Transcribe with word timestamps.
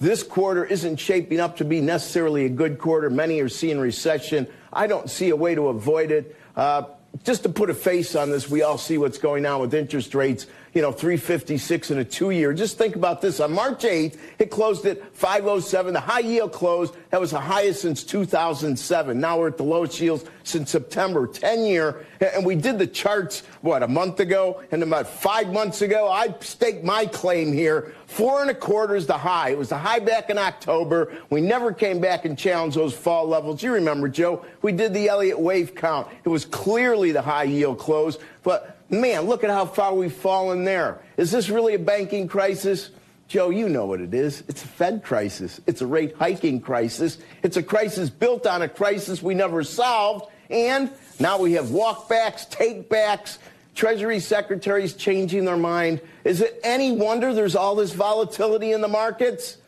this 0.00 0.22
quarter 0.22 0.64
isn't 0.64 0.96
shaping 0.96 1.40
up 1.40 1.56
to 1.56 1.64
be 1.64 1.80
necessarily 1.80 2.44
a 2.44 2.48
good 2.48 2.78
quarter. 2.78 3.10
Many 3.10 3.40
are 3.40 3.48
seeing 3.48 3.78
recession. 3.78 4.46
I 4.72 4.86
don't 4.86 5.10
see 5.10 5.30
a 5.30 5.36
way 5.36 5.54
to 5.54 5.68
avoid 5.68 6.10
it. 6.10 6.36
Uh, 6.56 6.84
just 7.24 7.42
to 7.42 7.48
put 7.48 7.70
a 7.70 7.74
face 7.74 8.14
on 8.14 8.30
this, 8.30 8.48
we 8.48 8.62
all 8.62 8.78
see 8.78 8.98
what's 8.98 9.18
going 9.18 9.46
on 9.46 9.60
with 9.60 9.74
interest 9.74 10.14
rates 10.14 10.46
you 10.74 10.82
know, 10.82 10.92
356 10.92 11.90
in 11.90 11.98
a 11.98 12.04
two 12.04 12.30
year. 12.30 12.52
Just 12.52 12.78
think 12.78 12.96
about 12.96 13.20
this. 13.20 13.40
On 13.40 13.52
March 13.52 13.82
8th, 13.82 14.18
it 14.38 14.50
closed 14.50 14.84
at 14.86 15.14
507. 15.16 15.92
The 15.92 16.00
high 16.00 16.20
yield 16.20 16.52
closed. 16.52 16.94
That 17.10 17.20
was 17.20 17.30
the 17.30 17.40
highest 17.40 17.82
since 17.82 18.04
2007. 18.04 19.18
Now 19.18 19.38
we're 19.38 19.48
at 19.48 19.56
the 19.56 19.64
lowest 19.64 20.00
yields 20.00 20.24
since 20.44 20.70
September, 20.70 21.26
10 21.26 21.64
year. 21.64 22.06
And 22.20 22.44
we 22.44 22.54
did 22.54 22.78
the 22.78 22.86
charts, 22.86 23.40
what, 23.60 23.82
a 23.82 23.88
month 23.88 24.20
ago? 24.20 24.62
And 24.70 24.82
about 24.82 25.08
five 25.08 25.52
months 25.52 25.82
ago, 25.82 26.10
I 26.10 26.34
staked 26.40 26.84
my 26.84 27.06
claim 27.06 27.52
here. 27.52 27.94
Four 28.06 28.40
and 28.40 28.50
a 28.50 28.54
quarter 28.54 28.96
is 28.96 29.06
the 29.06 29.18
high. 29.18 29.50
It 29.50 29.58
was 29.58 29.68
the 29.68 29.78
high 29.78 29.98
back 29.98 30.30
in 30.30 30.38
October. 30.38 31.12
We 31.28 31.40
never 31.40 31.72
came 31.72 32.00
back 32.00 32.24
and 32.24 32.38
challenged 32.38 32.76
those 32.76 32.94
fall 32.94 33.26
levels. 33.26 33.62
You 33.62 33.72
remember, 33.72 34.08
Joe, 34.08 34.44
we 34.62 34.72
did 34.72 34.94
the 34.94 35.08
Elliott 35.08 35.38
wave 35.38 35.74
count. 35.74 36.08
It 36.24 36.28
was 36.28 36.44
clearly 36.44 37.12
the 37.12 37.22
high 37.22 37.44
yield 37.44 37.78
close. 37.78 38.18
But 38.42 38.77
Man, 38.90 39.22
look 39.22 39.44
at 39.44 39.50
how 39.50 39.66
far 39.66 39.94
we've 39.94 40.12
fallen 40.12 40.64
there. 40.64 41.00
Is 41.16 41.30
this 41.30 41.50
really 41.50 41.74
a 41.74 41.78
banking 41.78 42.26
crisis? 42.26 42.90
Joe, 43.28 43.50
you 43.50 43.68
know 43.68 43.84
what 43.84 44.00
it 44.00 44.14
is. 44.14 44.42
It's 44.48 44.64
a 44.64 44.66
Fed 44.66 45.02
crisis. 45.04 45.60
It's 45.66 45.82
a 45.82 45.86
rate 45.86 46.14
hiking 46.16 46.60
crisis. 46.60 47.18
It's 47.42 47.58
a 47.58 47.62
crisis 47.62 48.08
built 48.08 48.46
on 48.46 48.62
a 48.62 48.68
crisis 48.68 49.22
we 49.22 49.34
never 49.34 49.62
solved. 49.62 50.30
And 50.48 50.90
now 51.20 51.38
we 51.38 51.52
have 51.52 51.66
walkbacks, 51.66 52.48
takebacks, 52.50 53.38
Treasury 53.78 54.18
secretaries 54.18 54.94
changing 54.94 55.44
their 55.44 55.56
mind. 55.56 56.00
Is 56.24 56.40
it 56.40 56.58
any 56.64 56.90
wonder 56.90 57.32
there's 57.32 57.54
all 57.54 57.76
this 57.76 57.92
volatility 57.92 58.72
in 58.72 58.80
the 58.80 58.88
markets? 58.88 59.58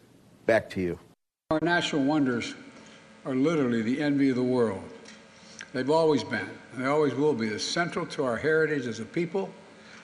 Back 0.46 0.68
to 0.70 0.80
you. 0.80 0.98
Our 1.50 1.60
national 1.62 2.02
wonders 2.02 2.56
are 3.24 3.36
literally 3.36 3.82
the 3.82 4.00
envy 4.02 4.30
of 4.30 4.34
the 4.34 4.42
world. 4.42 4.82
They've 5.72 5.90
always 5.90 6.24
been. 6.24 6.48
They 6.74 6.86
always 6.86 7.14
will 7.14 7.34
be 7.34 7.48
essential 7.48 8.06
to 8.06 8.24
our 8.24 8.36
heritage 8.36 8.86
as 8.86 9.00
a 9.00 9.04
people 9.04 9.50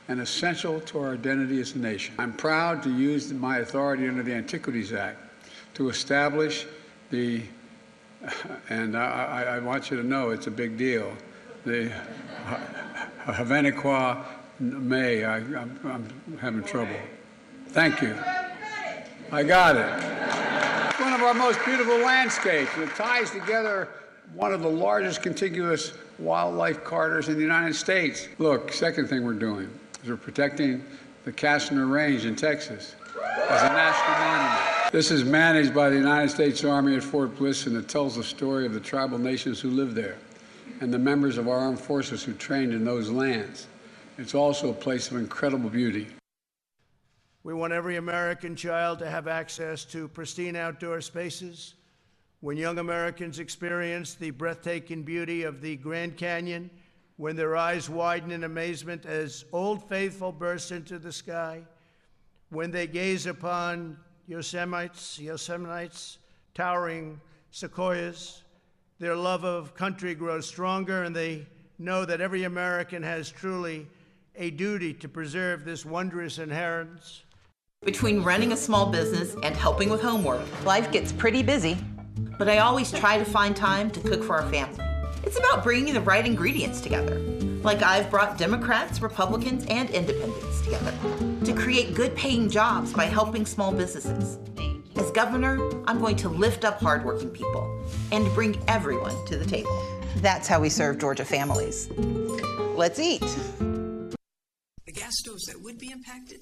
and 0.09 0.21
essential 0.21 0.81
to 0.81 0.99
our 1.01 1.15
identity 1.15 1.61
as 1.61 1.75
a 1.75 1.79
nation. 1.79 2.15
I'm 2.19 2.33
proud 2.33 2.83
to 2.85 2.97
use 2.97 3.33
my 3.33 3.59
authority 3.59 4.09
under 4.09 4.23
the 4.23 4.35
Antiquities 4.35 4.93
Act 4.93 5.19
to 5.75 5.89
establish 5.89 6.67
the, 7.11 7.43
and 8.69 8.97
I, 8.97 9.57
I 9.57 9.59
want 9.59 9.91
you 9.91 9.97
to 9.97 10.03
know 10.03 10.31
it's 10.31 10.47
a 10.47 10.51
big 10.51 10.77
deal, 10.77 11.13
the 11.65 11.93
Havaniqua 13.27 14.25
May. 14.61 15.25
I, 15.25 15.37
I'm, 15.37 15.81
I'm 15.85 16.39
having 16.39 16.63
trouble. 16.63 16.97
Thank 17.69 18.01
you. 18.01 18.17
I 19.33 19.43
got 19.43 19.77
it. 19.77 20.91
It's 20.91 21.01
One 21.01 21.13
of 21.13 21.23
our 21.23 21.35
most 21.35 21.59
beautiful 21.65 21.99
landscapes. 21.99 22.71
It 22.79 22.95
ties 22.95 23.31
together 23.31 23.89
one 24.35 24.53
of 24.53 24.63
the 24.63 24.71
largest 24.71 25.23
contiguous 25.23 25.93
wildlife 26.19 26.83
corridors 26.85 27.29
in 27.29 27.35
the 27.35 27.43
United 27.43 27.75
States. 27.75 28.29
Look, 28.39 28.73
second 28.73 29.09
thing 29.09 29.25
we're 29.25 29.35
doing 29.35 29.71
is 30.03 30.09
we're 30.09 30.17
protecting 30.17 30.85
the 31.25 31.33
Castner 31.33 31.91
Range 31.91 32.25
in 32.25 32.37
Texas 32.37 32.95
as 33.49 33.63
a 33.63 33.69
national 33.69 34.19
monument. 34.19 34.93
This 34.93 35.11
is 35.11 35.25
managed 35.25 35.75
by 35.75 35.91
the 35.91 35.97
United 35.97 36.31
States 36.31 36.65
Army 36.65 36.97
at 36.97 37.03
Fort 37.03 37.37
Bliss, 37.37 37.67
and 37.67 37.77
it 37.77 37.89
tells 37.89 38.17
the 38.17 38.25
story 38.25 38.65
of 38.65 38.73
the 38.73 38.81
tribal 38.81 39.19
nations 39.19 39.61
who 39.61 39.71
live 39.71 39.95
there 39.95 40.17
and 40.81 40.93
the 40.93 40.99
members 40.99 41.39
of 41.39 41.49
our 41.49 41.59
armed 41.59 41.81
forces 41.81 42.23
who 42.23 42.33
trained 42.35 42.73
in 42.73 42.85
those 42.85 43.11
lands. 43.11 43.67
It's 44.19 44.35
also 44.35 44.71
a 44.71 44.75
place 44.75 45.11
of 45.11 45.17
incredible 45.17 45.71
beauty. 45.71 46.07
We 47.43 47.55
want 47.55 47.73
every 47.73 47.97
American 47.97 48.57
child 48.57 48.99
to 49.01 49.09
have 49.09 49.29
access 49.29 49.85
to 49.87 50.09
pristine 50.09 50.57
outdoor 50.57 51.01
spaces 51.01 51.75
when 52.41 52.57
young 52.57 52.79
Americans 52.79 53.39
experience 53.39 54.15
the 54.15 54.31
breathtaking 54.31 55.03
beauty 55.03 55.43
of 55.45 55.61
the 55.61 55.77
Grand 55.77 56.17
Canyon, 56.17 56.71
when 57.17 57.35
their 57.35 57.57
eyes 57.57 57.89
widen 57.89 58.31
in 58.31 58.45
amazement 58.45 59.07
as 59.07 59.45
Old 59.53 59.89
Faithful 59.89 60.33
bursts 60.33 60.71
into 60.71 60.99
the 60.99 61.13
sky, 61.13 61.63
when 62.51 62.71
they 62.71 62.87
gaze 62.87 63.27
upon 63.27 63.97
Yosemites, 64.29 65.19
Yosemite's 65.19 66.19
towering 66.55 67.21
sequoias, 67.51 68.43
their 68.99 69.17
love 69.17 69.45
of 69.45 69.75
country 69.75 70.15
grows 70.15 70.47
stronger, 70.47 71.05
and 71.05 71.17
they 71.17 71.47
know 71.79 72.05
that 72.05 72.21
every 72.21 72.45
American 72.45 73.03
has 73.03 73.31
truly 73.31 73.87
a 74.37 74.51
duty 74.51 74.93
to 74.93 75.09
preserve 75.09 75.65
this 75.65 75.87
wondrous 75.87 76.39
inheritance. 76.39 77.23
Between 77.85 78.23
running 78.23 78.53
a 78.53 78.57
small 78.57 78.91
business 78.91 79.35
and 79.43 79.55
helping 79.55 79.89
with 79.89 80.03
homework, 80.03 80.43
life 80.65 80.91
gets 80.93 81.13
pretty 81.13 81.43
busy 81.43 81.79
but 82.39 82.49
I 82.49 82.59
always 82.59 82.91
try 82.91 83.19
to 83.19 83.25
find 83.25 83.57
time 83.57 83.91
to 83.91 84.01
cook 84.01 84.23
for 84.23 84.37
our 84.37 84.51
family. 84.51 84.85
It's 85.25 85.39
about 85.39 85.63
bringing 85.65 85.95
the 85.95 86.01
right 86.01 86.25
ingredients 86.25 86.81
together. 86.81 87.19
Like 87.63 87.83
I've 87.83 88.11
brought 88.11 88.39
Democrats, 88.39 89.03
Republicans, 89.03 89.67
and 89.69 89.91
independents 89.91 90.61
together 90.63 90.93
to 91.45 91.53
create 91.53 91.95
good 91.95 92.15
paying 92.15 92.49
jobs 92.49 92.93
by 92.93 93.07
helping 93.07 93.45
small 93.45 93.73
businesses. 93.73 94.39
As 94.97 95.11
governor, 95.11 95.59
I'm 95.87 95.99
going 95.99 96.17
to 96.17 96.29
lift 96.29 96.65
up 96.65 96.81
hardworking 96.81 97.31
people 97.31 97.85
and 98.13 98.33
bring 98.35 98.57
everyone 98.69 99.15
to 99.27 99.37
the 99.37 99.45
table. 99.45 99.83
That's 100.17 100.49
how 100.49 100.61
we 100.61 100.69
serve 100.69 100.99
Georgia 100.99 101.25
families. 101.25 101.91
Let's 102.77 102.99
eat. 102.99 103.21
The 103.21 104.93
gas 104.93 105.13
stoves 105.19 105.45
that 105.47 105.61
would 105.63 105.79
be 105.79 105.91
impacted 105.91 106.41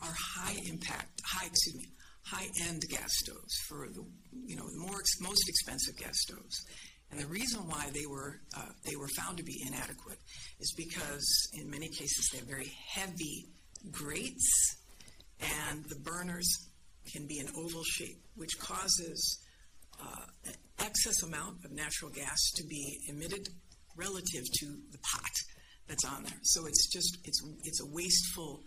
are 0.00 0.14
high 0.36 0.56
impact, 0.68 1.20
high, 1.24 1.46
excuse 1.46 1.76
me, 1.76 1.92
high-end 2.24 2.82
gas 2.88 3.10
stoves 3.22 3.54
for 3.68 3.88
the 3.92 4.04
you 4.46 4.56
know 4.56 4.66
more 4.76 5.00
most 5.20 5.48
expensive 5.48 5.96
gas 5.96 6.14
stoves. 6.20 6.64
And 7.10 7.20
the 7.20 7.26
reason 7.26 7.68
why 7.68 7.90
they 7.92 8.06
were 8.08 8.40
uh, 8.56 8.70
they 8.84 8.96
were 8.96 9.08
found 9.16 9.36
to 9.36 9.44
be 9.44 9.62
inadequate 9.66 10.18
is 10.60 10.72
because 10.76 11.48
in 11.54 11.70
many 11.70 11.88
cases 11.88 12.28
they 12.32 12.38
have 12.38 12.48
very 12.48 12.72
heavy 12.94 13.48
grates, 13.90 14.76
and 15.40 15.84
the 15.84 15.96
burners 15.96 16.68
can 17.12 17.26
be 17.26 17.38
an 17.38 17.48
oval 17.56 17.82
shape, 17.84 18.22
which 18.36 18.58
causes 18.58 19.42
uh, 20.00 20.24
an 20.46 20.54
excess 20.78 21.22
amount 21.22 21.64
of 21.64 21.72
natural 21.72 22.10
gas 22.10 22.38
to 22.56 22.64
be 22.64 23.00
emitted 23.08 23.48
relative 23.96 24.44
to 24.60 24.66
the 24.90 24.98
pot 24.98 25.30
that's 25.88 26.04
on 26.04 26.22
there. 26.24 26.38
So 26.42 26.66
it's 26.66 26.90
just 26.90 27.18
it's 27.24 27.42
it's 27.64 27.80
a 27.82 27.86
wasteful 27.86 28.62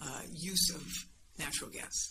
uh, 0.00 0.22
use 0.32 0.70
of 0.74 0.82
natural 1.38 1.70
gas. 1.70 2.08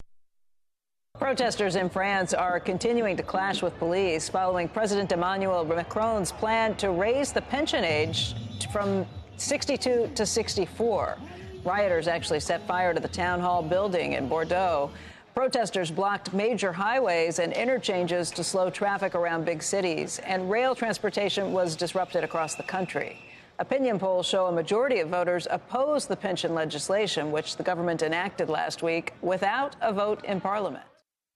Protesters 1.19 1.75
in 1.75 1.89
France 1.89 2.35
are 2.35 2.59
continuing 2.59 3.17
to 3.17 3.23
clash 3.23 3.63
with 3.63 3.75
police 3.79 4.29
following 4.29 4.69
President 4.69 5.11
Emmanuel 5.11 5.65
Macron's 5.65 6.31
plan 6.31 6.75
to 6.75 6.91
raise 6.91 7.31
the 7.33 7.41
pension 7.41 7.83
age 7.83 8.35
from 8.71 9.03
62 9.37 10.11
to 10.13 10.25
64. 10.27 11.17
Rioters 11.65 12.07
actually 12.07 12.39
set 12.39 12.67
fire 12.67 12.93
to 12.93 12.99
the 12.99 13.07
town 13.07 13.39
hall 13.39 13.63
building 13.63 14.13
in 14.13 14.29
Bordeaux. 14.29 14.91
Protesters 15.33 15.89
blocked 15.89 16.33
major 16.33 16.71
highways 16.71 17.39
and 17.39 17.51
interchanges 17.51 18.29
to 18.29 18.43
slow 18.43 18.69
traffic 18.69 19.15
around 19.15 19.43
big 19.43 19.63
cities, 19.63 20.19
and 20.19 20.51
rail 20.51 20.75
transportation 20.75 21.51
was 21.51 21.75
disrupted 21.75 22.23
across 22.23 22.53
the 22.53 22.63
country. 22.63 23.19
Opinion 23.57 23.97
polls 23.97 24.27
show 24.27 24.45
a 24.45 24.51
majority 24.51 24.99
of 24.99 25.09
voters 25.09 25.47
oppose 25.49 26.05
the 26.05 26.15
pension 26.15 26.53
legislation, 26.53 27.31
which 27.31 27.57
the 27.57 27.63
government 27.63 28.03
enacted 28.03 28.49
last 28.49 28.83
week, 28.83 29.13
without 29.23 29.75
a 29.81 29.91
vote 29.91 30.23
in 30.23 30.39
parliament. 30.39 30.85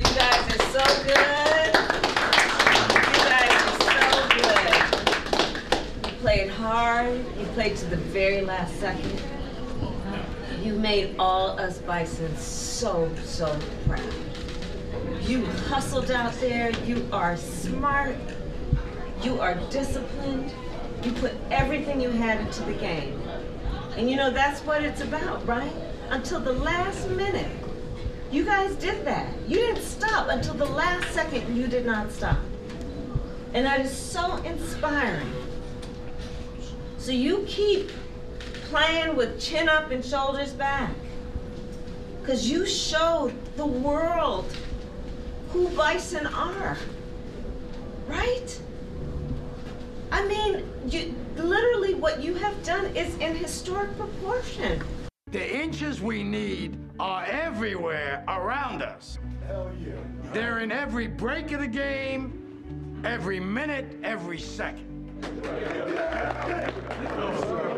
You 0.02 0.16
guys 0.16 0.56
are 0.56 0.64
so 0.72 1.04
good. 1.04 1.74
You 3.06 3.22
guys 3.30 3.54
are 3.62 3.78
so 3.88 4.02
good. 4.36 6.12
You 6.12 6.18
played 6.20 6.50
hard. 6.50 7.14
You 7.40 7.46
played 7.54 7.78
to 7.78 7.86
the 7.86 7.98
very 7.98 8.42
last 8.42 8.80
second. 8.80 9.22
You 10.64 10.74
made 10.74 11.16
all 11.20 11.60
us 11.60 11.78
bison 11.78 12.36
so, 12.36 13.12
so 13.24 13.56
proud. 13.88 14.02
You 15.22 15.46
hustled 15.46 16.10
out 16.10 16.34
there. 16.40 16.72
You 16.82 17.08
are 17.14 17.38
smart. 17.38 18.18
You 19.22 19.40
are 19.40 19.54
disciplined. 19.70 20.52
You 21.04 21.12
put 21.14 21.34
everything 21.52 22.02
you 22.02 22.10
had 22.10 22.42
into 22.42 22.64
the 22.64 22.74
game. 22.74 23.22
And 23.98 24.10
you 24.10 24.16
know, 24.16 24.32
that's 24.32 24.62
what 24.62 24.84
it's 24.84 25.02
about, 25.02 25.46
right? 25.48 25.72
Until 26.10 26.40
the 26.40 26.54
last 26.54 27.08
minute. 27.10 27.52
You 28.32 28.46
guys 28.46 28.74
did 28.76 29.06
that. 29.06 29.28
You 29.48 29.58
didn't 29.58 29.82
stop 29.82 30.30
until 30.30 30.54
the 30.54 30.66
last 30.66 31.12
second. 31.12 31.54
You 31.56 31.68
did 31.68 31.86
not 31.86 32.12
stop. 32.14 32.38
And 33.54 33.66
that 33.66 33.82
is 33.82 33.92
so 33.92 34.38
inspiring. 34.38 35.34
So 36.98 37.12
you 37.12 37.44
keep 37.46 37.92
playing 38.70 39.18
with 39.18 39.38
chin 39.38 39.68
up 39.68 39.92
and 39.92 40.04
shoulders 40.04 40.54
back. 40.54 40.94
Because 42.22 42.50
you 42.50 42.66
showed 42.66 43.34
the 43.58 43.66
world 43.66 44.46
who 45.50 45.68
bison 45.70 46.26
are. 46.28 46.78
Right? 48.08 48.60
I 50.10 50.26
mean, 50.26 50.70
you, 50.88 51.14
literally 51.36 51.96
what 51.96 52.24
you 52.24 52.36
have 52.36 52.64
done 52.64 52.86
is 52.96 53.14
in 53.18 53.36
historic 53.36 53.94
proportion. 53.98 54.82
The 55.32 55.62
inches 55.62 56.02
we 56.02 56.24
need 56.24 56.78
are 57.00 57.24
everywhere 57.24 58.22
around 58.28 58.82
us. 58.82 59.18
Hell 59.48 59.72
yeah. 59.82 59.94
They're 60.34 60.60
in 60.60 60.74
every 60.74 61.08
break 61.08 61.54
of 61.54 61.62
the 61.62 61.68
game, 61.68 63.02
every 63.06 63.40
minute, 63.40 63.98
every 64.04 64.38
second. 64.38 64.90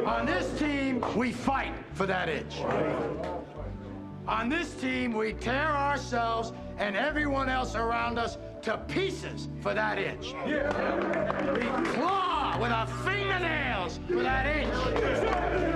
On 0.08 0.26
this 0.26 0.58
team, 0.58 1.04
we 1.16 1.32
fight 1.32 1.74
for 1.94 2.08
that 2.08 2.28
inch. 2.28 2.58
On 4.28 4.50
this 4.50 4.74
team, 4.74 5.14
we 5.14 5.34
tear 5.34 5.68
ourselves 5.68 6.54
and 6.80 6.96
everyone 6.96 7.50
else 7.50 7.76
around 7.76 8.18
us 8.18 8.40
to 8.64 8.78
pieces 8.88 9.48
for 9.62 9.76
that 9.76 10.00
inch. 10.00 10.34
We 10.44 11.92
claw 11.92 12.58
with 12.60 12.72
our 12.72 12.88
fingernails 12.88 14.00
for 14.08 14.24
that 14.24 14.48
inch. 14.48 15.73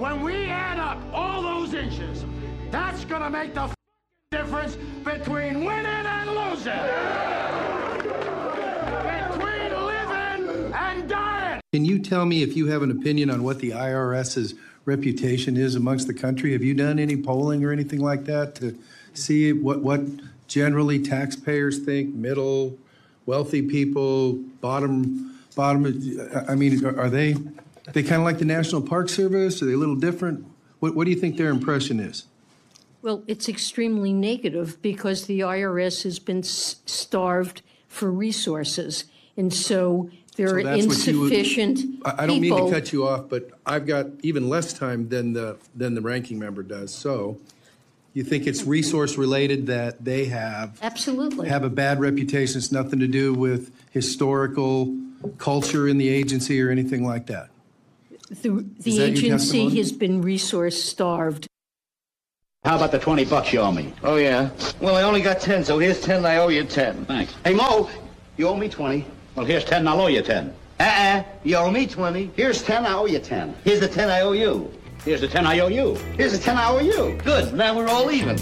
When 0.00 0.22
we 0.22 0.46
add 0.46 0.78
up 0.78 0.98
all 1.12 1.42
those 1.42 1.74
inches, 1.74 2.24
that's 2.70 3.04
gonna 3.04 3.28
make 3.28 3.52
the 3.52 3.68
difference 4.30 4.78
between 5.04 5.62
winning 5.62 5.84
and 5.84 6.30
losing. 6.30 6.72
Between 9.04 9.84
living 9.84 10.72
and 10.72 11.06
dying. 11.06 11.60
Can 11.74 11.84
you 11.84 11.98
tell 11.98 12.24
me 12.24 12.42
if 12.42 12.56
you 12.56 12.68
have 12.68 12.80
an 12.80 12.90
opinion 12.90 13.28
on 13.28 13.42
what 13.42 13.58
the 13.58 13.72
IRS's 13.72 14.54
reputation 14.86 15.58
is 15.58 15.74
amongst 15.74 16.06
the 16.06 16.14
country? 16.14 16.52
Have 16.52 16.62
you 16.62 16.72
done 16.72 16.98
any 16.98 17.18
polling 17.18 17.62
or 17.62 17.70
anything 17.70 18.00
like 18.00 18.24
that 18.24 18.54
to 18.54 18.78
see 19.12 19.52
what, 19.52 19.82
what 19.82 20.00
generally 20.48 20.98
taxpayers 20.98 21.78
think, 21.78 22.14
middle, 22.14 22.78
wealthy 23.26 23.60
people, 23.60 24.32
bottom, 24.62 25.38
bottom, 25.54 25.84
I 26.48 26.54
mean, 26.54 26.86
are 26.86 27.10
they, 27.10 27.34
they 27.92 28.02
kind 28.02 28.20
of 28.20 28.24
like 28.24 28.38
the 28.38 28.44
National 28.44 28.82
Park 28.82 29.08
Service? 29.08 29.62
Are 29.62 29.66
they 29.66 29.72
a 29.72 29.76
little 29.76 29.96
different? 29.96 30.46
What, 30.80 30.94
what 30.94 31.04
do 31.04 31.10
you 31.10 31.16
think 31.16 31.36
their 31.36 31.50
impression 31.50 32.00
is? 32.00 32.24
Well, 33.02 33.22
it's 33.26 33.48
extremely 33.48 34.12
negative 34.12 34.80
because 34.82 35.26
the 35.26 35.40
IRS 35.40 36.02
has 36.02 36.18
been 36.18 36.38
s- 36.40 36.76
starved 36.86 37.62
for 37.88 38.10
resources. 38.10 39.04
And 39.36 39.52
so 39.52 40.10
there 40.36 40.48
So 40.48 40.54
are 40.54 40.60
you 40.60 40.66
would- 40.66 40.78
insufficient 40.84 41.80
I, 42.04 42.24
I 42.24 42.26
don't 42.26 42.40
mean 42.40 42.54
to 42.54 42.70
cut 42.70 42.92
you 42.92 43.06
off, 43.06 43.28
but 43.28 43.50
I've 43.64 43.86
got 43.86 44.06
even 44.22 44.48
less 44.48 44.72
time 44.72 45.08
than 45.08 45.32
the, 45.32 45.56
than 45.74 45.94
the 45.94 46.02
ranking 46.02 46.38
member 46.38 46.62
does. 46.62 46.94
So 46.94 47.38
you 48.12 48.22
think 48.22 48.46
it's 48.46 48.64
resource 48.64 49.16
related 49.16 49.66
that 49.68 50.04
they 50.04 50.26
have 50.26 50.78
Absolutely. 50.82 51.48
have 51.48 51.64
a 51.64 51.70
bad 51.70 52.00
reputation. 52.00 52.58
It's 52.58 52.72
nothing 52.72 52.98
to 53.00 53.06
do 53.06 53.32
with 53.32 53.70
historical 53.92 54.94
culture 55.38 55.88
in 55.88 55.96
the 55.96 56.08
agency 56.08 56.60
or 56.60 56.70
anything 56.70 57.06
like 57.06 57.26
that. 57.26 57.48
The, 58.30 58.64
the 58.78 59.02
agency 59.02 59.76
has 59.78 59.90
been 59.90 60.22
resource 60.22 60.80
starved. 60.82 61.48
How 62.64 62.76
about 62.76 62.92
the 62.92 62.98
20 63.00 63.24
bucks 63.24 63.52
you 63.52 63.58
owe 63.58 63.72
me? 63.72 63.92
Oh, 64.04 64.14
yeah? 64.16 64.50
Well, 64.80 64.94
I 64.94 65.02
only 65.02 65.20
got 65.20 65.40
10, 65.40 65.64
so 65.64 65.80
here's 65.80 66.00
10 66.00 66.18
and 66.18 66.26
I 66.28 66.36
owe 66.36 66.46
you 66.46 66.62
10. 66.62 67.06
Thanks. 67.06 67.34
Hey, 67.44 67.54
Mo, 67.54 67.90
you 68.36 68.46
owe 68.46 68.56
me 68.56 68.68
20. 68.68 69.04
Well, 69.34 69.46
here's 69.46 69.64
10 69.64 69.80
and 69.80 69.88
I'll 69.88 70.00
owe 70.00 70.06
you 70.06 70.22
10. 70.22 70.54
Uh-uh. 70.78 71.24
You 71.42 71.56
owe 71.56 71.72
me 71.72 71.88
20. 71.88 72.30
Here's 72.36 72.62
10, 72.62 72.86
I 72.86 72.92
owe 72.92 73.06
you 73.06 73.18
10. 73.18 73.52
Here's 73.64 73.80
the 73.80 73.88
10 73.88 74.10
I 74.10 74.20
owe 74.20 74.30
you. 74.32 74.72
Here's 75.04 75.22
the 75.22 75.28
10 75.28 75.44
I 75.44 75.58
owe 75.58 75.66
you. 75.66 75.96
Here's 76.16 76.30
the 76.30 76.38
10 76.38 76.56
I 76.56 76.70
owe 76.70 76.78
you. 76.78 77.18
Good. 77.24 77.52
Now 77.52 77.76
we're 77.76 77.88
all 77.88 78.12
even. 78.12 78.38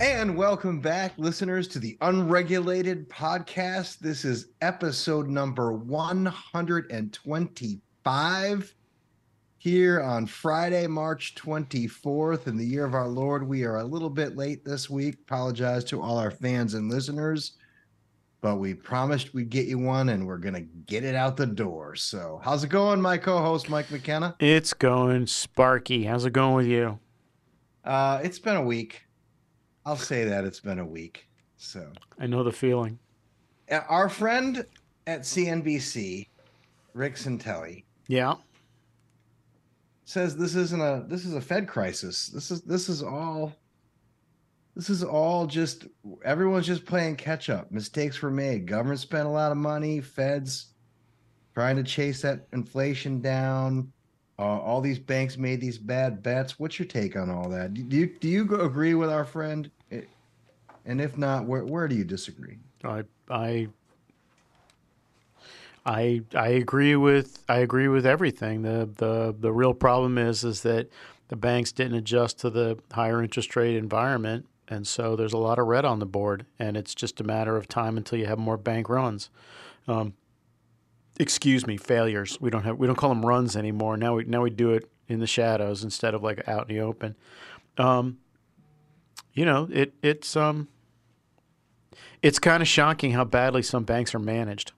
And 0.00 0.36
welcome 0.36 0.80
back, 0.80 1.14
listeners, 1.16 1.66
to 1.68 1.80
the 1.80 1.96
Unregulated 2.00 3.08
Podcast. 3.08 3.98
This 3.98 4.24
is 4.24 4.46
episode 4.60 5.28
number 5.28 5.72
125 5.72 7.80
here 9.58 10.00
on 10.00 10.26
Friday, 10.26 10.88
March 10.88 11.36
24th, 11.36 12.48
in 12.48 12.56
the 12.56 12.66
year 12.66 12.84
of 12.84 12.94
our 12.94 13.06
Lord. 13.06 13.46
We 13.46 13.62
are 13.62 13.76
a 13.76 13.84
little 13.84 14.10
bit 14.10 14.36
late 14.36 14.64
this 14.64 14.90
week. 14.90 15.18
Apologize 15.22 15.84
to 15.84 16.02
all 16.02 16.18
our 16.18 16.32
fans 16.32 16.74
and 16.74 16.90
listeners, 16.90 17.52
but 18.40 18.56
we 18.56 18.74
promised 18.74 19.34
we'd 19.34 19.50
get 19.50 19.66
you 19.66 19.78
one, 19.78 20.08
and 20.08 20.26
we're 20.26 20.38
going 20.38 20.54
to 20.54 20.62
get 20.62 21.04
it 21.04 21.14
out 21.14 21.36
the 21.36 21.46
door. 21.46 21.94
So, 21.94 22.40
how's 22.42 22.64
it 22.64 22.70
going, 22.70 23.00
my 23.00 23.16
co 23.16 23.38
host, 23.38 23.68
Mike 23.68 23.88
McKenna? 23.92 24.34
It's 24.40 24.74
going 24.74 25.28
sparky. 25.28 26.02
How's 26.02 26.24
it 26.24 26.32
going 26.32 26.54
with 26.56 26.66
you? 26.66 26.98
Uh, 27.84 28.18
it's 28.20 28.40
been 28.40 28.56
a 28.56 28.62
week. 28.64 29.02
I'll 29.86 29.96
say 29.96 30.24
that 30.24 30.44
it's 30.44 30.60
been 30.60 30.80
a 30.80 30.84
week. 30.84 31.28
So, 31.56 31.92
I 32.18 32.26
know 32.26 32.42
the 32.42 32.50
feeling. 32.50 32.98
Uh, 33.70 33.80
our 33.88 34.08
friend 34.08 34.66
at 35.06 35.20
CNBC, 35.20 36.26
Rick 36.94 37.14
Santelli, 37.14 37.84
Yeah. 38.08 38.34
says 40.04 40.36
this 40.36 40.54
isn't 40.54 40.80
a 40.80 41.04
this 41.08 41.24
is 41.24 41.34
a 41.34 41.40
Fed 41.40 41.66
crisis. 41.68 42.28
This 42.28 42.50
is 42.50 42.62
this 42.62 42.88
is 42.88 43.02
all 43.02 43.54
this 44.74 44.90
is 44.90 45.02
all 45.04 45.46
just 45.46 45.86
everyone's 46.24 46.66
just 46.66 46.84
playing 46.84 47.16
catch 47.16 47.50
up. 47.50 47.70
Mistakes 47.70 48.20
were 48.22 48.30
made. 48.30 48.66
Government 48.66 49.00
spent 49.00 49.26
a 49.26 49.30
lot 49.30 49.52
of 49.52 49.58
money. 49.58 50.00
Feds 50.00 50.66
trying 51.54 51.76
to 51.76 51.82
chase 51.82 52.22
that 52.22 52.46
inflation 52.52 53.20
down. 53.20 53.92
Uh, 54.38 54.58
all 54.58 54.80
these 54.80 54.98
banks 54.98 55.36
made 55.36 55.60
these 55.60 55.78
bad 55.78 56.22
bets. 56.22 56.58
What's 56.58 56.78
your 56.78 56.88
take 56.88 57.16
on 57.16 57.30
all 57.30 57.48
that? 57.50 57.74
Do 57.74 57.96
you 57.96 58.06
do 58.06 58.28
you 58.28 58.60
agree 58.60 58.94
with 58.94 59.10
our 59.10 59.24
friend? 59.24 59.70
And 60.84 61.00
if 61.00 61.16
not, 61.16 61.46
where 61.46 61.64
where 61.64 61.86
do 61.86 61.94
you 61.94 62.04
disagree? 62.04 62.58
I 62.82 63.04
I 63.30 63.68
I 65.84 66.22
I 66.34 66.48
agree 66.48 66.96
with 66.96 67.44
I 67.48 67.58
agree 67.58 67.88
with 67.88 68.06
everything. 68.06 68.62
The 68.62 68.88
the 68.96 69.34
the 69.38 69.52
real 69.52 69.74
problem 69.74 70.16
is 70.18 70.44
is 70.44 70.62
that 70.62 70.88
the 71.28 71.36
banks 71.36 71.72
didn't 71.72 71.94
adjust 71.94 72.38
to 72.40 72.50
the 72.50 72.78
higher 72.92 73.22
interest 73.22 73.56
rate 73.56 73.76
environment, 73.76 74.46
and 74.68 74.86
so 74.86 75.16
there's 75.16 75.32
a 75.32 75.38
lot 75.38 75.58
of 75.58 75.66
red 75.66 75.84
on 75.84 75.98
the 75.98 76.06
board, 76.06 76.46
and 76.58 76.76
it's 76.76 76.94
just 76.94 77.20
a 77.20 77.24
matter 77.24 77.56
of 77.56 77.68
time 77.68 77.96
until 77.96 78.18
you 78.18 78.26
have 78.26 78.38
more 78.38 78.56
bank 78.56 78.88
runs. 78.88 79.30
Um, 79.88 80.14
excuse 81.18 81.66
me, 81.66 81.76
failures. 81.76 82.40
We 82.40 82.50
don't 82.50 82.62
have 82.62 82.78
we 82.78 82.86
don't 82.86 82.96
call 82.96 83.08
them 83.08 83.26
runs 83.26 83.56
anymore. 83.56 83.96
Now 83.96 84.16
we 84.16 84.24
now 84.24 84.42
we 84.42 84.50
do 84.50 84.70
it 84.70 84.90
in 85.08 85.18
the 85.20 85.26
shadows 85.26 85.82
instead 85.82 86.14
of 86.14 86.22
like 86.22 86.46
out 86.48 86.68
in 86.70 86.76
the 86.76 86.82
open. 86.82 87.16
Um, 87.76 88.18
you 89.32 89.44
know, 89.44 89.68
it 89.72 89.94
it's 90.02 90.36
um 90.36 90.68
it's 92.22 92.38
kind 92.38 92.62
of 92.62 92.68
shocking 92.68 93.12
how 93.12 93.24
badly 93.24 93.62
some 93.62 93.82
banks 93.82 94.14
are 94.14 94.20
managed. 94.20 94.72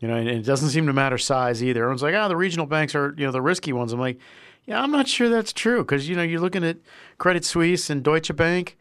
You 0.00 0.08
know, 0.08 0.14
and 0.14 0.28
it 0.28 0.44
doesn't 0.44 0.70
seem 0.70 0.86
to 0.86 0.92
matter 0.92 1.18
size 1.18 1.62
either. 1.62 1.82
Everyone's 1.82 2.02
like, 2.02 2.14
"Oh, 2.14 2.28
the 2.28 2.36
regional 2.36 2.66
banks 2.66 2.94
are, 2.94 3.14
you 3.16 3.26
know, 3.26 3.32
the 3.32 3.42
risky 3.42 3.72
ones." 3.72 3.92
I'm 3.92 4.00
like, 4.00 4.18
"Yeah, 4.64 4.82
I'm 4.82 4.92
not 4.92 5.08
sure 5.08 5.28
that's 5.28 5.52
true 5.52 5.78
because 5.78 6.08
you 6.08 6.16
know, 6.16 6.22
you're 6.22 6.40
looking 6.40 6.64
at 6.64 6.78
Credit 7.18 7.44
Suisse 7.44 7.90
and 7.90 8.02
Deutsche 8.02 8.34
Bank. 8.36 8.76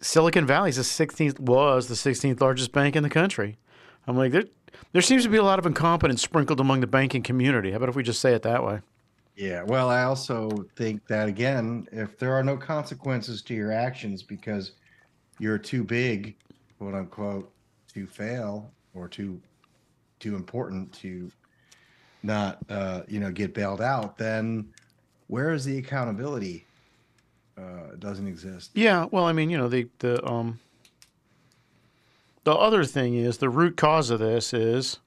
Silicon 0.00 0.46
Valley's 0.46 0.76
the 0.76 0.82
16th 0.82 1.40
was 1.40 1.88
the 1.88 1.94
16th 1.94 2.40
largest 2.40 2.72
bank 2.72 2.96
in 2.96 3.02
the 3.02 3.10
country. 3.10 3.58
I'm 4.06 4.16
like, 4.16 4.32
there, 4.32 4.44
there 4.92 5.02
seems 5.02 5.24
to 5.24 5.28
be 5.28 5.38
a 5.38 5.42
lot 5.42 5.58
of 5.58 5.66
incompetence 5.66 6.22
sprinkled 6.22 6.60
among 6.60 6.80
the 6.80 6.86
banking 6.86 7.22
community. 7.22 7.70
How 7.70 7.78
about 7.78 7.88
if 7.88 7.96
we 7.96 8.02
just 8.02 8.20
say 8.20 8.34
it 8.34 8.42
that 8.42 8.64
way? 8.64 8.80
Yeah, 9.36 9.62
well, 9.64 9.90
I 9.90 10.04
also 10.04 10.66
think 10.76 11.06
that 11.08 11.28
again, 11.28 11.86
if 11.92 12.18
there 12.18 12.32
are 12.32 12.42
no 12.42 12.56
consequences 12.56 13.42
to 13.42 13.54
your 13.54 13.70
actions 13.70 14.22
because 14.22 14.72
you're 15.38 15.58
too 15.58 15.84
big, 15.84 16.36
quote 16.78 16.94
unquote, 16.94 17.52
to 17.92 18.06
fail 18.06 18.70
or 18.94 19.08
too 19.08 19.40
too 20.18 20.36
important 20.36 20.92
to 20.94 21.30
not 22.22 22.58
uh, 22.68 23.02
you 23.08 23.20
know 23.20 23.30
get 23.30 23.54
bailed 23.54 23.80
out, 23.80 24.18
then 24.18 24.72
where 25.28 25.52
is 25.52 25.64
the 25.64 25.78
accountability? 25.78 26.66
Uh, 27.58 27.96
doesn't 27.98 28.26
exist. 28.26 28.70
Yeah, 28.74 29.06
well, 29.10 29.24
I 29.24 29.32
mean, 29.32 29.50
you 29.50 29.56
know, 29.56 29.68
the 29.68 29.88
the 30.00 30.24
um 30.26 30.60
the 32.44 32.54
other 32.54 32.84
thing 32.84 33.14
is 33.14 33.38
the 33.38 33.48
root 33.48 33.76
cause 33.76 34.10
of 34.10 34.20
this 34.20 34.52
is 34.52 34.98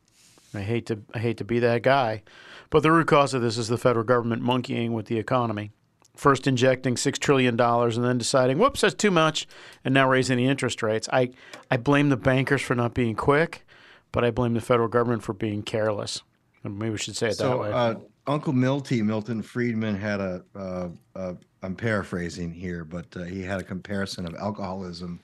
I 0.54 0.62
hate 0.62 0.86
to 0.88 1.00
I 1.14 1.20
hate 1.20 1.38
to 1.38 1.44
be 1.44 1.60
that 1.60 1.84
guy, 1.84 2.24
but 2.70 2.84
the 2.84 2.92
root 2.92 3.08
cause 3.08 3.34
of 3.34 3.42
this 3.42 3.58
is 3.58 3.68
the 3.68 3.78
federal 3.78 4.06
government 4.06 4.42
monkeying 4.42 4.94
with 4.94 5.06
the 5.06 5.18
economy. 5.18 5.72
First 6.16 6.48
injecting 6.48 6.98
six 6.98 7.18
trillion 7.18 7.56
dollars 7.56 7.96
and 7.96 8.06
then 8.06 8.18
deciding, 8.18 8.58
whoops, 8.58 8.82
that's 8.82 8.94
too 8.94 9.12
much, 9.12 9.48
and 9.86 9.94
now 9.94 10.10
raising 10.10 10.38
the 10.38 10.48
interest 10.48 10.84
rates. 10.84 11.08
I, 11.14 11.30
I 11.72 11.78
blame 11.78 12.10
the 12.10 12.18
bankers 12.18 12.62
for 12.62 12.76
not 12.76 12.94
being 12.94 13.16
quick, 13.16 13.66
but 14.12 14.24
I 14.24 14.32
blame 14.32 14.54
the 14.54 14.62
federal 14.62 14.88
government 14.88 15.24
for 15.24 15.34
being 15.34 15.64
careless. 15.64 16.22
Maybe 16.64 16.90
we 16.90 16.98
should 16.98 17.16
say 17.16 17.30
it 17.30 17.38
that 17.38 17.60
way. 17.60 17.72
uh, 17.72 17.96
Uncle 18.28 18.54
Milty, 18.54 19.02
Milton 19.02 19.42
Friedman, 19.42 19.96
had 19.96 20.20
a. 20.20 20.44
Uh, 20.56 20.90
uh, 21.16 21.34
I'm 21.62 21.76
paraphrasing 21.76 22.54
here, 22.54 22.86
but 22.86 23.06
uh, 23.16 23.24
he 23.24 23.42
had 23.42 23.60
a 23.60 23.64
comparison 23.64 24.26
of 24.26 24.36
alcoholism 24.36 25.20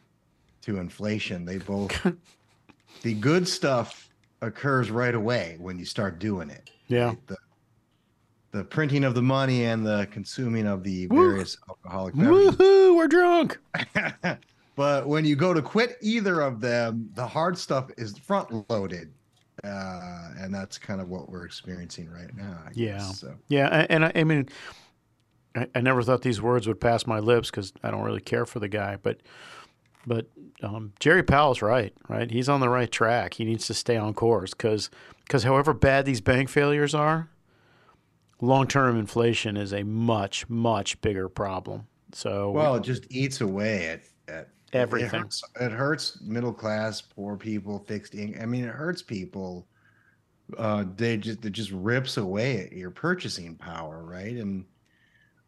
to 0.62 0.80
inflation. 0.80 1.46
They 1.46 1.58
both. 1.58 1.94
the 3.01 3.13
good 3.13 3.48
stuff 3.48 4.10
occurs 4.42 4.92
right 4.92 5.15
away 5.15 5.58
when 5.60 5.80
you 5.80 5.86
start 5.86 6.20
doing 6.20 6.50
it. 6.50 6.70
yeah. 6.88 7.13
The, 7.27 7.38
the 8.51 8.63
printing 8.63 9.04
of 9.04 9.13
the 9.15 9.22
money 9.22 9.65
and 9.65 9.86
the 9.86 10.08
consuming 10.12 10.65
of 10.65 10.82
the 10.82 11.08
Woo. 11.08 11.32
various 11.32 11.58
alcoholic 11.68 12.15
beverages. 12.15 12.56
Woohoo, 12.56 12.96
we're 12.96 13.08
drunk. 13.10 13.58
but 14.75 15.08
when 15.08 15.25
you 15.25 15.36
go 15.36 15.53
to 15.53 15.62
quit 15.62 15.98
either 16.01 16.41
of 16.41 16.62
them, 16.62 17.10
the 17.13 17.25
hard 17.25 17.58
stuff 17.58 17.89
is 17.98 18.17
front 18.17 18.70
loaded. 18.70 19.13
Uh, 19.63 20.32
and 20.38 20.53
that's 20.53 20.77
kind 20.77 21.00
of 21.00 21.10
what 21.10 21.29
we're 21.29 21.46
experiencing 21.46 22.10
right 22.10 22.36
now. 22.36 22.60
I 22.65 22.72
Yeah. 22.74 22.98
guess. 22.98 23.20
So. 23.22 23.36
Yeah, 23.48 23.86
and 23.89 24.05
I, 24.05 24.12
I 24.13 24.24
mean, 24.24 24.50
I, 25.55 25.67
I 25.74 25.82
never 25.82 26.03
thought 26.03 26.22
these 26.22 26.41
words 26.41 26.67
would 26.67 26.79
pass 26.82 27.08
my 27.08 27.20
lips 27.20 27.50
because 27.50 27.72
I 27.84 27.89
don't 27.89 28.03
really 28.03 28.22
care 28.22 28.46
for 28.46 28.60
the 28.60 28.67
guy, 28.67 28.98
but 29.01 29.22
but 30.08 30.27
um, 30.62 30.94
Jerry 31.00 31.24
Powell's 31.24 31.62
right, 31.63 31.94
right? 32.08 32.29
He's 32.29 32.48
on 32.48 32.60
the 32.60 32.70
right 32.70 32.91
track. 32.91 33.36
He 33.36 33.46
needs 33.46 33.65
to 33.67 33.74
stay 33.74 33.98
on 33.98 34.13
course 34.13 34.51
because 34.51 34.89
because 35.24 35.44
however 35.44 35.74
bad 35.74 36.05
these 36.05 36.22
bank 36.22 36.50
failures 36.50 36.94
are, 36.94 37.29
long 38.41 38.67
term 38.67 39.00
inflation 39.00 39.58
is 39.58 39.74
a 39.74 39.84
much 39.84 40.48
much 40.50 41.00
bigger 41.01 41.29
problem. 41.29 41.88
So 42.13 42.51
well, 42.51 42.75
it 42.75 42.84
just 42.84 43.05
eats 43.10 43.41
away 43.41 43.88
at, 43.88 44.01
at 44.27 44.50
everything. 44.75 45.22
It 45.22 45.24
hurts, 45.24 45.44
it 45.60 45.72
hurts 45.72 46.22
middle 46.22 46.53
class, 46.53 47.01
poor 47.01 47.38
people, 47.38 47.79
fixed 47.79 48.15
income. 48.15 48.41
I 48.41 48.46
mean, 48.46 48.65
it 48.65 48.74
hurts 48.74 49.01
people. 49.01 49.67
Uh, 50.58 50.86
they 50.96 51.17
just 51.17 51.44
it 51.44 51.51
just 51.51 51.72
rips 51.72 52.17
away 52.17 52.65
at 52.65 52.74
your 52.74 52.91
purchasing 52.91 53.55
power, 53.55 54.03
right? 54.03 54.36
And 54.36 54.65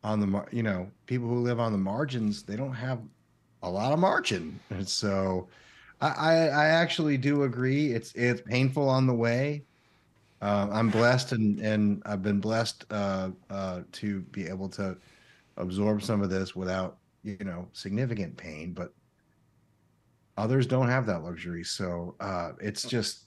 on 0.03 0.19
the 0.19 0.45
you 0.51 0.63
know 0.63 0.89
people 1.05 1.27
who 1.27 1.41
live 1.41 1.59
on 1.59 1.71
the 1.71 1.77
margins, 1.77 2.43
they 2.43 2.55
don't 2.55 2.73
have 2.73 2.99
a 3.63 3.69
lot 3.69 3.93
of 3.93 3.99
margin, 3.99 4.59
and 4.69 4.87
so 4.87 5.47
I 6.01 6.07
I, 6.07 6.33
I 6.47 6.65
actually 6.67 7.17
do 7.17 7.43
agree. 7.43 7.93
It's 7.93 8.13
it's 8.13 8.41
painful 8.41 8.89
on 8.89 9.07
the 9.07 9.13
way. 9.13 9.63
Uh, 10.41 10.67
I'm 10.71 10.89
blessed 10.89 11.31
and 11.31 11.59
and 11.59 12.01
I've 12.05 12.21
been 12.21 12.39
blessed 12.39 12.85
uh, 12.91 13.31
uh, 13.49 13.81
to 13.93 14.21
be 14.21 14.47
able 14.47 14.69
to 14.69 14.97
absorb 15.57 16.03
some 16.03 16.21
of 16.21 16.29
this 16.29 16.55
without 16.55 16.97
you 17.23 17.37
know 17.43 17.67
significant 17.73 18.37
pain, 18.37 18.73
but 18.73 18.93
others 20.37 20.67
don't 20.67 20.89
have 20.89 21.05
that 21.07 21.23
luxury. 21.23 21.63
So 21.63 22.15
uh, 22.19 22.51
it's 22.61 22.83
just 22.83 23.25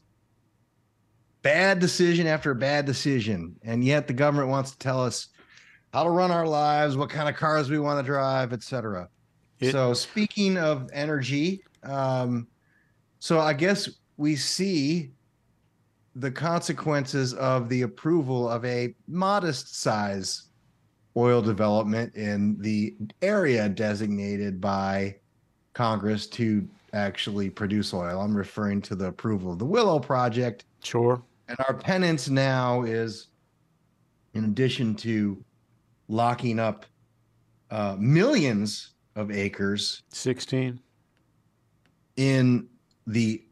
bad 1.43 1.79
decision 1.79 2.26
after 2.26 2.55
bad 2.55 2.87
decision, 2.87 3.57
and 3.62 3.85
yet 3.85 4.07
the 4.07 4.12
government 4.12 4.49
wants 4.49 4.73
to 4.73 4.79
tell 4.79 5.02
us 5.02 5.29
how 5.93 6.05
to 6.05 6.11
run 6.11 6.31
our 6.31 6.47
lives, 6.47 6.97
what 6.97 7.11
kind 7.11 7.29
of 7.29 7.35
cars 7.35 7.69
we 7.69 7.79
want 7.79 7.99
to 7.99 8.07
drive, 8.07 8.52
etc. 8.52 9.09
So 9.62 9.93
speaking 9.93 10.57
of 10.57 10.88
energy, 10.93 11.62
um, 11.83 12.47
so 13.19 13.40
I 13.40 13.52
guess 13.52 13.90
we 14.17 14.37
see 14.37 15.11
the 16.17 16.31
consequences 16.31 17.35
of 17.35 17.69
the 17.69 17.83
approval 17.83 18.49
of 18.49 18.64
a 18.64 18.95
modest 19.07 19.81
size 19.81 20.45
oil 21.17 21.43
development 21.43 22.14
in 22.14 22.57
the 22.61 22.95
area 23.21 23.69
designated 23.69 24.61
by 24.61 25.17
Congress 25.75 26.26
to 26.26 26.67
actually 26.92 27.50
produce 27.50 27.94
oil. 27.94 28.20
I'm 28.20 28.37
referring 28.37 28.82
to 28.82 28.94
the 28.94 29.06
approval 29.06 29.52
of 29.52 29.59
the 29.59 29.66
Willow 29.66 29.99
project. 29.99 30.64
Sure. 30.82 31.23
And 31.49 31.59
our 31.66 31.75
penance 31.75 32.28
now 32.28 32.82
is, 32.82 33.28
in 34.35 34.44
addition 34.44 34.94
to 34.97 35.42
locking 36.09 36.59
up 36.59 36.87
uh, 37.70 37.97
millions 37.99 38.90
of 39.16 39.30
acres, 39.30 40.02
16 40.11 40.80
in 42.16 42.68
the 43.06 43.42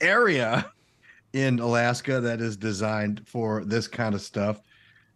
area 0.00 0.70
in 1.32 1.58
Alaska 1.58 2.20
that 2.20 2.40
is 2.40 2.56
designed 2.56 3.22
for 3.26 3.64
this 3.64 3.88
kind 3.88 4.14
of 4.14 4.20
stuff. 4.20 4.60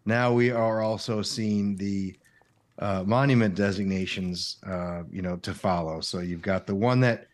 Now 0.05 0.33
we 0.33 0.51
are 0.51 0.81
also 0.81 1.21
seeing 1.21 1.75
the 1.75 2.17
uh, 2.79 3.03
monument 3.05 3.55
designations, 3.55 4.57
uh, 4.65 5.03
you 5.11 5.21
know, 5.21 5.37
to 5.37 5.53
follow. 5.53 6.01
So 6.01 6.19
you've 6.19 6.41
got 6.41 6.67
the 6.67 6.75
one 6.75 6.99
that 7.01 7.27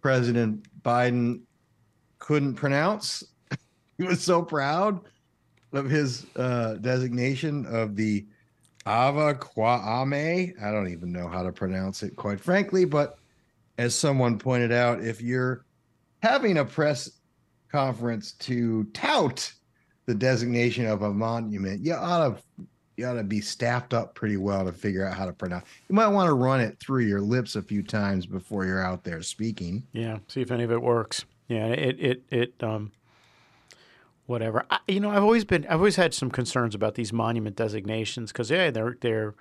President 0.00 0.66
Biden 0.82 1.42
couldn't 2.18 2.54
pronounce. 2.54 3.24
he 3.98 4.04
was 4.04 4.22
so 4.22 4.42
proud 4.42 5.00
of 5.72 5.88
his 5.88 6.26
uh, 6.36 6.74
designation 6.74 7.66
of 7.66 7.96
the 7.96 8.26
Ava 8.86 9.34
Kwame. 9.34 10.62
I 10.62 10.70
don't 10.70 10.88
even 10.88 11.12
know 11.12 11.28
how 11.28 11.42
to 11.42 11.52
pronounce 11.52 12.02
it, 12.02 12.16
quite 12.16 12.40
frankly. 12.40 12.84
But 12.84 13.18
as 13.78 13.94
someone 13.94 14.38
pointed 14.38 14.72
out, 14.72 15.02
if 15.02 15.20
you're 15.20 15.64
having 16.22 16.58
a 16.58 16.64
press 16.64 17.10
conference 17.70 18.32
to 18.32 18.84
tout 18.92 19.52
the 20.06 20.14
designation 20.14 20.86
of 20.86 21.02
a 21.02 21.12
monument, 21.12 21.84
you 21.84 21.94
ought 21.94 22.36
to 22.36 22.66
you 23.00 23.06
ought 23.06 23.14
to 23.14 23.24
be 23.24 23.40
staffed 23.40 23.94
up 23.94 24.14
pretty 24.14 24.36
well 24.36 24.64
to 24.64 24.72
figure 24.72 25.04
out 25.06 25.16
how 25.16 25.26
to 25.26 25.32
pronounce. 25.32 25.64
You 25.88 25.94
might 25.94 26.08
want 26.08 26.28
to 26.28 26.34
run 26.34 26.60
it 26.60 26.78
through 26.78 27.04
your 27.04 27.20
lips 27.20 27.56
a 27.56 27.62
few 27.62 27.82
times 27.82 28.26
before 28.26 28.66
you're 28.66 28.82
out 28.82 29.04
there 29.04 29.22
speaking. 29.22 29.84
Yeah, 29.92 30.18
see 30.28 30.42
if 30.42 30.50
any 30.52 30.64
of 30.64 30.70
it 30.70 30.82
works. 30.82 31.24
Yeah, 31.48 31.66
it 31.68 31.96
it 31.98 32.22
it 32.30 32.62
um 32.62 32.92
whatever. 34.26 34.64
I, 34.70 34.78
you 34.86 35.00
know, 35.00 35.10
I've 35.10 35.22
always 35.22 35.44
been 35.44 35.66
I've 35.66 35.80
always 35.80 35.96
had 35.96 36.14
some 36.14 36.30
concerns 36.30 36.74
about 36.74 36.94
these 36.94 37.12
monument 37.12 37.56
designations 37.56 38.32
cuz 38.32 38.50
yeah, 38.50 38.70
they're 38.70 38.96
they're 39.00 39.34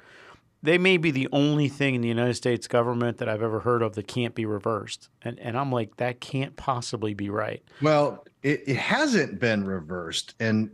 they 0.62 0.78
may 0.78 0.98
be 0.98 1.12
the 1.12 1.28
only 1.32 1.70
thing 1.70 1.96
in 1.96 2.02
the 2.02 2.08
United 2.08 2.34
States 2.34 2.68
government 2.68 3.18
that 3.18 3.30
I've 3.30 3.42
ever 3.42 3.62
heard 3.62 3.82
of 3.82 3.96
that 3.96 4.08
can't 4.08 4.36
be 4.36 4.46
reversed. 4.46 5.10
And 5.22 5.38
and 5.40 5.58
I'm 5.58 5.72
like 5.72 5.98
that 5.98 6.22
can't 6.22 6.56
possibly 6.56 7.14
be 7.14 7.30
right. 7.30 7.62
Well, 7.82 8.26
it, 8.42 8.64
it 8.68 8.78
hasn't 8.78 9.40
been 9.40 9.66
reversed 9.66 10.36
and 10.40 10.72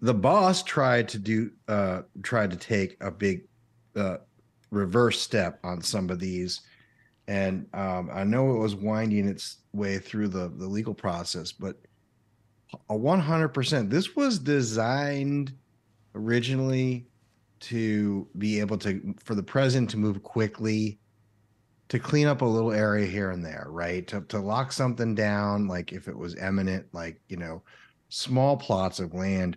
the 0.00 0.14
boss 0.14 0.62
tried 0.62 1.08
to 1.08 1.18
do 1.18 1.50
uh 1.68 2.02
tried 2.22 2.50
to 2.50 2.56
take 2.56 2.96
a 3.00 3.10
big 3.10 3.42
uh 3.96 4.18
reverse 4.70 5.20
step 5.20 5.58
on 5.64 5.82
some 5.82 6.10
of 6.10 6.18
these. 6.18 6.60
And 7.28 7.66
um 7.74 8.10
i 8.12 8.24
know 8.24 8.54
it 8.54 8.58
was 8.58 8.74
winding 8.74 9.28
its 9.28 9.58
way 9.72 9.98
through 9.98 10.28
the 10.28 10.48
the 10.48 10.66
legal 10.66 10.94
process 10.94 11.52
but 11.52 11.76
a 12.88 12.94
100% 12.94 13.90
this 13.90 14.14
was 14.14 14.38
designed 14.38 15.52
originally 16.14 17.06
to 17.60 18.26
be 18.38 18.60
able 18.60 18.78
to 18.78 19.14
for 19.22 19.34
the 19.34 19.42
president 19.42 19.90
to 19.90 19.96
move 19.96 20.22
quickly 20.22 20.98
to 21.88 21.98
clean 21.98 22.26
up 22.26 22.42
a 22.42 22.44
little 22.44 22.72
area 22.72 23.06
here 23.06 23.30
and 23.30 23.44
there 23.44 23.66
right? 23.68 24.06
To, 24.08 24.22
to 24.22 24.38
lock 24.40 24.72
something 24.72 25.14
down 25.14 25.68
like 25.68 25.92
if 25.92 26.08
it 26.08 26.16
was 26.16 26.34
eminent 26.36 26.86
like 26.92 27.20
you 27.28 27.36
know 27.36 27.62
small 28.08 28.56
plots 28.56 28.98
of 28.98 29.14
land 29.14 29.56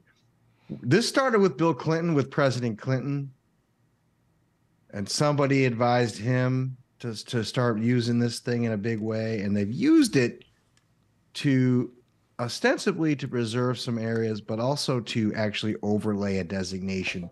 this 0.70 1.08
started 1.08 1.40
with 1.40 1.58
Bill 1.58 1.74
Clinton, 1.74 2.14
with 2.14 2.32
President 2.32 2.78
Clinton, 2.78 3.32
and 4.92 5.08
somebody 5.08 5.66
advised 5.66 6.18
him 6.18 6.78
to, 7.00 7.14
to 7.26 7.44
start 7.44 7.80
using 7.80 8.20
this 8.20 8.40
thing 8.40 8.64
in 8.64 8.72
a 8.72 8.78
big 8.78 9.00
way, 9.00 9.42
and 9.42 9.56
they've 9.56 9.72
used 9.72 10.16
it 10.16 10.46
to 11.36 11.92
ostensibly 12.40 13.16
to 13.16 13.28
preserve 13.28 13.80
some 13.80 13.98
areas, 13.98 14.42
but 14.42 14.60
also 14.60 15.00
to 15.00 15.34
actually 15.36 15.76
overlay 15.82 16.38
a 16.38 16.44
designation 16.44 17.30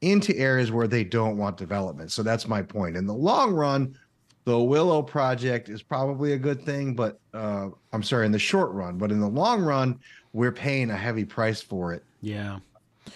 into 0.00 0.36
areas 0.36 0.70
where 0.70 0.86
they 0.86 1.04
don't 1.04 1.36
want 1.36 1.56
development. 1.56 2.12
So 2.12 2.22
that's 2.22 2.46
my 2.46 2.62
point. 2.62 2.96
In 2.96 3.06
the 3.06 3.14
long 3.14 3.52
run, 3.52 3.96
the 4.44 4.58
Willow 4.58 5.02
project 5.02 5.68
is 5.68 5.82
probably 5.82 6.32
a 6.32 6.38
good 6.38 6.62
thing, 6.64 6.94
but 6.94 7.18
uh, 7.32 7.68
I'm 7.92 8.02
sorry, 8.02 8.26
in 8.26 8.32
the 8.32 8.38
short 8.38 8.70
run, 8.72 8.98
but 8.98 9.10
in 9.10 9.20
the 9.20 9.28
long 9.28 9.62
run, 9.62 9.98
we're 10.32 10.52
paying 10.52 10.90
a 10.90 10.96
heavy 10.96 11.24
price 11.24 11.60
for 11.62 11.92
it 11.92 12.02
Yeah. 12.20 12.58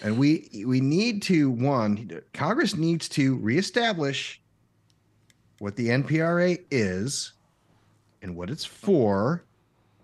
and 0.03 0.17
we 0.17 0.63
we 0.65 0.79
need 0.79 1.21
to 1.23 1.51
one 1.51 2.21
congress 2.33 2.75
needs 2.75 3.09
to 3.09 3.35
reestablish 3.37 4.39
what 5.59 5.75
the 5.75 5.89
npra 5.89 6.57
is 6.71 7.33
and 8.21 8.35
what 8.35 8.49
it's 8.49 8.63
for 8.63 9.43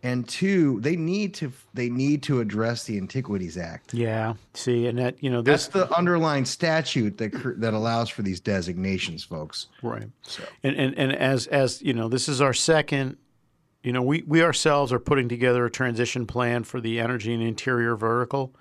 and 0.06 0.30
two 0.30 0.80
they 0.82 0.96
need 0.96 1.34
to 1.34 1.52
they 1.74 1.90
need 1.90 2.22
to 2.22 2.40
address 2.40 2.84
the 2.84 2.96
antiquities 2.96 3.58
act 3.58 3.94
Yeah. 3.94 4.36
See, 4.54 4.86
and 4.88 5.00
that 5.00 5.22
you 5.24 5.32
know 5.32 5.42
this 5.42 5.68
that's 5.68 5.90
the 5.90 5.98
underlying 5.98 6.46
statute 6.46 7.18
that 7.18 7.32
that 7.60 7.74
allows 7.74 8.10
for 8.10 8.22
these 8.22 8.40
designations 8.40 9.24
folks 9.24 9.68
Right. 9.82 10.10
So 10.22 10.44
And, 10.64 10.76
and 10.76 10.98
and 10.98 11.12
as 11.12 11.48
as 11.48 11.82
you 11.82 11.94
know, 11.94 12.08
this 12.08 12.30
is 12.30 12.40
our 12.40 12.54
second. 12.54 13.18
You 13.84 13.92
know, 13.92 14.02
we 14.02 14.24
we 14.28 14.42
ourselves 14.44 14.94
are 14.94 15.00
putting 15.00 15.28
together 15.28 15.66
a 15.66 15.72
transition 15.72 16.26
plan 16.26 16.64
for 16.64 16.80
the 16.80 17.00
energy 17.00 17.34
and 17.34 17.42
interior 17.42 17.96
vertical 17.96 18.56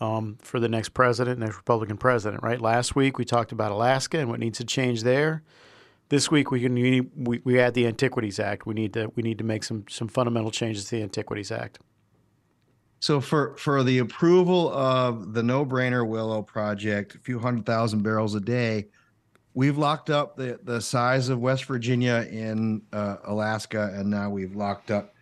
um, 0.00 0.38
for 0.40 0.60
the 0.60 0.68
next 0.68 0.90
president, 0.90 1.40
next 1.40 1.56
Republican 1.56 1.96
president. 1.96 2.42
Right. 2.42 2.60
Last 2.60 2.94
week 2.94 3.18
we 3.18 3.24
talked 3.24 3.52
about 3.52 3.72
Alaska 3.72 4.18
and 4.18 4.28
what 4.28 4.40
needs 4.40 4.58
to 4.58 4.64
change 4.64 5.02
there. 5.02 5.42
This 6.08 6.30
week 6.30 6.50
we 6.50 6.60
can 6.60 6.74
we, 6.74 7.40
we, 7.44 7.58
add 7.58 7.74
the 7.74 7.86
Antiquities 7.86 8.38
Act. 8.38 8.64
We 8.64 8.74
need 8.74 8.92
to 8.92 9.10
we 9.16 9.22
need 9.22 9.38
to 9.38 9.44
make 9.44 9.64
some 9.64 9.84
some 9.88 10.06
fundamental 10.06 10.50
changes 10.50 10.84
to 10.86 10.96
the 10.96 11.02
Antiquities 11.02 11.50
Act. 11.50 11.80
So 13.00 13.20
for 13.20 13.56
for 13.56 13.82
the 13.82 13.98
approval 13.98 14.72
of 14.72 15.34
the 15.34 15.42
no-brainer 15.42 16.06
Willow 16.06 16.42
project, 16.42 17.16
a 17.16 17.18
few 17.18 17.38
hundred 17.38 17.66
thousand 17.66 18.02
barrels 18.02 18.34
a 18.36 18.40
day, 18.40 18.86
we've 19.54 19.78
locked 19.78 20.08
up 20.08 20.36
the 20.36 20.60
the 20.62 20.80
size 20.80 21.28
of 21.28 21.40
West 21.40 21.64
Virginia 21.64 22.26
in 22.30 22.82
uh, 22.92 23.16
Alaska, 23.24 23.92
and 23.94 24.08
now 24.08 24.30
we've 24.30 24.54
locked 24.54 24.92
up 24.92 25.12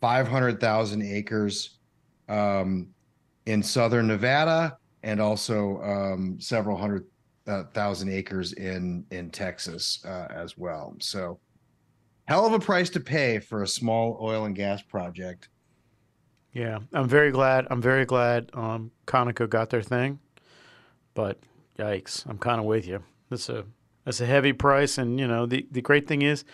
five 0.00 0.26
hundred 0.26 0.60
thousand 0.60 1.02
acres 1.02 1.78
um, 2.30 2.88
in 3.44 3.62
southern 3.62 4.06
Nevada, 4.06 4.78
and 5.02 5.20
also 5.20 5.82
um, 5.82 6.40
several 6.40 6.78
hundred 6.78 7.04
uh, 7.46 7.64
thousand 7.74 8.10
acres 8.10 8.52
in 8.52 9.04
in 9.10 9.30
Texas 9.30 10.04
uh, 10.04 10.28
as 10.30 10.56
well. 10.56 10.94
So, 11.00 11.38
hell 12.26 12.46
of 12.46 12.52
a 12.52 12.58
price 12.58 12.90
to 12.90 13.00
pay 13.00 13.38
for 13.38 13.62
a 13.62 13.68
small 13.68 14.18
oil 14.20 14.44
and 14.44 14.54
gas 14.54 14.82
project. 14.82 15.48
Yeah, 16.52 16.80
I'm 16.92 17.08
very 17.08 17.30
glad. 17.30 17.66
I'm 17.70 17.80
very 17.80 18.04
glad 18.04 18.50
um, 18.52 18.90
Conoco 19.06 19.48
got 19.48 19.70
their 19.70 19.82
thing, 19.82 20.20
but 21.14 21.38
Yikes! 21.78 22.28
I'm 22.28 22.38
kind 22.38 22.60
of 22.60 22.66
with 22.66 22.86
you. 22.86 23.02
That's 23.30 23.48
a 23.48 23.64
that's 24.04 24.20
a 24.20 24.26
heavy 24.26 24.52
price, 24.52 24.98
and 24.98 25.18
you 25.18 25.26
know 25.26 25.46
the 25.46 25.66
the 25.70 25.80
great 25.80 26.06
thing 26.06 26.22
is, 26.22 26.44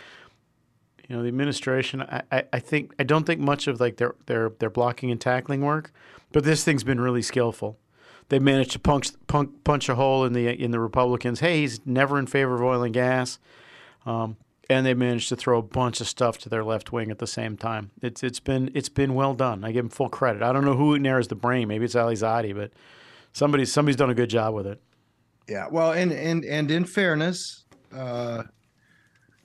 you 1.09 1.16
know, 1.16 1.23
the 1.23 1.28
administration. 1.28 2.02
I, 2.02 2.23
I, 2.30 2.45
I 2.52 2.59
think 2.61 2.95
I 2.99 3.02
don't 3.02 3.26
think 3.26 3.40
much 3.40 3.66
of 3.66 3.80
like 3.80 3.97
their 3.97 4.14
their 4.26 4.50
their 4.59 4.71
blocking 4.71 5.11
and 5.11 5.21
tackling 5.21 5.62
work, 5.62 5.92
but 6.33 6.45
this 6.45 6.64
thing's 6.64 6.85
been 6.85 7.00
really 7.00 7.23
skillful. 7.23 7.78
They 8.28 8.38
managed 8.38 8.73
to 8.73 8.78
punch 8.78 9.11
punch, 9.26 9.50
punch 9.64 9.88
a 9.88 9.94
hole 9.94 10.25
in 10.25 10.32
the 10.32 10.49
in 10.49 10.70
the 10.70 10.80
Republicans. 10.80 11.40
Hey, 11.40 11.61
he's 11.61 11.85
never 11.87 12.18
in 12.18 12.26
favor 12.26 12.54
of 12.54 12.62
oil 12.62 12.82
and 12.82 12.94
gas. 12.94 13.38
Um, 14.04 14.37
and 14.70 14.85
they 14.85 14.94
managed 14.94 15.30
to 15.30 15.37
throw 15.37 15.58
a 15.58 15.62
bunch 15.62 16.00
of 16.00 16.06
stuff 16.06 16.38
to 16.38 16.49
their 16.49 16.62
left 16.62 16.92
wing 16.92 17.11
at 17.11 17.18
the 17.18 17.26
same 17.26 17.56
time. 17.56 17.90
It's 18.02 18.23
it's 18.23 18.40
been 18.40 18.70
it's 18.75 18.88
been 18.88 19.14
well 19.14 19.35
done. 19.35 19.64
I 19.64 19.73
give 19.73 19.85
them 19.85 19.90
full 19.90 20.08
credit. 20.08 20.42
I 20.42 20.52
don't 20.52 20.64
know 20.64 20.76
who 20.76 20.99
narrows 20.99 21.28
the 21.28 21.35
brain. 21.35 21.68
Maybe 21.68 21.85
it's 21.85 21.97
Ali 21.97 22.14
Zaidi, 22.14 22.54
but 22.54 22.73
somebody's 23.32 23.73
somebody's 23.73 23.97
done 23.97 24.11
a 24.11 24.14
good 24.14 24.30
job 24.30 24.54
with 24.54 24.66
it. 24.66 24.80
Yeah, 25.49 25.66
well, 25.70 25.92
and 25.92 26.12
and 26.12 26.44
and 26.44 26.70
in 26.70 26.85
fairness, 26.85 27.64
uh, 27.94 28.42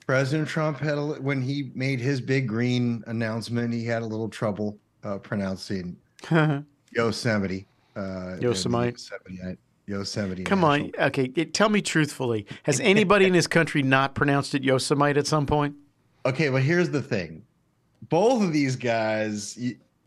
President 0.06 0.46
Trump 0.46 0.78
had 0.78 0.98
a, 0.98 1.04
when 1.22 1.40
he 1.40 1.70
made 1.74 2.00
his 2.00 2.20
big 2.20 2.46
green 2.46 3.02
announcement, 3.06 3.72
he 3.72 3.84
had 3.86 4.02
a 4.02 4.06
little 4.06 4.28
trouble 4.28 4.78
uh, 5.02 5.18
pronouncing 5.18 5.96
Yosemite. 6.92 7.66
Uh, 7.96 8.36
Yosemite. 8.40 8.92
Yosemite. 8.92 9.58
Yosemite. 9.86 10.44
Come 10.44 10.64
on, 10.64 10.90
okay. 10.98 11.28
Tell 11.28 11.68
me 11.68 11.82
truthfully, 11.82 12.46
has 12.62 12.80
anybody 12.80 13.26
in 13.26 13.32
this 13.32 13.46
country 13.46 13.82
not 13.82 14.14
pronounced 14.14 14.54
it 14.54 14.64
Yosemite 14.64 15.18
at 15.18 15.26
some 15.26 15.46
point? 15.46 15.76
Okay, 16.24 16.48
well, 16.48 16.62
here's 16.62 16.90
the 16.90 17.02
thing: 17.02 17.44
both 18.08 18.42
of 18.42 18.52
these 18.52 18.76
guys, 18.76 19.58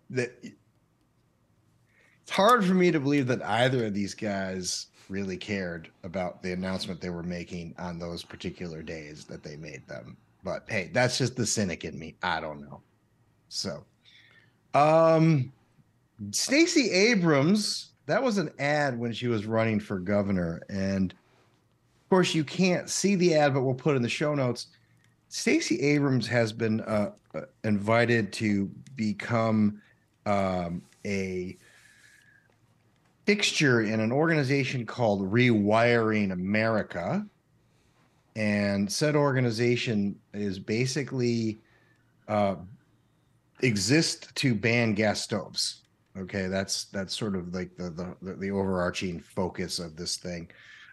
that 0.09 0.31
it's 0.43 2.31
hard 2.31 2.65
for 2.65 2.73
me 2.73 2.91
to 2.91 2.99
believe 2.99 3.27
that 3.27 3.41
either 3.43 3.85
of 3.85 3.93
these 3.93 4.13
guys 4.13 4.87
really 5.09 5.37
cared 5.37 5.89
about 6.03 6.41
the 6.41 6.51
announcement 6.51 6.99
they 6.99 7.09
were 7.09 7.23
making 7.23 7.73
on 7.77 7.99
those 7.99 8.23
particular 8.23 8.81
days 8.81 9.25
that 9.25 9.43
they 9.43 9.55
made 9.55 9.87
them. 9.87 10.17
But 10.43 10.63
hey, 10.67 10.89
that's 10.91 11.17
just 11.17 11.35
the 11.35 11.45
cynic 11.45 11.85
in 11.85 11.97
me. 11.97 12.15
I 12.23 12.39
don't 12.39 12.61
know. 12.61 12.81
So, 13.49 13.85
um, 14.73 15.53
Stacey 16.31 16.89
Abrams 16.91 17.87
that 18.07 18.23
was 18.23 18.37
an 18.37 18.49
ad 18.57 18.97
when 18.97 19.13
she 19.13 19.27
was 19.27 19.45
running 19.45 19.79
for 19.79 19.99
governor. 19.99 20.63
And 20.69 21.11
of 21.11 22.09
course, 22.09 22.33
you 22.33 22.43
can't 22.43 22.89
see 22.89 23.15
the 23.15 23.35
ad, 23.35 23.53
but 23.53 23.61
we'll 23.61 23.75
put 23.75 23.95
in 23.95 24.01
the 24.01 24.09
show 24.09 24.33
notes. 24.33 24.67
Stacey 25.27 25.79
Abrams 25.81 26.25
has 26.27 26.53
been 26.53 26.81
uh, 26.81 27.11
invited 27.65 28.31
to 28.33 28.71
become 28.95 29.81
um, 30.25 30.81
a 31.05 31.57
fixture 33.25 33.81
in 33.81 33.99
an 33.99 34.11
organization 34.11 34.85
called 34.85 35.29
Rewiring 35.29 36.31
America. 36.31 37.25
And 38.37 38.89
said 38.89 39.15
organization 39.15 40.17
is 40.33 40.59
basically 40.59 41.57
uh, 42.29 42.55
exists 43.61 44.31
to 44.35 44.55
ban 44.55 44.93
gas 44.93 45.21
stoves. 45.21 45.81
Okay, 46.17 46.47
that's 46.47 46.85
that's 46.85 47.15
sort 47.15 47.35
of 47.35 47.53
like 47.53 47.75
the 47.75 48.15
the, 48.21 48.33
the 48.35 48.51
overarching 48.51 49.19
focus 49.19 49.79
of 49.79 49.95
this 49.95 50.17
thing. 50.17 50.49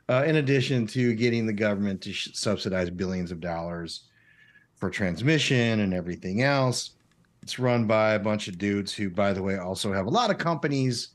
Uh, 0.09 0.25
in 0.27 0.37
addition 0.37 0.87
to 0.87 1.15
getting 1.15 1.47
the 1.47 1.53
government 1.53 2.03
to 2.03 2.13
sh- 2.13 2.31
subsidize 2.35 2.91
billions 2.91 3.33
of 3.33 3.41
dollars 3.41 4.09
for 4.77 4.91
transmission 4.91 5.81
and 5.81 5.95
everything 5.95 6.43
else, 6.43 6.91
it's 7.43 7.59
run 7.59 7.87
by 7.87 8.13
a 8.15 8.19
bunch 8.19 8.49
of 8.49 8.59
dudes 8.59 8.93
who, 8.93 9.09
by 9.09 9.33
the 9.33 9.43
way, 9.43 9.57
also 9.57 9.93
have 9.93 10.07
a 10.07 10.11
lot 10.11 10.31
of 10.31 10.37
companies 10.37 11.09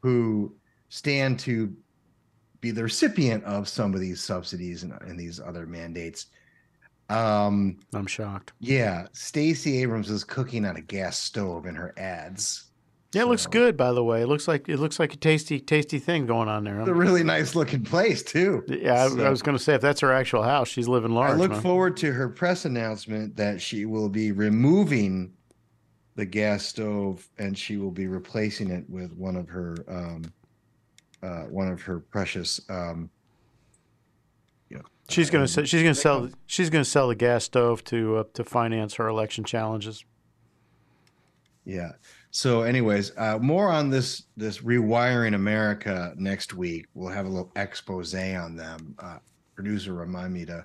who 0.00 0.54
stand 0.88 1.38
to 1.40 1.74
be 2.62 2.70
the 2.70 2.82
recipient 2.82 3.44
of 3.44 3.68
some 3.68 3.92
of 3.92 4.00
these 4.00 4.22
subsidies 4.22 4.82
and, 4.82 4.92
and 5.02 5.18
these 5.18 5.40
other 5.40 5.66
mandates. 5.66 6.26
Um, 7.10 7.80
I'm 7.92 8.06
shocked. 8.06 8.52
Yeah, 8.60 9.06
Stacey 9.12 9.82
Abrams 9.82 10.10
is 10.10 10.24
cooking 10.24 10.64
on 10.64 10.76
a 10.76 10.80
gas 10.80 11.18
stove 11.18 11.66
in 11.66 11.74
her 11.74 11.92
ads. 11.98 12.71
Yeah, 13.12 13.22
it 13.22 13.28
looks 13.28 13.46
good. 13.46 13.76
By 13.76 13.92
the 13.92 14.02
way, 14.02 14.22
it 14.22 14.26
looks 14.26 14.48
like 14.48 14.70
it 14.70 14.78
looks 14.78 14.98
like 14.98 15.12
a 15.12 15.16
tasty, 15.18 15.60
tasty 15.60 15.98
thing 15.98 16.24
going 16.24 16.48
on 16.48 16.64
there. 16.64 16.80
It's 16.80 16.88
a 16.88 16.94
really 16.94 17.22
nice 17.22 17.54
looking 17.54 17.84
place 17.84 18.22
too. 18.22 18.64
Yeah, 18.66 19.08
so, 19.08 19.20
I, 19.20 19.26
I, 19.26 19.30
was 19.30 19.42
going 19.42 19.56
to 19.56 19.62
say 19.62 19.74
if 19.74 19.82
that's 19.82 20.00
her 20.00 20.12
actual 20.12 20.42
house, 20.42 20.68
she's 20.68 20.88
living 20.88 21.12
large. 21.12 21.32
I 21.32 21.34
look 21.34 21.50
man. 21.50 21.60
forward 21.60 21.96
to 21.98 22.12
her 22.12 22.30
press 22.30 22.64
announcement 22.64 23.36
that 23.36 23.60
she 23.60 23.84
will 23.84 24.08
be 24.08 24.32
removing 24.32 25.34
the 26.14 26.24
gas 26.24 26.64
stove 26.64 27.28
and 27.38 27.56
she 27.56 27.76
will 27.76 27.90
be 27.90 28.06
replacing 28.06 28.70
it 28.70 28.88
with 28.88 29.12
one 29.12 29.36
of 29.36 29.46
her 29.48 29.76
um, 29.88 30.22
uh, 31.22 31.42
one 31.44 31.68
of 31.68 31.82
her 31.82 32.00
precious. 32.00 32.62
Um, 32.70 33.10
you 34.70 34.78
know, 34.78 34.84
she's 35.10 35.28
going 35.28 35.46
to 35.46 35.66
she's 35.66 35.82
to 35.82 35.94
sell 35.94 36.30
she's 36.46 36.70
going 36.70 36.84
to 36.84 36.90
sell 36.90 37.08
the 37.08 37.14
gas 37.14 37.44
stove 37.44 37.84
to 37.84 38.16
uh, 38.16 38.24
to 38.32 38.42
finance 38.42 38.94
her 38.94 39.06
election 39.06 39.44
challenges. 39.44 40.02
Yeah. 41.66 41.92
So, 42.34 42.62
anyways, 42.62 43.12
uh, 43.18 43.38
more 43.40 43.70
on 43.70 43.90
this 43.90 44.22
this 44.38 44.60
rewiring 44.60 45.34
America 45.34 46.14
next 46.16 46.54
week. 46.54 46.86
We'll 46.94 47.12
have 47.12 47.26
a 47.26 47.28
little 47.28 47.52
expose 47.56 48.14
on 48.14 48.56
them. 48.56 48.94
Uh, 48.98 49.18
producer, 49.54 49.92
remind 49.92 50.32
me 50.32 50.46
to 50.46 50.64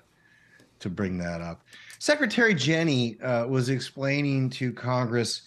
to 0.78 0.88
bring 0.88 1.18
that 1.18 1.42
up. 1.42 1.60
Secretary 1.98 2.54
Jenny 2.54 3.20
uh, 3.20 3.46
was 3.46 3.68
explaining 3.68 4.48
to 4.50 4.72
Congress 4.72 5.42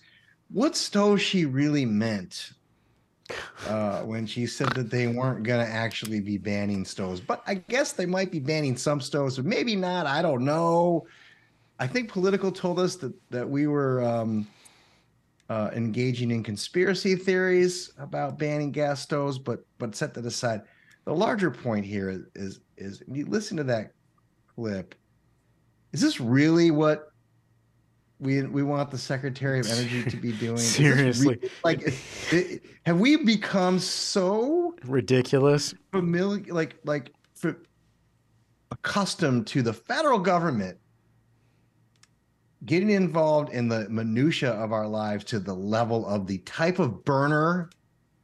what 0.50 0.76
stove 0.76 1.20
she 1.20 1.46
really 1.46 1.88
meant 1.88 2.52
uh, 3.68 4.02
when 4.02 4.28
she 4.28 4.46
said 4.46 4.70
that 4.74 4.92
they 4.92 5.08
weren't 5.08 5.42
going 5.42 5.66
to 5.66 5.72
actually 5.72 6.20
be 6.20 6.38
banning 6.38 6.86
stoves. 6.86 7.20
But 7.20 7.42
I 7.48 7.56
guess 7.56 7.94
they 7.94 8.06
might 8.06 8.30
be 8.30 8.40
banning 8.40 8.78
some 8.78 9.02
stoves, 9.02 9.38
but 9.38 9.46
maybe 9.46 9.76
not. 9.76 10.06
I 10.06 10.22
don't 10.22 10.46
know. 10.46 11.08
I 11.80 11.88
think 11.88 12.12
Politico 12.12 12.52
told 12.52 12.78
us 12.78 12.96
that 12.98 13.14
that 13.32 13.50
we 13.50 13.66
were. 13.66 14.04
Um, 14.04 14.46
uh, 15.52 15.70
engaging 15.76 16.32
in 16.32 16.42
conspiracy 16.42 17.14
theories 17.14 17.92
about 17.98 18.40
banning 18.40 18.72
gas 18.72 19.02
stoves, 19.02 19.38
but 19.38 19.66
but 19.80 19.94
set 19.94 20.14
that 20.14 20.26
aside. 20.26 20.62
The 21.04 21.14
larger 21.14 21.52
point 21.52 21.86
here 21.86 22.10
is 22.10 22.22
is, 22.36 22.60
is 22.78 23.04
you 23.12 23.26
listen 23.26 23.58
to 23.58 23.66
that 23.66 23.92
clip. 24.56 24.96
Is 25.92 26.00
this 26.00 26.22
really 26.22 26.72
what 26.72 27.12
we 28.20 28.44
we 28.44 28.64
want 28.64 28.92
the 28.92 28.98
Secretary 28.98 29.60
of 29.60 29.68
Energy 29.68 30.10
to 30.10 30.16
be 30.16 30.32
doing? 30.40 30.56
Seriously, 30.56 31.36
really, 31.36 31.52
like, 31.66 31.82
it, 31.82 31.96
it, 32.32 32.62
have 32.86 33.02
we 33.02 33.18
become 33.18 33.78
so 33.78 34.74
ridiculous, 34.86 35.74
familiar, 35.92 36.46
like 36.54 36.78
like 36.86 37.14
accustomed 38.72 39.48
to 39.48 39.62
the 39.62 39.74
federal 39.74 40.18
government 40.18 40.78
getting 42.66 42.92
involved 42.92 43.52
in 43.54 43.68
the 43.68 43.90
minutia 43.90 44.52
of 44.52 44.72
our 44.72 44.88
lives 44.88 45.24
to 45.26 45.40
the 45.40 45.54
level 45.54 46.06
of 46.06 46.28
the 46.28 46.38
type 46.40 46.80
of 46.80 47.04
burner 47.04 47.70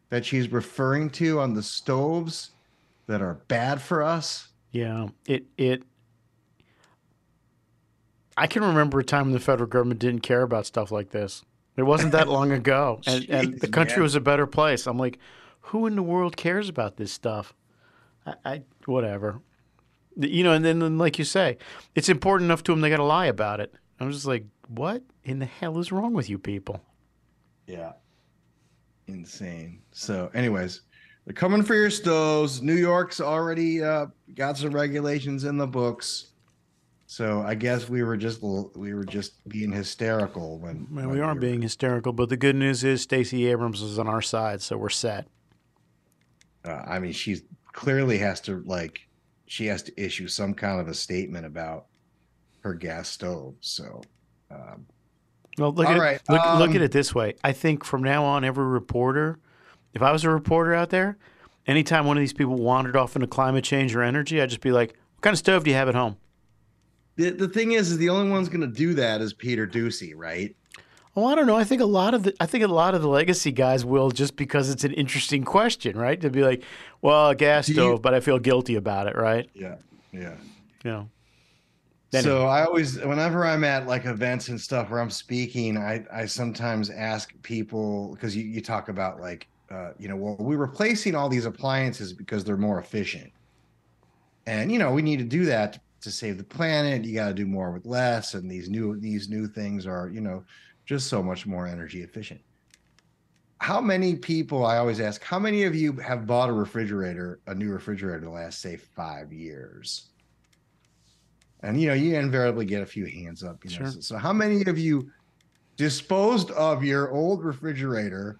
that 0.09 0.25
she's 0.25 0.51
referring 0.51 1.09
to 1.09 1.39
on 1.39 1.53
the 1.53 1.63
stoves 1.63 2.51
that 3.07 3.21
are 3.21 3.35
bad 3.47 3.81
for 3.81 4.03
us. 4.03 4.49
Yeah, 4.71 5.07
it 5.25 5.45
it 5.57 5.83
I 8.35 8.47
can 8.47 8.63
remember 8.63 8.99
a 8.99 9.03
time 9.03 9.27
when 9.27 9.33
the 9.33 9.39
federal 9.39 9.67
government 9.67 9.99
didn't 9.99 10.21
care 10.21 10.43
about 10.43 10.65
stuff 10.65 10.91
like 10.91 11.09
this. 11.09 11.43
It 11.75 11.83
wasn't 11.83 12.11
that 12.11 12.27
long 12.27 12.51
ago, 12.51 13.01
and, 13.07 13.23
Jeez, 13.23 13.29
and 13.29 13.59
the 13.59 13.67
country 13.67 14.01
was 14.01 14.15
a 14.15 14.21
better 14.21 14.47
place. 14.47 14.87
I'm 14.87 14.97
like, 14.97 15.19
who 15.61 15.85
in 15.85 15.95
the 15.95 16.03
world 16.03 16.37
cares 16.37 16.69
about 16.69 16.97
this 16.97 17.11
stuff? 17.11 17.53
I, 18.25 18.33
I 18.45 18.61
whatever, 18.85 19.41
you 20.15 20.43
know. 20.43 20.53
And 20.53 20.63
then, 20.63 20.97
like 20.97 21.17
you 21.17 21.25
say, 21.25 21.57
it's 21.95 22.09
important 22.09 22.47
enough 22.47 22.63
to 22.63 22.71
them 22.71 22.81
they 22.81 22.89
got 22.89 22.97
to 22.97 23.03
lie 23.03 23.25
about 23.25 23.59
it. 23.59 23.73
I'm 23.99 24.11
just 24.11 24.25
like, 24.25 24.45
what 24.67 25.03
in 25.23 25.39
the 25.39 25.45
hell 25.45 25.79
is 25.79 25.91
wrong 25.91 26.13
with 26.13 26.29
you 26.29 26.37
people? 26.37 26.81
Yeah. 27.65 27.93
Insane. 29.07 29.81
So, 29.91 30.29
anyways, 30.33 30.81
they're 31.25 31.33
coming 31.33 31.63
for 31.63 31.75
your 31.75 31.89
stoves. 31.89 32.61
New 32.61 32.75
York's 32.75 33.19
already 33.19 33.83
uh, 33.83 34.07
got 34.35 34.57
some 34.57 34.71
regulations 34.71 35.43
in 35.43 35.57
the 35.57 35.67
books. 35.67 36.27
So 37.09 37.41
I 37.41 37.55
guess 37.55 37.87
we 37.87 38.03
were 38.03 38.17
just 38.17 38.41
we 38.41 38.93
were 38.93 39.05
just 39.05 39.47
being 39.47 39.71
hysterical 39.71 40.59
when. 40.59 40.87
Man, 40.89 41.07
when 41.07 41.15
we 41.15 41.21
are 41.21 41.33
we 41.33 41.39
being 41.39 41.61
hysterical, 41.61 42.11
but 42.11 42.27
the 42.27 42.35
good 42.35 42.55
news 42.55 42.83
is 42.83 43.01
Stacey 43.01 43.47
Abrams 43.47 43.81
is 43.81 43.97
on 43.97 44.09
our 44.09 44.21
side, 44.21 44.61
so 44.61 44.77
we're 44.77 44.89
set. 44.89 45.25
Uh, 46.65 46.83
I 46.85 46.99
mean, 46.99 47.13
she 47.13 47.41
clearly 47.71 48.17
has 48.17 48.41
to 48.41 48.61
like 48.65 49.07
she 49.45 49.67
has 49.67 49.83
to 49.83 50.01
issue 50.01 50.27
some 50.27 50.53
kind 50.53 50.81
of 50.81 50.89
a 50.89 50.93
statement 50.93 51.45
about 51.45 51.85
her 52.67 52.73
gas 52.73 53.09
stove. 53.09 53.55
So, 53.61 54.01
um, 54.51 54.85
well, 55.57 55.73
look 55.73 55.87
at 55.87 55.99
right. 55.99 56.15
it, 56.17 56.21
look, 56.29 56.41
um, 56.41 56.59
look 56.59 56.71
at 56.71 56.77
um, 56.77 56.83
it 56.83 56.91
this 56.91 57.15
way. 57.15 57.35
I 57.43 57.51
think 57.51 57.83
from 57.83 58.03
now 58.03 58.23
on, 58.23 58.43
every 58.43 58.65
reporter, 58.65 59.39
if 59.93 60.01
I 60.01 60.11
was 60.11 60.23
a 60.23 60.29
reporter 60.29 60.73
out 60.73 60.89
there, 60.89 61.17
anytime 61.65 62.05
one 62.05 62.17
of 62.17 62.21
these 62.21 62.33
people 62.33 62.55
wandered 62.55 62.95
off 62.95 63.15
into 63.15 63.27
climate 63.27 63.63
change 63.63 63.95
or 63.95 64.03
energy, 64.03 64.41
I'd 64.41 64.49
just 64.49 64.61
be 64.61 64.71
like, 64.71 64.89
"What 65.15 65.21
kind 65.21 65.33
of 65.33 65.39
stove 65.39 65.63
do 65.63 65.71
you 65.71 65.75
have 65.75 65.89
at 65.89 65.95
home?" 65.95 66.17
The 67.15 67.31
the 67.31 67.47
thing 67.47 67.71
is, 67.71 67.91
is 67.91 67.97
the 67.97 68.09
only 68.09 68.29
one's 68.29 68.49
going 68.49 68.61
to 68.61 68.67
do 68.67 68.93
that 68.95 69.21
is 69.21 69.33
Peter 69.33 69.65
Doocy, 69.65 70.13
right? 70.15 70.55
Oh, 71.15 71.25
I 71.25 71.33
don't 71.33 71.47
know. 71.47 71.55
I 71.55 71.63
think 71.63 71.81
a 71.81 71.85
lot 71.85 72.13
of 72.13 72.21
the 72.23 72.35
I 72.39 72.45
think 72.45 72.63
a 72.63 72.67
lot 72.67 72.93
of 72.93 73.01
the 73.01 73.07
legacy 73.09 73.51
guys 73.51 73.83
will 73.83 74.11
just 74.11 74.35
because 74.35 74.69
it's 74.69 74.83
an 74.83 74.93
interesting 74.93 75.43
question, 75.43 75.97
right? 75.97 76.21
To 76.21 76.29
be 76.29 76.43
like, 76.43 76.63
well, 77.01 77.29
a 77.29 77.35
gas 77.35 77.65
Do 77.65 77.71
you- 77.71 77.79
stove, 77.79 78.01
but 78.03 78.13
I 78.13 78.19
feel 78.19 78.37
guilty 78.37 78.75
about 78.75 79.07
it, 79.07 79.15
right? 79.15 79.49
Yeah, 79.55 79.75
yeah. 80.11 80.35
You 80.83 81.09
know. 82.13 82.21
So 82.21 82.45
I 82.45 82.65
always, 82.65 82.99
whenever 82.99 83.45
I'm 83.45 83.63
at 83.63 83.87
like 83.87 84.05
events 84.05 84.47
and 84.49 84.59
stuff 84.59 84.89
where 84.89 84.99
I'm 84.99 85.09
speaking, 85.09 85.77
I 85.77 86.05
I 86.11 86.25
sometimes 86.25 86.89
ask 86.89 87.33
people 87.43 88.13
because 88.13 88.35
you 88.35 88.43
you 88.43 88.61
talk 88.61 88.89
about 88.89 89.19
like 89.19 89.47
uh, 89.69 89.91
you 89.97 90.07
know 90.07 90.15
well 90.15 90.37
we're 90.39 90.57
replacing 90.57 91.15
all 91.15 91.29
these 91.29 91.45
appliances 91.45 92.13
because 92.13 92.43
they're 92.43 92.57
more 92.57 92.79
efficient, 92.79 93.31
and 94.45 94.71
you 94.71 94.79
know 94.79 94.91
we 94.91 95.01
need 95.01 95.19
to 95.19 95.25
do 95.25 95.45
that 95.45 95.79
to 96.01 96.11
save 96.11 96.37
the 96.37 96.43
planet. 96.43 97.03
You 97.03 97.15
got 97.15 97.27
to 97.27 97.33
do 97.33 97.45
more 97.45 97.71
with 97.71 97.85
less, 97.85 98.33
and 98.33 98.49
these 98.49 98.69
new 98.69 98.97
these 98.99 99.27
new 99.27 99.47
things 99.47 99.85
are 99.85 100.09
you 100.09 100.21
know 100.21 100.43
just 100.85 101.07
so 101.07 101.21
much 101.21 101.45
more 101.45 101.67
energy 101.67 102.03
efficient. 102.03 102.39
How 103.59 103.81
many 103.81 104.15
people? 104.15 104.65
I 104.65 104.77
always 104.77 105.01
ask, 105.01 105.21
how 105.23 105.39
many 105.39 105.63
of 105.63 105.75
you 105.75 105.93
have 105.93 106.25
bought 106.25 106.47
a 106.47 106.53
refrigerator, 106.53 107.39
a 107.47 107.55
new 107.55 107.69
refrigerator, 107.71 108.19
in 108.19 108.23
the 108.23 108.29
last 108.29 108.61
say 108.61 108.77
five 108.77 109.33
years? 109.33 110.09
And 111.63 111.81
you 111.81 111.87
know, 111.87 111.93
you 111.93 112.15
invariably 112.15 112.65
get 112.65 112.81
a 112.81 112.85
few 112.85 113.05
hands 113.05 113.43
up. 113.43 113.63
You 113.65 113.71
know, 113.71 113.77
Sure. 113.77 113.87
so, 113.93 113.99
so 113.99 114.17
how 114.17 114.31
many 114.33 114.63
of 114.65 114.77
you 114.77 115.09
disposed 115.75 116.51
of 116.51 116.83
your 116.83 117.11
old 117.11 117.43
refrigerator? 117.43 118.37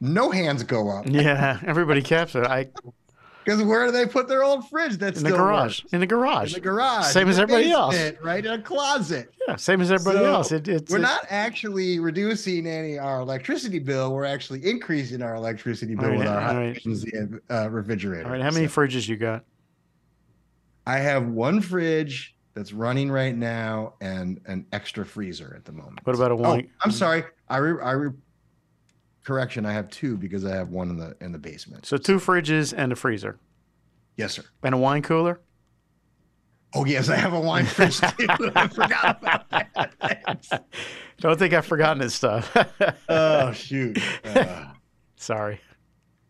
No 0.00 0.30
hands 0.30 0.62
go 0.62 0.88
up. 0.90 1.06
Yeah, 1.08 1.60
everybody 1.66 2.02
kept 2.02 2.34
it. 2.34 2.44
I 2.46 2.68
Because 3.44 3.62
where 3.62 3.86
do 3.86 3.92
they 3.92 4.06
put 4.06 4.28
their 4.28 4.42
old 4.42 4.68
fridge? 4.68 4.96
That's 4.96 5.18
in 5.18 5.24
the 5.24 5.36
garage. 5.36 5.82
In 5.92 6.00
the 6.00 6.06
garage. 6.06 6.48
In 6.48 6.54
the 6.54 6.60
garage. 6.60 7.06
Same 7.06 7.28
as 7.28 7.38
everybody 7.38 7.70
else. 7.70 7.96
Right 8.22 8.44
in 8.44 8.52
a 8.52 8.62
closet. 8.62 9.30
Yeah, 9.46 9.56
same 9.56 9.80
as 9.82 9.92
everybody 9.92 10.24
So, 10.24 10.24
else. 10.24 10.52
It, 10.52 10.66
it's 10.68 10.90
we're 10.90 10.98
it- 10.98 11.02
not 11.02 11.26
actually 11.28 11.98
reducing 11.98 12.66
any 12.66 12.98
our 12.98 13.20
electricity 13.20 13.78
bill. 13.78 14.12
We're 14.12 14.24
actually 14.24 14.66
increasing 14.68 15.20
our 15.22 15.34
electricity 15.34 15.94
bill 15.94 16.10
right, 16.10 16.18
with 16.18 16.28
our 16.28 16.54
right. 16.56 17.28
uh, 17.50 17.70
refrigerator. 17.70 18.24
All 18.24 18.32
right, 18.32 18.42
how 18.42 18.50
many 18.50 18.66
fridges 18.66 19.06
you 19.06 19.16
got? 19.16 19.44
I 20.86 20.98
have 20.98 21.26
one 21.28 21.60
fridge 21.60 22.33
that's 22.54 22.72
running 22.72 23.10
right 23.10 23.36
now 23.36 23.94
and 24.00 24.40
an 24.46 24.66
extra 24.72 25.04
freezer 25.04 25.54
at 25.56 25.64
the 25.64 25.72
moment. 25.72 26.00
What 26.04 26.14
about 26.16 26.30
a 26.30 26.34
Oh, 26.34 26.38
wine? 26.38 26.70
I'm 26.82 26.90
sorry. 26.90 27.24
I 27.48 27.56
re, 27.58 27.82
I 27.82 27.90
re, 27.92 28.10
correction. 29.24 29.66
I 29.66 29.72
have 29.72 29.90
two 29.90 30.16
because 30.16 30.44
I 30.44 30.54
have 30.54 30.68
one 30.68 30.88
in 30.90 30.96
the 30.96 31.16
in 31.20 31.32
the 31.32 31.38
basement. 31.38 31.86
So 31.86 31.96
two 31.96 32.18
fridges 32.18 32.72
and 32.76 32.92
a 32.92 32.96
freezer. 32.96 33.38
Yes, 34.16 34.34
sir. 34.34 34.44
And 34.62 34.74
a 34.74 34.78
wine 34.78 35.02
cooler? 35.02 35.40
Oh 36.76 36.84
yes, 36.84 37.08
I 37.08 37.16
have 37.16 37.32
a 37.32 37.40
wine 37.40 37.66
fridge 37.66 37.98
too. 38.00 38.06
I 38.56 38.68
forgot 38.68 39.18
about 39.22 39.50
that. 39.50 40.64
Don't 41.20 41.38
think 41.38 41.54
I've 41.54 41.66
forgotten 41.66 41.98
this 41.98 42.14
stuff. 42.14 42.56
oh 43.08 43.52
shoot. 43.52 43.98
Uh, 44.24 44.66
Sorry. 45.16 45.60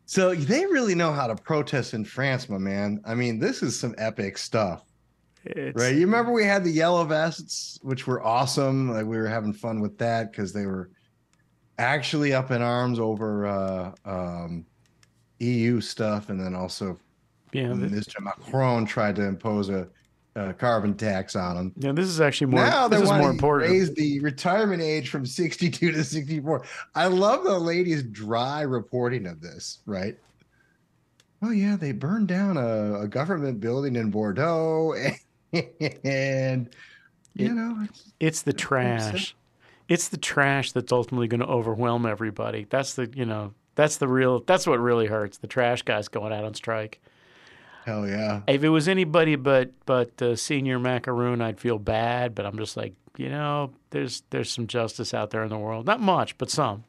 so 0.06 0.34
they 0.34 0.66
really 0.66 0.94
know 0.94 1.12
how 1.12 1.26
to 1.26 1.34
protest 1.34 1.94
in 1.94 2.04
France, 2.04 2.48
my 2.48 2.58
man. 2.58 3.00
I 3.06 3.14
mean, 3.14 3.38
this 3.38 3.62
is 3.62 3.78
some 3.78 3.94
epic 3.98 4.36
stuff. 4.38 4.84
It's, 5.44 5.80
Right. 5.80 5.94
You 5.94 6.02
remember 6.06 6.32
we 6.32 6.44
had 6.44 6.64
the 6.64 6.70
yellow 6.70 7.04
vests, 7.04 7.78
which 7.82 8.06
were 8.06 8.22
awesome. 8.22 8.90
Like 8.92 9.06
we 9.06 9.16
were 9.16 9.28
having 9.28 9.52
fun 9.52 9.80
with 9.80 9.98
that 9.98 10.30
because 10.30 10.52
they 10.52 10.66
were 10.66 10.90
actually 11.78 12.32
up 12.32 12.50
in 12.50 12.62
arms 12.62 12.98
over 12.98 13.46
uh, 13.46 13.92
um, 14.04 14.64
EU 15.40 15.80
stuff, 15.80 16.28
and 16.30 16.40
then 16.40 16.54
also 16.54 16.98
Yeah, 17.52 17.68
the- 17.68 17.86
Mr. 17.88 18.20
Macron 18.22 18.86
tried 18.86 19.16
to 19.16 19.22
impose 19.22 19.68
a, 19.68 19.88
a 20.36 20.52
carbon 20.54 20.94
tax 20.94 21.36
on 21.36 21.56
them. 21.56 21.72
Yeah, 21.76 21.92
this 21.92 22.08
is 22.08 22.20
actually 22.20 22.48
more. 22.48 22.64
now 22.64 22.88
they 22.88 22.96
this 22.96 23.04
is 23.04 23.10
want 23.10 23.22
more 23.22 23.30
important. 23.30 23.70
raise 23.72 23.92
the 23.94 24.20
retirement 24.20 24.82
age 24.82 25.10
from 25.10 25.26
62 25.26 25.92
to 25.92 26.04
64. 26.04 26.64
I 26.94 27.06
love 27.06 27.44
the 27.44 27.58
lady's 27.58 28.02
dry 28.04 28.62
reporting 28.62 29.26
of 29.26 29.40
this, 29.40 29.80
right? 29.86 30.16
Oh 31.42 31.50
yeah, 31.50 31.76
they 31.76 31.92
burned 31.92 32.28
down 32.28 32.56
a, 32.56 33.00
a 33.02 33.08
government 33.08 33.60
building 33.60 33.96
in 33.96 34.10
Bordeaux, 34.10 34.94
and 34.98 35.14
you 35.54 36.68
It- 37.36 37.52
know, 37.52 37.78
it's, 37.88 38.12
It's 38.20 38.42
the 38.42 38.52
trash. 38.52 39.34
It's 39.88 40.08
the 40.08 40.16
trash 40.16 40.72
that's 40.72 40.92
ultimately 40.92 41.28
going 41.28 41.40
to 41.40 41.46
overwhelm 41.46 42.06
everybody. 42.06 42.66
That's 42.70 42.94
the 42.94 43.10
you 43.14 43.26
know 43.26 43.52
that's 43.74 43.98
the 43.98 44.08
real 44.08 44.40
that's 44.40 44.66
what 44.66 44.78
really 44.80 45.06
hurts. 45.06 45.38
The 45.38 45.46
trash 45.46 45.82
guys 45.82 46.08
going 46.08 46.32
out 46.32 46.44
on 46.44 46.54
strike. 46.54 47.00
hell 47.84 48.08
yeah. 48.08 48.40
If 48.46 48.64
it 48.64 48.70
was 48.70 48.88
anybody 48.88 49.36
but 49.36 49.70
but 49.84 50.20
uh, 50.22 50.36
senior 50.36 50.78
macaroon, 50.78 51.42
I'd 51.42 51.60
feel 51.60 51.78
bad. 51.78 52.34
But 52.34 52.46
I'm 52.46 52.56
just 52.56 52.76
like 52.78 52.94
you 53.18 53.28
know 53.28 53.72
there's 53.90 54.22
there's 54.30 54.50
some 54.50 54.66
justice 54.66 55.12
out 55.12 55.30
there 55.30 55.42
in 55.42 55.50
the 55.50 55.58
world. 55.58 55.84
Not 55.86 56.00
much, 56.00 56.38
but 56.38 56.50
some. 56.50 56.84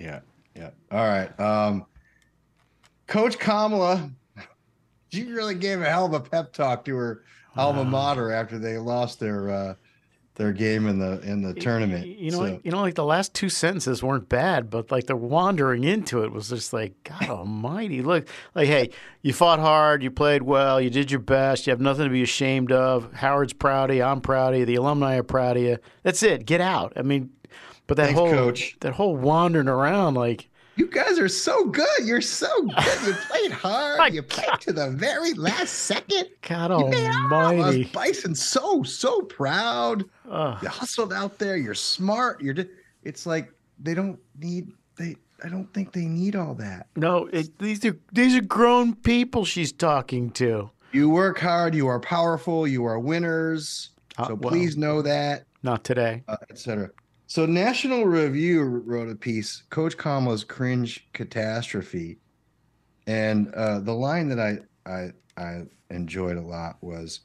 Yeah, 0.00 0.20
yeah. 0.56 0.70
All 0.90 1.06
right. 1.06 1.38
Um, 1.38 1.84
Coach 3.06 3.38
Kamala, 3.38 4.10
she 5.12 5.24
really 5.24 5.54
gave 5.56 5.82
a 5.82 5.84
hell 5.90 6.06
of 6.06 6.14
a 6.14 6.20
pep 6.20 6.54
talk 6.54 6.86
to 6.86 6.96
her 6.96 7.22
alma 7.56 7.84
mater 7.84 8.30
after 8.32 8.58
they 8.58 8.78
lost 8.78 9.20
their 9.20 9.50
uh, 9.50 9.74
their 10.36 10.52
game 10.52 10.88
in 10.88 10.98
the 10.98 11.20
in 11.20 11.42
the 11.42 11.54
tournament. 11.54 12.06
You 12.06 12.32
know, 12.32 12.36
So- 12.38 12.42
like, 12.42 12.64
you 12.64 12.70
know, 12.72 12.80
like 12.80 12.94
the 12.96 13.04
last 13.04 13.34
two 13.34 13.48
sentences 13.48 14.02
weren't 14.02 14.28
bad, 14.28 14.68
but 14.68 14.90
like 14.90 15.06
the 15.06 15.14
wandering 15.14 15.84
into 15.84 16.24
it 16.24 16.32
was 16.32 16.48
just 16.48 16.72
like, 16.72 16.92
God 17.04 17.22
Almighty! 17.30 18.02
Look, 18.02 18.26
like, 18.54 18.66
hey, 18.66 18.90
you 19.22 19.32
fought 19.32 19.60
hard, 19.60 20.02
you 20.02 20.10
played 20.10 20.42
well, 20.42 20.80
you 20.80 20.90
did 20.90 21.10
your 21.10 21.20
best, 21.20 21.66
you 21.66 21.70
have 21.70 21.80
nothing 21.80 22.04
to 22.04 22.10
be 22.10 22.22
ashamed 22.22 22.72
of. 22.72 23.12
Howard's 23.12 23.52
proud 23.52 23.90
of 23.90 23.96
you, 23.96 24.02
I'm 24.02 24.20
proud 24.20 24.54
of 24.54 24.58
you, 24.60 24.66
the 24.66 24.74
alumni 24.74 25.16
are 25.18 25.22
proud 25.22 25.56
of 25.56 25.62
you. 25.62 25.78
That's 26.02 26.22
it. 26.24 26.46
Get 26.46 26.60
out. 26.60 26.92
I 26.96 27.02
mean, 27.02 27.30
but 27.86 27.96
that 27.98 28.06
Thanks, 28.06 28.18
whole 28.18 28.30
Coach. 28.30 28.76
that 28.80 28.94
whole 28.94 29.14
wandering 29.16 29.68
around, 29.68 30.14
like, 30.14 30.48
You 30.76 30.86
guys 30.88 31.18
are 31.18 31.28
so 31.28 31.66
good. 31.66 31.86
You're 32.02 32.20
so 32.20 32.48
good. 32.62 33.06
You 33.06 33.12
played 33.30 33.52
hard. 33.52 34.12
You 34.14 34.22
played 34.22 34.60
to 34.60 34.72
the 34.72 34.90
very 34.90 35.32
last 35.34 35.70
second. 35.70 36.28
God 36.42 36.70
You 36.80 36.88
made 36.88 37.08
all 37.10 37.26
of 37.26 37.58
us 37.60 37.64
Almighty. 37.66 37.84
Bison 37.92 38.34
so 38.34 38.82
so 38.82 39.22
proud. 39.22 40.04
Ugh. 40.28 40.58
You 40.62 40.68
hustled 40.68 41.12
out 41.12 41.38
there. 41.38 41.56
You're 41.56 41.74
smart. 41.74 42.40
You're. 42.42 42.54
di- 42.54 42.68
It's 43.04 43.24
like 43.26 43.52
they 43.78 43.94
don't 43.94 44.18
need 44.40 44.72
they. 44.96 45.16
I 45.44 45.48
don't 45.48 45.72
think 45.74 45.92
they 45.92 46.06
need 46.06 46.36
all 46.36 46.54
that. 46.54 46.86
No, 46.96 47.28
it, 47.32 47.58
these 47.58 47.84
are 47.84 47.96
these 48.12 48.34
are 48.36 48.40
grown 48.42 48.94
people 48.94 49.44
she's 49.44 49.72
talking 49.72 50.30
to. 50.32 50.70
You 50.92 51.10
work 51.10 51.38
hard. 51.40 51.74
You 51.74 51.86
are 51.88 52.00
powerful. 52.00 52.66
You 52.66 52.84
are 52.86 52.98
winners. 52.98 53.90
Uh, 54.16 54.28
so 54.28 54.34
well. 54.34 54.50
please 54.52 54.76
know 54.76 55.02
that, 55.02 55.44
Not 55.64 55.82
today. 55.82 56.22
uh, 56.28 56.36
etc. 56.50 56.90
So 57.34 57.46
National 57.46 58.04
Review 58.04 58.62
wrote 58.62 59.10
a 59.10 59.16
piece, 59.16 59.64
Coach 59.68 59.96
Kamala's 59.96 60.44
cringe 60.44 61.08
catastrophe, 61.12 62.20
and 63.08 63.52
uh, 63.54 63.80
the 63.80 63.92
line 63.92 64.28
that 64.28 64.38
I 64.38 64.58
I 64.88 65.10
I 65.36 65.62
enjoyed 65.90 66.36
a 66.36 66.40
lot 66.40 66.76
was. 66.80 67.22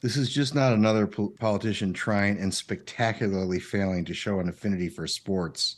This 0.00 0.16
is 0.16 0.28
just 0.28 0.56
not 0.56 0.72
another 0.72 1.06
pol- 1.06 1.34
politician 1.38 1.92
trying 1.92 2.36
and 2.40 2.52
spectacularly 2.52 3.60
failing 3.60 4.04
to 4.06 4.12
show 4.12 4.40
an 4.40 4.48
affinity 4.48 4.88
for 4.88 5.06
sports. 5.06 5.76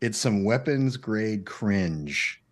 It's 0.00 0.16
some 0.16 0.42
weapons 0.42 0.96
grade 0.96 1.44
cringe. 1.44 2.42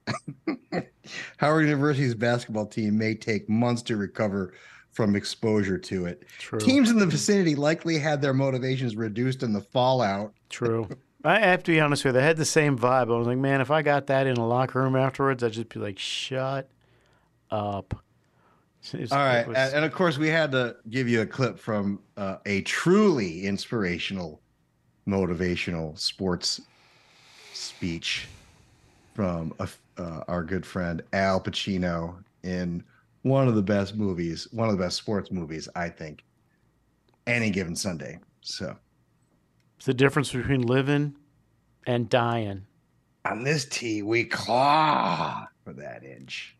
Howard 1.38 1.64
University's 1.64 2.14
basketball 2.14 2.66
team 2.66 2.98
may 2.98 3.14
take 3.14 3.48
months 3.48 3.80
to 3.84 3.96
recover 3.96 4.52
from 4.94 5.16
exposure 5.16 5.76
to 5.76 6.06
it. 6.06 6.22
True. 6.38 6.60
Teams 6.60 6.88
in 6.88 6.98
the 6.98 7.06
vicinity 7.06 7.56
likely 7.56 7.98
had 7.98 8.22
their 8.22 8.32
motivations 8.32 8.94
reduced 8.94 9.42
in 9.42 9.52
the 9.52 9.60
fallout. 9.60 10.32
True. 10.48 10.88
I 11.24 11.40
have 11.40 11.62
to 11.64 11.72
be 11.72 11.80
honest 11.80 12.04
with 12.04 12.14
you. 12.14 12.20
I 12.20 12.24
had 12.24 12.36
the 12.36 12.44
same 12.44 12.78
vibe. 12.78 13.12
I 13.12 13.16
was 13.16 13.26
like, 13.26 13.38
man, 13.38 13.60
if 13.60 13.70
I 13.70 13.82
got 13.82 14.06
that 14.06 14.26
in 14.26 14.36
a 14.36 14.46
locker 14.46 14.80
room 14.80 14.94
afterwards, 14.94 15.42
I'd 15.42 15.52
just 15.52 15.68
be 15.68 15.80
like, 15.80 15.98
shut 15.98 16.68
up. 17.50 17.94
All 18.92 19.18
right, 19.18 19.48
was- 19.48 19.56
and, 19.56 19.76
and 19.76 19.84
of 19.84 19.92
course, 19.92 20.18
we 20.18 20.28
had 20.28 20.52
to 20.52 20.76
give 20.90 21.08
you 21.08 21.22
a 21.22 21.26
clip 21.26 21.58
from 21.58 22.00
uh, 22.18 22.36
a 22.44 22.60
truly 22.62 23.46
inspirational, 23.46 24.40
motivational 25.08 25.98
sports 25.98 26.60
speech 27.54 28.28
from 29.14 29.54
a, 29.58 29.68
uh, 29.96 30.24
our 30.28 30.44
good 30.44 30.66
friend 30.66 31.02
Al 31.14 31.40
Pacino 31.40 32.16
in 32.42 32.84
one 33.24 33.48
of 33.48 33.54
the 33.54 33.62
best 33.62 33.96
movies, 33.96 34.46
one 34.52 34.68
of 34.68 34.76
the 34.76 34.82
best 34.82 34.98
sports 34.98 35.32
movies, 35.32 35.66
I 35.74 35.88
think, 35.88 36.22
any 37.26 37.50
given 37.50 37.74
Sunday. 37.74 38.20
So 38.42 38.76
it's 39.76 39.86
the 39.86 39.94
difference 39.94 40.30
between 40.30 40.60
living 40.62 41.16
and 41.86 42.08
dying. 42.08 42.66
on 43.24 43.42
this 43.42 43.64
tee, 43.64 44.02
we 44.02 44.24
claw 44.24 45.46
for 45.64 45.72
that 45.72 46.04
inch. 46.04 46.54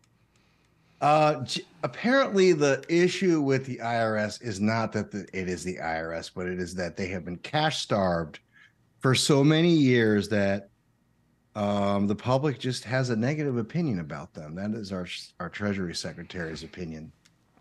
Uh, 1.01 1.43
j- 1.43 1.61
apparently, 1.83 2.51
the 2.51 2.83
issue 2.89 3.41
with 3.41 3.65
the 3.67 3.77
IRS 3.77 4.41
is 4.41 4.59
not 4.59 4.91
that 4.93 5.11
the, 5.11 5.27
it 5.33 5.47
is 5.47 5.63
the 5.63 5.77
IRS, 5.77 6.31
but 6.33 6.47
it 6.47 6.59
is 6.59 6.73
that 6.73 6.97
they 6.97 7.07
have 7.07 7.25
been 7.25 7.37
cash 7.37 7.79
starved 7.79 8.39
for 9.01 9.13
so 9.13 9.43
many 9.43 9.69
years 9.69 10.27
that 10.29 10.69
um, 11.55 12.07
the 12.07 12.15
public 12.15 12.59
just 12.59 12.83
has 12.83 13.09
a 13.09 13.15
negative 13.15 13.57
opinion 13.57 13.99
about 13.99 14.33
them. 14.33 14.55
That 14.55 14.71
is 14.71 14.91
our 14.91 15.07
our 15.39 15.49
Treasury 15.49 15.95
Secretary's 15.95 16.63
opinion. 16.63 17.11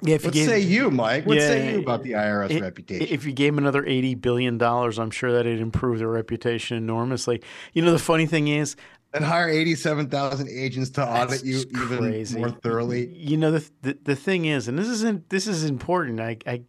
Yeah, 0.03 0.17
if 0.17 0.25
what 0.25 0.35
you 0.35 0.41
gave, 0.43 0.49
say 0.49 0.61
you, 0.61 0.91
Mike? 0.91 1.25
What 1.25 1.39
say 1.41 1.75
you 1.75 1.81
about 1.81 2.03
the 2.03 2.13
IRS 2.13 2.57
i- 2.57 2.61
reputation? 2.61 3.07
If 3.09 3.25
you 3.25 3.33
gave 3.33 3.55
them 3.55 3.59
another 3.59 3.87
eighty 3.87 4.15
billion 4.15 4.59
dollars, 4.59 4.99
I'm 4.99 5.11
sure 5.11 5.33
that'd 5.33 5.61
improve 5.61 6.01
their 6.01 6.09
reputation 6.09 6.77
enormously. 6.77 7.41
You 7.73 7.83
know, 7.83 7.93
the 7.93 7.99
funny 7.99 8.27
thing 8.27 8.49
is, 8.49 8.75
and 9.15 9.25
hire 9.25 9.49
eighty-seven 9.49 10.09
thousand 10.09 10.49
agents 10.51 10.91
to 10.91 11.07
audit 11.07 11.45
you 11.45 11.61
even 11.61 11.99
crazy. 11.99 12.39
more 12.39 12.51
thoroughly. 12.51 13.07
You 13.15 13.37
know, 13.37 13.53
the, 13.53 13.71
the 13.83 13.99
the 14.03 14.17
thing 14.17 14.47
is, 14.47 14.67
and 14.67 14.77
this 14.77 14.89
isn't 14.89 15.31
this 15.31 15.47
is 15.47 15.65
important. 15.65 16.21
I 16.21 16.39
I, 16.47 16.63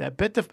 I 0.00 0.08
bet 0.10 0.34
the 0.34 0.46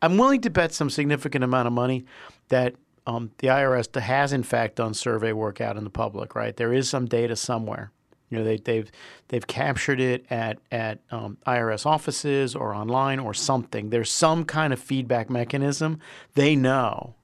I'm 0.00 0.18
willing 0.18 0.40
to 0.42 0.50
bet 0.50 0.72
some 0.72 0.90
significant 0.90 1.42
amount 1.44 1.66
of 1.66 1.72
money 1.72 2.04
that 2.48 2.76
um, 3.06 3.30
the 3.38 3.48
IRS 3.48 3.98
has 4.00 4.32
in 4.32 4.42
fact 4.42 4.76
done 4.76 4.94
survey 4.94 5.32
work 5.32 5.60
out 5.60 5.76
in 5.76 5.84
the 5.84 5.90
public. 5.90 6.34
Right, 6.34 6.56
there 6.56 6.72
is 6.72 6.88
some 6.88 7.06
data 7.06 7.36
somewhere. 7.36 7.92
You 8.30 8.38
know, 8.38 8.44
they, 8.44 8.56
they've 8.56 8.90
they've 9.28 9.46
captured 9.46 10.00
it 10.00 10.24
at 10.30 10.58
at 10.70 11.00
um, 11.10 11.36
IRS 11.46 11.84
offices 11.84 12.54
or 12.54 12.74
online 12.74 13.18
or 13.18 13.34
something. 13.34 13.90
There's 13.90 14.10
some 14.10 14.44
kind 14.44 14.72
of 14.72 14.80
feedback 14.80 15.28
mechanism. 15.28 16.00
They 16.34 16.56
know, 16.56 17.14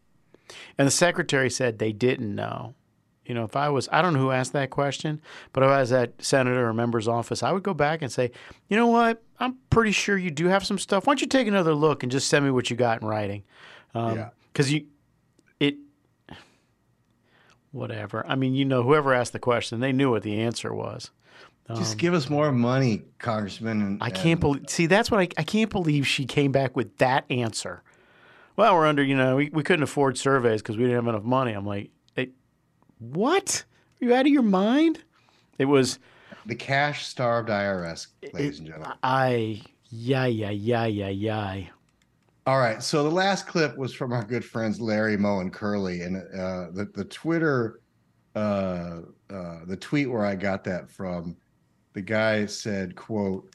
and 0.77 0.87
the 0.87 0.93
secretary 0.93 1.51
said 1.51 1.79
they 1.79 1.93
didn't 1.93 2.35
know. 2.35 2.75
You 3.25 3.35
know, 3.35 3.45
if 3.45 3.57
I 3.57 3.69
was, 3.69 3.91
I 3.93 4.01
don't 4.01 4.14
know 4.14 4.21
who 4.21 4.31
asked 4.31 4.55
that 4.55 4.71
question, 4.71 5.21
but 5.53 5.62
if 5.62 5.69
I 5.69 5.81
was 5.81 5.93
at 5.93 6.23
senator 6.23 6.67
or 6.67 6.73
member's 6.73 7.07
office, 7.07 7.43
I 7.43 7.53
would 7.53 7.62
go 7.62 7.75
back 7.75 8.01
and 8.01 8.11
say, 8.11 8.31
you 8.69 8.77
know 8.77 8.87
what, 8.87 9.23
I'm 9.38 9.57
pretty 9.69 9.93
sure 9.93 10.17
you 10.17 10.31
do 10.31 10.47
have 10.47 10.64
some 10.64 10.79
stuff. 10.79 11.07
Why 11.07 11.11
don't 11.12 11.21
you 11.21 11.27
take 11.27 11.47
another 11.47 11.75
look 11.75 12.03
and 12.03 12.11
just 12.11 12.29
send 12.29 12.47
me 12.47 12.51
what 12.51 12.71
you 12.71 12.77
got 12.77 13.03
in 13.03 13.07
writing? 13.07 13.45
Because 13.93 14.73
you, 14.73 14.87
it, 15.61 15.77
whatever. 17.73 18.25
I 18.27 18.35
mean, 18.35 18.55
you 18.55 18.64
know, 18.64 18.83
whoever 18.83 19.12
asked 19.12 19.33
the 19.33 19.38
question, 19.38 19.81
they 19.81 19.92
knew 19.92 20.11
what 20.11 20.23
the 20.23 20.40
answer 20.40 20.73
was. 20.75 21.11
Just 21.77 21.92
Um, 21.92 21.99
give 21.99 22.14
us 22.14 22.31
more 22.31 22.51
money, 22.51 23.03
Congressman. 23.18 23.83
And, 23.83 24.03
I 24.03 24.09
can't 24.11 24.40
believe. 24.40 24.71
See, 24.71 24.87
that's 24.87 25.11
what 25.11 25.21
I, 25.21 25.29
I 25.37 25.42
can't 25.42 25.71
believe 25.71 26.07
she 26.07 26.25
came 26.25 26.51
back 26.51 26.75
with 26.75 26.97
that 26.97 27.25
answer. 27.31 27.83
Well, 28.57 28.75
we're 28.75 28.87
under. 28.87 29.03
You 29.03 29.16
know, 29.16 29.37
we, 29.37 29.51
we 29.53 29.62
couldn't 29.62 29.83
afford 29.83 30.16
surveys 30.16 30.62
because 30.62 30.79
we 30.79 30.85
didn't 30.85 30.97
have 30.97 31.09
enough 31.09 31.25
money. 31.25 31.53
I'm 31.53 31.66
like, 31.66 31.90
hey, 32.16 32.31
what? 32.99 33.64
Are 34.01 34.05
you 34.05 34.14
out 34.14 34.23
of 34.23 34.33
your 34.33 34.42
mind? 34.42 35.05
It 35.59 35.66
was 35.66 35.99
the 36.47 36.55
cash-starved 36.55 37.51
IRS, 37.51 38.07
ladies 38.33 38.61
and 38.61 38.68
gentlemen. 38.68 38.97
I. 39.03 39.62
Yeah, 39.90 40.27
yeah, 40.27 40.51
yeah, 40.51 40.87
yeah, 40.87 41.09
yeah. 41.09 41.64
All 42.49 42.59
right. 42.59 42.83
So 42.83 43.03
the 43.03 43.11
last 43.11 43.47
clip 43.47 43.77
was 43.77 43.93
from 43.93 44.11
our 44.11 44.25
good 44.25 44.43
friends 44.43 44.81
Larry, 44.81 45.19
Moe, 45.19 45.41
and 45.41 45.53
Curly, 45.53 46.01
and 46.01 46.17
uh, 46.17 46.71
the 46.73 46.91
the 46.95 47.05
Twitter, 47.05 47.83
uh, 48.35 49.01
uh, 49.29 49.67
the 49.67 49.77
tweet 49.79 50.11
where 50.11 50.25
I 50.25 50.35
got 50.35 50.65
that 50.65 50.91
from, 50.91 51.37
the 51.93 52.01
guy 52.01 52.47
said, 52.47 52.97
"quote 52.97 53.55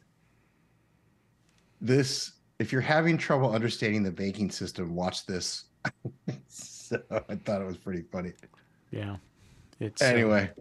This 1.81 2.33
if 2.59 2.71
you're 2.71 2.81
having 2.81 3.17
trouble 3.17 3.51
understanding 3.51 4.03
the 4.03 4.11
banking 4.11 4.51
system, 4.51 4.93
watch 4.93 5.25
this." 5.25 5.65
so 6.47 7.01
I 7.09 7.33
thought 7.33 7.63
it 7.63 7.65
was 7.65 7.77
pretty 7.77 8.03
funny. 8.11 8.33
Yeah. 8.91 9.15
It's 9.79 10.03
uh, 10.03 10.05
Anyway, 10.05 10.51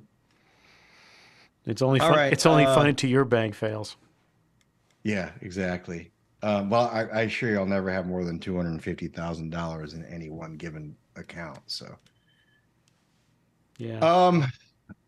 it's 1.67 1.83
only 1.83 2.01
All 2.01 2.09
fun, 2.09 2.17
right, 2.17 2.33
it's 2.33 2.47
only 2.47 2.65
uh, 2.65 2.75
funny 2.75 2.95
to 2.95 3.07
your 3.07 3.27
bank 3.27 3.55
fails. 3.55 3.97
yeah, 5.05 5.33
exactly. 5.43 6.12
Um, 6.43 6.71
well, 6.71 6.91
I, 6.93 7.05
I 7.05 7.21
assure 7.23 7.51
you, 7.51 7.59
I'll 7.59 7.67
never 7.67 7.91
have 7.91 8.07
more 8.07 8.25
than 8.25 8.39
two 8.39 8.57
hundred 8.57 8.83
fifty 8.83 9.09
thousand 9.09 9.51
dollars 9.51 9.95
in 9.95 10.05
any 10.07 10.29
one 10.31 10.55
given 10.55 10.97
account. 11.17 11.61
So. 11.67 11.97
Yeah. 13.79 13.99
Um. 14.01 14.47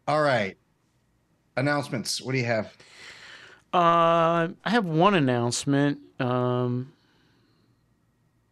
All 0.06 0.22
right. 0.22 0.56
Announcements. 1.56 2.20
What 2.20 2.32
do 2.32 2.38
you 2.38 2.44
have? 2.44 2.76
Uh, 3.72 4.48
I 4.64 4.70
have 4.70 4.84
one 4.84 5.14
announcement. 5.14 5.98
Um, 6.20 6.92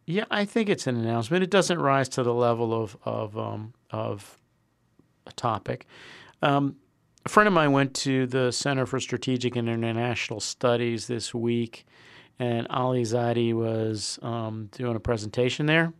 yeah, 0.06 0.24
I 0.30 0.44
think 0.44 0.68
it's 0.68 0.86
an 0.86 0.96
announcement. 0.96 1.44
It 1.44 1.50
doesn't 1.50 1.78
rise 1.78 2.08
to 2.10 2.22
the 2.22 2.34
level 2.34 2.74
of 2.74 2.96
of 3.04 3.38
um, 3.38 3.74
of 3.90 4.38
a 5.26 5.32
topic. 5.32 5.86
Um, 6.42 6.76
a 7.24 7.28
friend 7.28 7.46
of 7.46 7.52
mine 7.52 7.70
went 7.70 7.94
to 7.94 8.26
the 8.26 8.50
Center 8.50 8.84
for 8.84 8.98
Strategic 8.98 9.54
and 9.54 9.68
International 9.68 10.40
Studies 10.40 11.06
this 11.06 11.32
week, 11.32 11.86
and 12.38 12.66
Ali 12.68 13.02
Zaidi 13.02 13.52
was 13.54 14.18
um, 14.22 14.68
doing 14.72 14.96
a 14.96 15.00
presentation 15.00 15.66
there. 15.66 15.92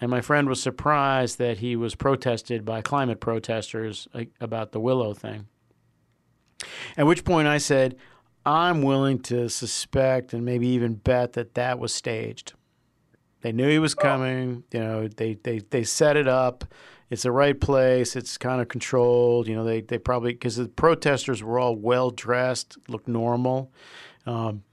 And 0.00 0.10
my 0.10 0.20
friend 0.20 0.48
was 0.48 0.60
surprised 0.60 1.38
that 1.38 1.58
he 1.58 1.76
was 1.76 1.94
protested 1.94 2.64
by 2.64 2.82
climate 2.82 3.20
protesters 3.20 4.08
about 4.40 4.72
the 4.72 4.80
Willow 4.80 5.14
thing. 5.14 5.46
At 6.96 7.06
which 7.06 7.24
point 7.24 7.48
I 7.48 7.58
said, 7.58 7.96
I'm 8.44 8.82
willing 8.82 9.20
to 9.20 9.48
suspect 9.48 10.34
and 10.34 10.44
maybe 10.44 10.66
even 10.68 10.94
bet 10.94 11.32
that 11.34 11.54
that 11.54 11.78
was 11.78 11.94
staged. 11.94 12.52
They 13.40 13.52
knew 13.52 13.68
he 13.68 13.78
was 13.78 13.94
coming. 13.94 14.64
You 14.72 14.80
know, 14.80 15.08
they, 15.08 15.34
they, 15.34 15.60
they 15.60 15.84
set 15.84 16.16
it 16.16 16.28
up. 16.28 16.64
It's 17.10 17.22
the 17.22 17.32
right 17.32 17.58
place. 17.58 18.16
It's 18.16 18.36
kind 18.38 18.60
of 18.60 18.68
controlled. 18.68 19.48
You 19.48 19.56
know, 19.56 19.64
they, 19.64 19.80
they 19.80 19.98
probably, 19.98 20.32
because 20.32 20.56
the 20.56 20.68
protesters 20.68 21.42
were 21.42 21.58
all 21.58 21.76
well 21.76 22.10
dressed, 22.10 22.76
looked 22.88 23.08
normal. 23.08 23.72
Um, 24.26 24.64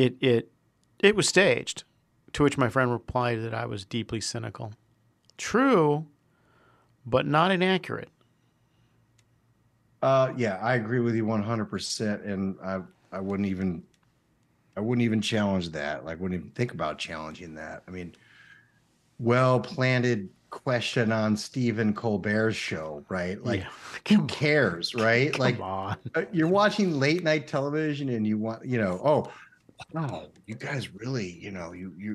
it, 0.00 0.16
it, 0.20 0.50
it 0.98 1.16
was 1.16 1.28
staged. 1.28 1.84
To 2.34 2.44
which 2.44 2.56
my 2.56 2.68
friend 2.68 2.92
replied 2.92 3.42
that 3.42 3.54
I 3.54 3.66
was 3.66 3.84
deeply 3.84 4.20
cynical. 4.20 4.72
True, 5.36 6.06
but 7.04 7.26
not 7.26 7.50
inaccurate. 7.50 8.08
Uh, 10.00 10.32
yeah, 10.36 10.58
I 10.62 10.76
agree 10.76 11.00
with 11.00 11.16
you 11.16 11.24
one 11.24 11.42
hundred 11.42 11.66
percent, 11.66 12.22
and 12.22 12.56
I 12.62 12.82
I 13.10 13.18
wouldn't 13.18 13.48
even 13.48 13.82
I 14.76 14.80
wouldn't 14.80 15.04
even 15.04 15.20
challenge 15.20 15.70
that. 15.70 16.04
Like, 16.04 16.20
wouldn't 16.20 16.40
even 16.40 16.52
think 16.52 16.72
about 16.72 16.98
challenging 16.98 17.54
that. 17.56 17.82
I 17.88 17.90
mean, 17.90 18.14
well 19.18 19.58
planted 19.60 20.28
question 20.50 21.12
on 21.12 21.36
Stephen 21.36 21.92
Colbert's 21.92 22.56
show, 22.56 23.04
right? 23.08 23.42
Like, 23.44 23.64
who 24.08 24.24
cares, 24.26 24.94
right? 24.94 25.32
Come 25.32 25.40
like, 25.40 25.60
on. 25.60 25.96
uh, 26.14 26.22
you're 26.32 26.48
watching 26.48 26.98
late 26.98 27.24
night 27.24 27.46
television, 27.46 28.08
and 28.10 28.26
you 28.26 28.38
want, 28.38 28.64
you 28.64 28.78
know, 28.78 29.00
oh, 29.04 29.32
wow, 29.92 30.26
you 30.46 30.54
guys 30.54 30.92
really, 30.94 31.30
you 31.40 31.50
know, 31.50 31.72
you 31.72 31.92
you 31.98 32.14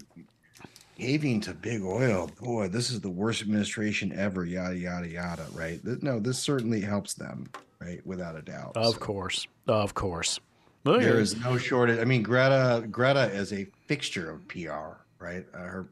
caving 0.97 1.41
to 1.41 1.53
big 1.53 1.81
oil, 1.83 2.29
boy, 2.41 2.67
this 2.69 2.89
is 2.89 3.01
the 3.01 3.09
worst 3.09 3.41
administration 3.41 4.11
ever. 4.17 4.45
Yada 4.45 4.77
yada 4.77 5.07
yada, 5.07 5.45
right? 5.53 5.79
No, 6.01 6.19
this 6.19 6.39
certainly 6.39 6.81
helps 6.81 7.13
them, 7.13 7.49
right? 7.79 8.05
Without 8.05 8.35
a 8.37 8.41
doubt. 8.41 8.75
Of 8.77 8.99
course. 8.99 9.45
Of 9.67 9.93
course. 9.93 10.39
There 10.83 11.19
is 11.19 11.35
no 11.39 11.57
shortage. 11.57 11.99
I 11.99 12.05
mean, 12.05 12.21
Greta 12.21 12.85
Greta 12.91 13.25
is 13.31 13.51
a 13.53 13.65
fixture 13.87 14.29
of 14.29 14.47
PR, 14.47 14.97
right? 15.19 15.45
Uh, 15.53 15.57
her 15.57 15.89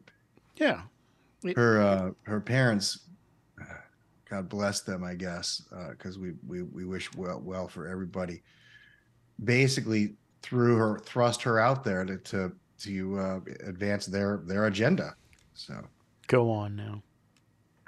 Yeah. 0.57 0.81
her 1.55 1.81
uh, 1.81 2.11
her 2.23 2.39
parents, 2.39 2.99
uh, 3.59 3.65
God 4.29 4.47
bless 4.49 4.81
them, 4.81 5.03
I 5.03 5.15
guess, 5.15 5.63
because 5.89 6.19
we, 6.19 6.33
we 6.47 6.61
we 6.61 6.85
wish 6.85 7.11
well 7.15 7.41
well 7.43 7.67
for 7.67 7.87
everybody. 7.87 8.43
Basically, 9.43 10.15
threw 10.43 10.75
her 10.75 10.99
thrust 10.99 11.41
her 11.41 11.59
out 11.59 11.83
there 11.83 12.05
to 12.05 12.17
to 12.17 12.51
to 12.79 13.19
uh, 13.19 13.39
advance 13.65 14.05
their 14.05 14.41
their 14.45 14.67
agenda. 14.67 15.15
So. 15.55 15.73
Go 16.27 16.51
on 16.51 16.75
now. 16.75 17.01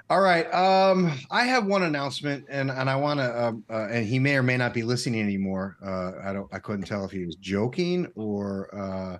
All 0.08 0.20
right. 0.20 0.46
Um, 0.54 1.12
I 1.32 1.44
have 1.44 1.66
one 1.66 1.82
announcement, 1.82 2.44
and 2.48 2.70
and 2.70 2.88
I 2.88 2.94
want 2.94 3.18
to, 3.18 3.24
uh, 3.24 3.52
uh, 3.68 3.88
and 3.88 4.06
he 4.06 4.20
may 4.20 4.36
or 4.36 4.42
may 4.42 4.56
not 4.56 4.72
be 4.72 4.84
listening 4.84 5.20
anymore. 5.20 5.76
Uh, 5.84 6.12
I 6.22 6.32
don't, 6.32 6.48
I 6.52 6.60
couldn't 6.60 6.84
tell 6.84 7.04
if 7.04 7.10
he 7.10 7.24
was 7.24 7.34
joking 7.36 8.06
or 8.14 8.72
uh, 8.72 9.18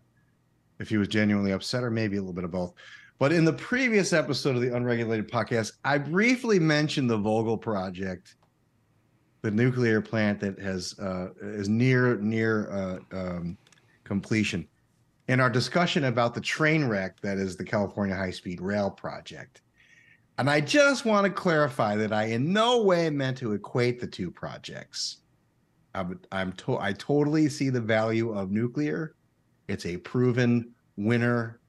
if 0.79 0.89
he 0.89 0.97
was 0.97 1.09
genuinely 1.09 1.51
upset, 1.51 1.83
or 1.83 1.91
maybe 1.91 2.19
a 2.19 2.21
little 2.21 2.35
bit 2.35 2.45
of 2.45 2.53
both. 2.53 2.73
But 3.19 3.33
in 3.33 3.45
the 3.45 3.53
previous 3.53 4.13
episode 4.13 4.55
of 4.55 4.63
the 4.63 4.77
Unregulated 4.77 5.29
Podcast, 5.29 5.73
I 5.85 5.99
briefly 5.99 6.61
mentioned 6.61 7.11
the 7.11 7.19
Vogtle 7.19 7.61
project, 7.61 8.37
the 9.47 9.51
nuclear 9.53 10.01
plant 10.01 10.41
that 10.41 10.59
has 10.59 10.99
uh, 10.99 11.29
is 11.41 11.69
near 11.69 12.17
near 12.17 12.69
uh, 12.73 13.17
um, 13.17 13.57
completion. 14.03 14.67
In 15.29 15.39
our 15.39 15.49
discussion 15.49 16.05
about 16.05 16.35
the 16.35 16.41
train 16.41 16.85
wreck 16.87 17.21
that 17.21 17.39
is 17.39 17.57
the 17.57 17.63
California 17.63 18.17
High 18.17 18.33
Speed 18.33 18.61
Rail 18.61 18.91
project. 18.91 19.63
And 20.39 20.51
I 20.51 20.61
just 20.61 21.05
want 21.05 21.27
to 21.27 21.31
clarify 21.31 21.95
that 21.95 22.13
I 22.13 22.25
in 22.25 22.53
no 22.53 22.83
way 22.83 23.09
meant 23.09 23.39
to 23.39 23.53
equate 23.53 24.01
the 24.01 24.07
two 24.09 24.33
projects. 24.33 25.19
I'm, 25.95 26.19
I'm 26.33 26.53
to, 26.55 26.79
I 26.79 26.93
totally 26.95 27.49
see 27.49 27.71
the 27.71 27.81
value 27.81 28.37
of 28.37 28.51
nuclear. 28.51 29.15
It's 29.69 29.87
a 29.87 29.97
proven 29.99 30.73
winner. 30.97 31.61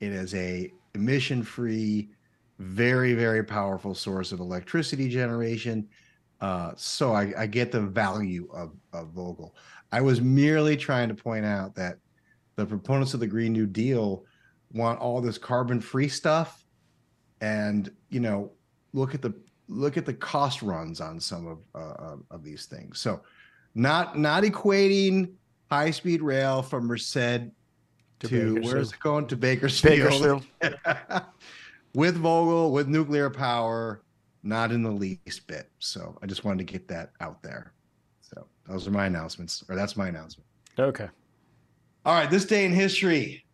It 0.00 0.12
is 0.12 0.34
a 0.34 0.70
emission-free, 0.94 2.10
very 2.58 3.14
very 3.14 3.42
powerful 3.42 3.94
source 3.94 4.30
of 4.30 4.40
electricity 4.40 5.08
generation. 5.08 5.88
Uh, 6.40 6.72
so 6.76 7.12
I, 7.12 7.32
I 7.38 7.46
get 7.46 7.72
the 7.72 7.80
value 7.80 8.48
of, 8.52 8.72
of 8.92 9.14
Vogtle. 9.14 9.52
I 9.92 10.00
was 10.00 10.20
merely 10.20 10.76
trying 10.76 11.08
to 11.08 11.14
point 11.14 11.44
out 11.44 11.74
that 11.76 11.98
the 12.56 12.66
proponents 12.66 13.14
of 13.14 13.20
the 13.20 13.26
Green 13.26 13.52
New 13.52 13.66
Deal 13.66 14.24
want 14.72 15.00
all 15.00 15.20
this 15.20 15.38
carbon-free 15.38 16.08
stuff 16.08 16.64
and 17.40 17.90
you 18.10 18.20
know 18.20 18.50
look 18.92 19.14
at 19.14 19.22
the 19.22 19.32
look 19.68 19.96
at 19.96 20.04
the 20.04 20.14
cost 20.14 20.62
runs 20.62 21.00
on 21.00 21.20
some 21.20 21.46
of 21.46 21.58
uh, 21.74 22.16
of 22.30 22.42
these 22.42 22.66
things 22.66 22.98
so 22.98 23.20
not 23.74 24.18
not 24.18 24.42
equating 24.42 25.32
high 25.70 25.90
speed 25.90 26.22
rail 26.22 26.62
from 26.62 26.86
Merced 26.86 27.14
to, 27.14 27.50
Bakersfield. 28.20 28.64
where's 28.64 28.92
it 28.92 29.00
going 29.00 29.26
to 29.26 29.36
Bakersfield? 29.36 30.44
Bakersfield. 30.60 31.22
with 31.94 32.20
Vogtle, 32.20 32.72
with 32.72 32.88
nuclear 32.88 33.30
power, 33.30 34.02
not 34.44 34.70
in 34.70 34.82
the 34.82 34.90
least 34.90 35.46
bit. 35.46 35.70
So 35.78 36.16
I 36.22 36.26
just 36.26 36.44
wanted 36.44 36.66
to 36.66 36.72
get 36.72 36.86
that 36.88 37.12
out 37.20 37.42
there. 37.42 37.72
So 38.20 38.46
those 38.68 38.86
are 38.86 38.90
my 38.90 39.06
announcements, 39.06 39.64
or 39.68 39.74
that's 39.74 39.96
my 39.96 40.08
announcement. 40.08 40.46
Okay. 40.78 41.08
All 42.04 42.14
right, 42.14 42.30
this 42.30 42.44
day 42.44 42.66
in 42.66 42.72
history, 42.72 43.44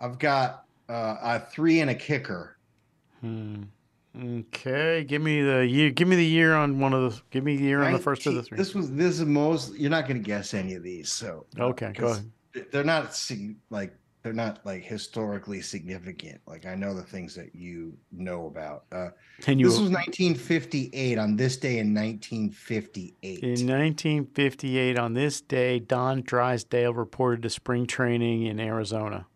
I've 0.00 0.18
got 0.18 0.64
uh, 0.88 1.16
a 1.22 1.40
three 1.40 1.80
and 1.80 1.90
a 1.90 1.94
kicker. 1.94 2.58
Hmm. 3.20 3.62
Okay, 4.16 5.04
give 5.04 5.22
me 5.22 5.42
the 5.42 5.66
year. 5.66 5.90
Give 5.90 6.06
me 6.06 6.14
the 6.14 6.24
year 6.24 6.54
on 6.54 6.78
one 6.78 6.92
of 6.92 7.14
the. 7.14 7.22
Give 7.30 7.42
me 7.42 7.56
the 7.56 7.64
year 7.64 7.82
on 7.82 7.92
the 7.92 7.98
first 7.98 8.26
of 8.26 8.34
the 8.34 8.42
three. 8.44 8.56
This 8.56 8.74
was 8.74 8.92
this 8.92 9.18
is 9.18 9.24
most. 9.24 9.74
You're 9.74 9.90
not 9.90 10.06
going 10.06 10.18
to 10.18 10.24
guess 10.24 10.54
any 10.54 10.74
of 10.74 10.84
these, 10.84 11.10
so 11.10 11.46
Okay, 11.58 11.92
go 11.92 12.08
ahead. 12.08 12.30
They're 12.70 12.84
not 12.84 13.20
like 13.70 13.92
they're 14.24 14.32
not 14.32 14.64
like 14.64 14.82
historically 14.82 15.60
significant. 15.60 16.40
Like 16.46 16.64
I 16.64 16.74
know 16.74 16.94
the 16.94 17.02
things 17.02 17.34
that 17.34 17.54
you 17.54 17.92
know 18.10 18.46
about. 18.46 18.84
Uh, 18.90 19.10
And 19.46 19.60
you- 19.60 19.66
this 19.68 19.78
was 19.78 19.90
1958. 19.90 21.18
On 21.18 21.36
this 21.36 21.58
day 21.58 21.78
in 21.78 21.92
1958. 21.92 23.40
In 23.44 23.50
1958, 23.50 24.98
on 24.98 25.12
this 25.12 25.42
day, 25.42 25.78
Don 25.78 26.22
Drysdale 26.22 26.94
reported 26.94 27.42
to 27.42 27.50
spring 27.50 27.86
training 27.86 28.44
in 28.46 28.58
Arizona. 28.58 29.26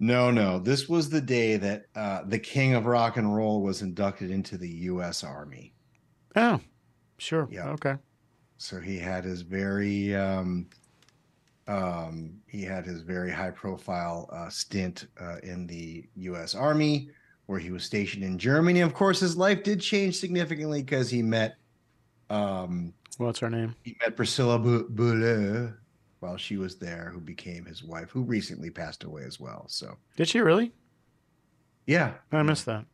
No, 0.00 0.32
no. 0.32 0.58
This 0.58 0.88
was 0.88 1.08
the 1.08 1.20
day 1.20 1.56
that 1.58 1.86
uh, 1.94 2.24
the 2.24 2.40
king 2.40 2.74
of 2.74 2.86
rock 2.86 3.16
and 3.16 3.36
roll 3.36 3.62
was 3.62 3.82
inducted 3.82 4.32
into 4.32 4.58
the 4.58 4.68
U.S. 4.90 5.22
Army. 5.22 5.74
Oh, 6.34 6.58
sure. 7.18 7.46
Yeah. 7.52 7.68
Okay. 7.70 7.94
So 8.56 8.80
he 8.80 8.98
had 8.98 9.24
his 9.24 9.42
very 9.42 10.16
um, 10.16 10.66
um, 11.68 12.34
he 12.46 12.62
had 12.62 12.84
his 12.84 13.02
very 13.02 13.30
high 13.30 13.50
profile 13.50 14.28
uh, 14.32 14.48
stint 14.48 15.06
uh, 15.20 15.36
in 15.42 15.66
the 15.66 16.04
U.S. 16.16 16.54
Army, 16.54 17.10
where 17.46 17.58
he 17.58 17.70
was 17.70 17.84
stationed 17.84 18.24
in 18.24 18.38
Germany. 18.38 18.80
Of 18.80 18.94
course, 18.94 19.20
his 19.20 19.36
life 19.36 19.62
did 19.62 19.80
change 19.80 20.18
significantly 20.18 20.82
because 20.82 21.10
he 21.10 21.22
met 21.22 21.56
um, 22.30 22.92
What's 23.18 23.38
her 23.40 23.50
name? 23.50 23.74
he 23.84 23.96
met 24.00 24.16
Priscilla 24.16 24.58
Bu- 24.58 25.72
while 26.20 26.36
she 26.36 26.56
was 26.56 26.76
there, 26.76 27.10
who 27.12 27.20
became 27.20 27.64
his 27.64 27.82
wife, 27.84 28.10
who 28.10 28.22
recently 28.22 28.70
passed 28.70 29.04
away 29.04 29.24
as 29.24 29.38
well. 29.40 29.64
So 29.68 29.96
Did 30.16 30.28
she 30.28 30.40
really? 30.40 30.72
yeah, 31.86 32.14
I 32.30 32.42
missed 32.42 32.64
that. 32.66 32.84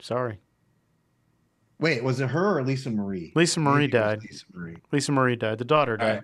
Sorry. 0.00 0.38
wait, 1.78 2.02
was 2.02 2.18
it 2.20 2.30
her 2.30 2.58
or 2.58 2.62
Lisa 2.64 2.90
Marie? 2.90 3.32
Lisa 3.36 3.60
Marie 3.60 3.82
Maybe 3.86 3.96
it 3.96 4.00
was 4.00 4.08
died. 4.08 4.22
Lisa 4.22 4.44
Marie. 4.54 4.76
Lisa 4.90 5.12
Marie 5.12 5.36
died. 5.36 5.58
The 5.58 5.64
daughter 5.64 5.96
died. 5.98 6.14
right. 6.14 6.22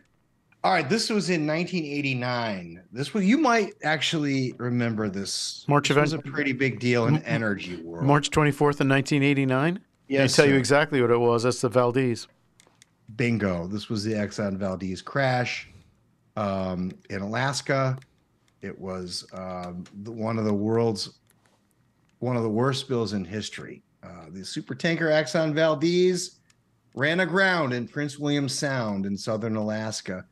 All 0.67 0.73
right, 0.73 0.89
this 0.89 1.11
was 1.11 1.31
in 1.31 1.47
1989. 1.47 2.83
This 2.91 3.15
was 3.15 3.25
you 3.25 3.39
might 3.39 3.75
actually 3.85 4.53
remember 4.59 5.09
this. 5.09 5.65
March 5.69 5.91
this 5.91 5.97
of 5.97 6.03
was 6.03 6.13
a 6.13 6.19
pretty 6.19 6.53
big 6.53 6.81
deal 6.81 7.07
in 7.07 7.23
energy 7.23 7.77
world. 7.77 8.05
March 8.05 8.31
24th 8.31 8.81
in 8.81 8.89
1989? 8.89 9.79
Yes, 10.09 10.37
I 10.37 10.43
tell 10.43 10.51
you 10.51 10.59
exactly 10.59 11.01
what 11.01 11.13
it 11.13 11.21
was. 11.21 11.45
That's 11.45 11.61
the 11.61 11.69
Valdez. 11.69 12.27
Bingo. 13.15 13.69
This 13.69 13.89
was 13.89 14.03
the 14.03 14.15
Exxon 14.15 14.57
Valdez 14.57 15.03
crash 15.03 15.69
um, 16.35 16.91
in 17.11 17.23
Alaska. 17.23 17.97
It 18.61 18.77
was 18.77 19.25
um, 19.35 19.85
the, 20.03 20.11
one 20.11 20.37
of 20.37 20.47
the 20.47 20.55
world's 20.55 21.21
one 22.19 22.37
of 22.37 22.43
the 22.43 22.51
worst 22.51 22.81
spills 22.81 23.13
in 23.13 23.25
history. 23.25 23.85
Uh, 24.03 24.27
the 24.31 24.45
super 24.45 24.75
tanker 24.75 25.11
Exxon 25.11 25.55
Valdez 25.55 26.41
ran 26.97 27.21
aground 27.21 27.73
in 27.73 27.87
Prince 27.87 28.19
William 28.19 28.49
Sound 28.49 29.07
in 29.07 29.17
southern 29.17 29.55
Alaska. 29.55 30.25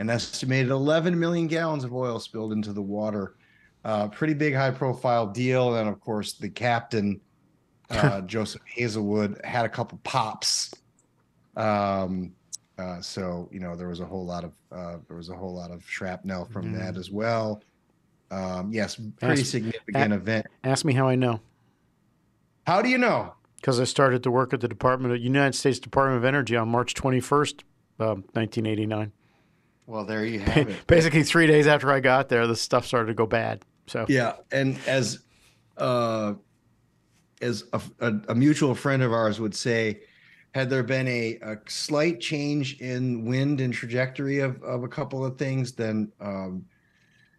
An 0.00 0.08
estimated 0.08 0.70
11 0.70 1.18
million 1.20 1.46
gallons 1.46 1.84
of 1.84 1.92
oil 1.94 2.18
spilled 2.18 2.54
into 2.54 2.72
the 2.72 2.80
water. 2.80 3.34
Uh, 3.84 4.08
pretty 4.08 4.32
big, 4.32 4.54
high 4.54 4.70
profile 4.70 5.26
deal. 5.26 5.76
And 5.76 5.90
of 5.90 6.00
course, 6.00 6.32
the 6.32 6.48
captain, 6.48 7.20
uh, 7.90 8.20
Joseph 8.26 8.62
Hazelwood, 8.64 9.38
had 9.44 9.66
a 9.66 9.68
couple 9.68 10.00
pops. 10.02 10.72
Um, 11.54 12.32
uh, 12.78 13.02
so 13.02 13.46
you 13.52 13.60
know 13.60 13.76
there 13.76 13.88
was 13.88 14.00
a 14.00 14.06
whole 14.06 14.24
lot 14.24 14.42
of 14.42 14.52
uh, 14.72 14.96
there 15.06 15.18
was 15.18 15.28
a 15.28 15.34
whole 15.36 15.54
lot 15.54 15.70
of 15.70 15.84
shrapnel 15.86 16.46
from 16.46 16.72
Mhm. 16.72 16.78
that 16.78 16.96
as 16.96 17.10
well. 17.10 17.62
Um, 18.30 18.72
yes, 18.72 18.96
pretty 19.18 19.42
Ask- 19.42 19.50
significant 19.50 20.12
a- 20.14 20.16
event. 20.16 20.46
Ask 20.64 20.86
me 20.86 20.94
how 20.94 21.06
I 21.08 21.14
know. 21.14 21.40
How 22.66 22.80
do 22.80 22.88
you 22.88 22.96
know? 22.96 23.34
Because 23.56 23.78
I 23.78 23.84
started 23.84 24.22
to 24.22 24.30
work 24.30 24.54
at 24.54 24.60
the 24.62 24.68
Department 24.68 25.12
of 25.12 25.20
United 25.20 25.54
States 25.54 25.78
Department 25.78 26.16
of 26.16 26.24
Energy 26.24 26.56
on 26.56 26.68
March 26.70 26.94
21st, 26.94 27.64
um, 27.98 28.24
1989. 28.32 29.12
Well, 29.90 30.04
there 30.04 30.24
you 30.24 30.38
have 30.38 30.68
it. 30.68 30.76
Basically, 30.86 31.24
three 31.24 31.48
days 31.48 31.66
after 31.66 31.90
I 31.90 31.98
got 31.98 32.28
there, 32.28 32.46
the 32.46 32.54
stuff 32.54 32.86
started 32.86 33.08
to 33.08 33.14
go 33.14 33.26
bad. 33.26 33.64
So 33.88 34.06
Yeah, 34.08 34.34
and 34.52 34.78
as 34.86 35.24
uh, 35.76 36.34
as 37.42 37.64
a, 37.72 37.80
a, 37.98 38.12
a 38.28 38.34
mutual 38.36 38.76
friend 38.76 39.02
of 39.02 39.12
ours 39.12 39.40
would 39.40 39.54
say, 39.54 40.02
had 40.54 40.70
there 40.70 40.84
been 40.84 41.08
a, 41.08 41.38
a 41.42 41.56
slight 41.66 42.20
change 42.20 42.80
in 42.80 43.24
wind 43.24 43.60
and 43.60 43.74
trajectory 43.74 44.38
of, 44.38 44.62
of 44.62 44.84
a 44.84 44.88
couple 44.88 45.24
of 45.24 45.36
things, 45.36 45.72
then 45.72 46.12
um, 46.20 46.64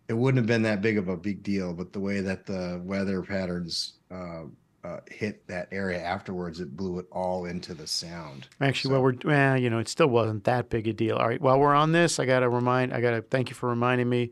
it 0.10 0.14
wouldn't 0.14 0.38
have 0.38 0.48
been 0.48 0.64
that 0.64 0.82
big 0.82 0.98
of 0.98 1.08
a 1.08 1.16
big 1.16 1.44
deal. 1.44 1.74
But 1.74 1.94
the 1.94 2.02
way 2.02 2.20
that 2.20 2.46
the 2.46 2.82
weather 2.84 3.22
patterns 3.22 3.94
uh, 4.12 4.44
uh, 4.84 5.00
hit 5.10 5.48
that 5.48 5.68
area 5.72 6.02
afterwards, 6.02 6.60
it 6.60 6.76
blew 6.76 7.00
it 7.00 7.06
all 7.12 7.46
into 7.46 7.74
the 7.74 7.86
sound. 7.88 8.48
Actually, 8.60 8.94
while 8.94 9.04
we're 9.04 9.16
well, 9.24 9.58
you 9.58 9.70
know, 9.70 9.80
it 9.80 9.88
still 9.88 10.08
wasn't 10.08 10.44
that 10.46 10.70
big 10.70 10.88
a 10.88 10.94
deal. 10.94 11.18
All 11.18 11.28
right, 11.28 11.42
while 11.42 11.60
we're 11.60 11.76
on 11.76 11.92
this, 11.92 12.20
I 12.20 12.26
got 12.26 12.40
to 12.40 12.50
remind, 12.50 12.94
I 12.94 13.02
got 13.02 13.12
to 13.12 13.22
thank 13.22 13.50
you 13.50 13.56
for 13.56 13.70
reminding 13.70 14.10
me. 14.10 14.32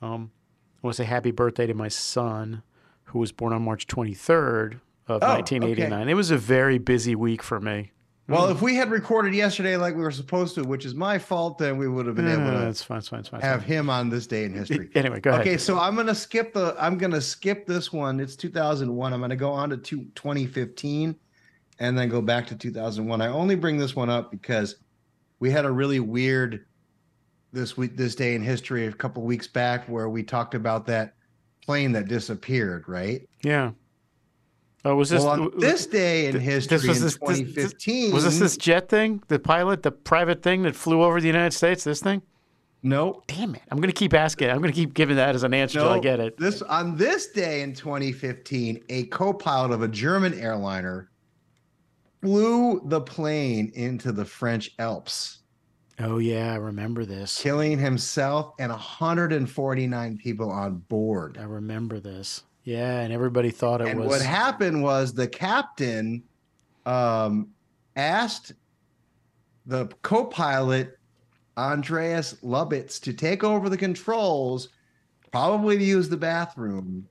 Um, 0.00 0.30
I 0.82 0.86
want 0.86 0.96
to 0.96 1.02
say 1.02 1.06
happy 1.06 1.30
birthday 1.30 1.66
to 1.66 1.74
my 1.74 1.88
son, 1.88 2.62
who 3.04 3.18
was 3.18 3.32
born 3.32 3.52
on 3.52 3.62
March 3.62 3.86
23rd 3.86 4.80
of 5.06 5.22
Oh, 5.22 5.34
1989. 5.34 6.08
It 6.08 6.14
was 6.14 6.30
a 6.30 6.38
very 6.38 6.78
busy 6.78 7.14
week 7.14 7.42
for 7.42 7.60
me. 7.60 7.92
Well, 8.30 8.46
mm. 8.46 8.52
if 8.52 8.62
we 8.62 8.76
had 8.76 8.92
recorded 8.92 9.34
yesterday 9.34 9.76
like 9.76 9.96
we 9.96 10.02
were 10.02 10.12
supposed 10.12 10.54
to, 10.54 10.62
which 10.62 10.84
is 10.84 10.94
my 10.94 11.18
fault, 11.18 11.58
then 11.58 11.76
we 11.76 11.88
would 11.88 12.06
have 12.06 12.14
been 12.14 12.28
able 12.28 12.44
to 12.44 12.58
That's 12.58 12.80
fine. 12.80 12.98
It's 12.98 13.08
fine. 13.08 13.20
It's 13.20 13.28
fine. 13.28 13.40
have 13.40 13.64
him 13.64 13.90
on 13.90 14.08
this 14.08 14.28
day 14.28 14.44
in 14.44 14.54
history. 14.54 14.88
Anyway, 14.94 15.18
go 15.18 15.30
ahead. 15.30 15.40
Okay, 15.40 15.56
so 15.56 15.78
I'm 15.78 15.96
gonna 15.96 16.14
skip 16.14 16.52
the. 16.52 16.76
I'm 16.78 16.96
gonna 16.96 17.20
skip 17.20 17.66
this 17.66 17.92
one. 17.92 18.20
It's 18.20 18.36
2001. 18.36 19.12
I'm 19.12 19.20
gonna 19.20 19.34
go 19.34 19.50
on 19.50 19.70
to 19.70 19.76
two, 19.76 20.04
2015, 20.14 21.16
and 21.80 21.98
then 21.98 22.08
go 22.08 22.20
back 22.22 22.46
to 22.48 22.54
2001. 22.54 23.20
I 23.20 23.26
only 23.28 23.56
bring 23.56 23.78
this 23.78 23.96
one 23.96 24.10
up 24.10 24.30
because 24.30 24.76
we 25.40 25.50
had 25.50 25.64
a 25.64 25.70
really 25.70 26.00
weird 26.00 26.66
this 27.52 27.76
week, 27.76 27.96
this 27.96 28.14
day 28.14 28.34
in 28.34 28.42
history, 28.42 28.86
a 28.86 28.92
couple 28.92 29.22
weeks 29.24 29.48
back, 29.48 29.88
where 29.88 30.08
we 30.08 30.22
talked 30.22 30.54
about 30.54 30.86
that 30.86 31.14
plane 31.64 31.92
that 31.92 32.06
disappeared. 32.06 32.84
Right. 32.86 33.28
Yeah. 33.42 33.72
Oh, 34.84 34.96
was 34.96 35.10
this 35.10 35.22
Well, 35.22 35.30
on 35.42 35.50
this 35.58 35.86
day 35.86 36.26
in 36.26 36.40
history 36.40 36.78
in 36.78 36.86
this- 36.86 37.14
2015 37.18 38.12
was 38.14 38.24
this 38.24 38.38
this 38.38 38.56
jet 38.56 38.88
thing, 38.88 39.22
the 39.28 39.38
pilot, 39.38 39.82
the 39.82 39.92
private 39.92 40.42
thing 40.42 40.62
that 40.62 40.74
flew 40.74 41.02
over 41.02 41.20
the 41.20 41.26
United 41.26 41.52
States? 41.52 41.84
This 41.84 42.00
thing? 42.00 42.22
No. 42.82 43.22
Damn 43.26 43.54
it! 43.54 43.60
I'm 43.70 43.78
gonna 43.78 43.92
keep 43.92 44.14
asking. 44.14 44.48
I'm 44.48 44.60
gonna 44.62 44.72
keep 44.72 44.94
giving 44.94 45.16
that 45.16 45.34
as 45.34 45.42
an 45.42 45.52
answer 45.52 45.80
till 45.80 45.88
I 45.90 45.98
get 45.98 46.18
it. 46.18 46.38
This 46.38 46.62
on 46.62 46.96
this 46.96 47.26
day 47.28 47.60
in 47.60 47.74
2015, 47.74 48.82
a 48.88 49.04
co-pilot 49.06 49.70
of 49.70 49.82
a 49.82 49.88
German 49.88 50.32
airliner 50.32 51.10
flew 52.22 52.80
the 52.86 53.00
plane 53.02 53.70
into 53.74 54.12
the 54.12 54.24
French 54.24 54.70
Alps, 54.78 55.38
Oh 55.98 56.16
yeah, 56.18 56.52
I 56.52 56.56
remember 56.56 57.04
this. 57.04 57.38
killing 57.42 57.78
himself 57.78 58.54
and 58.58 58.70
149 58.72 60.16
people 60.16 60.50
on 60.50 60.76
board. 60.88 61.36
I 61.38 61.44
remember 61.44 62.00
this. 62.00 62.44
Yeah, 62.64 63.00
and 63.00 63.12
everybody 63.12 63.50
thought 63.50 63.80
it 63.80 63.88
And 63.88 64.00
was. 64.00 64.08
what 64.08 64.22
happened 64.22 64.82
was 64.82 65.12
the 65.14 65.26
captain 65.28 66.22
um, 66.86 67.48
asked 67.96 68.52
the 69.66 69.86
co-pilot 70.02 70.98
Andreas 71.56 72.34
Lubitz 72.42 73.00
to 73.02 73.12
take 73.12 73.44
over 73.44 73.68
the 73.68 73.76
controls, 73.76 74.68
probably 75.32 75.78
to 75.78 75.84
use 75.84 76.08
the 76.08 76.16
bathroom. 76.16 77.06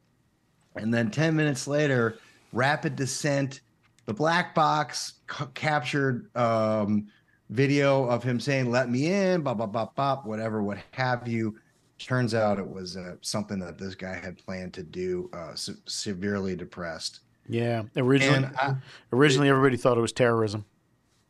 And 0.75 0.93
then 0.93 1.11
10 1.11 1.35
minutes 1.35 1.67
later, 1.67 2.17
rapid 2.53 2.95
descent, 2.95 3.61
the 4.05 4.13
black 4.13 4.55
box 4.55 5.13
c- 5.31 5.45
captured 5.53 6.35
um, 6.35 7.07
video 7.49 8.05
of 8.05 8.23
him 8.23 8.39
saying, 8.39 8.71
Let 8.71 8.89
me 8.89 9.11
in, 9.11 9.41
bop, 9.41 9.57
bop, 9.57 9.71
bop, 9.71 9.95
bop, 9.95 10.25
whatever, 10.25 10.63
what 10.63 10.77
have 10.91 11.27
you. 11.27 11.55
Turns 11.99 12.33
out 12.33 12.59
it 12.59 12.67
was 12.69 12.95
uh, 12.97 13.15
something 13.21 13.59
that 13.59 13.77
this 13.77 13.93
guy 13.95 14.15
had 14.15 14.37
planned 14.37 14.73
to 14.75 14.83
do, 14.83 15.29
uh, 15.33 15.53
se- 15.55 15.73
severely 15.85 16.55
depressed. 16.55 17.19
yeah, 17.47 17.83
originally, 17.97 18.47
I- 18.57 18.75
originally 19.11 19.49
everybody 19.49 19.75
thought 19.77 19.97
it 19.97 20.01
was 20.01 20.11
terrorism, 20.13 20.65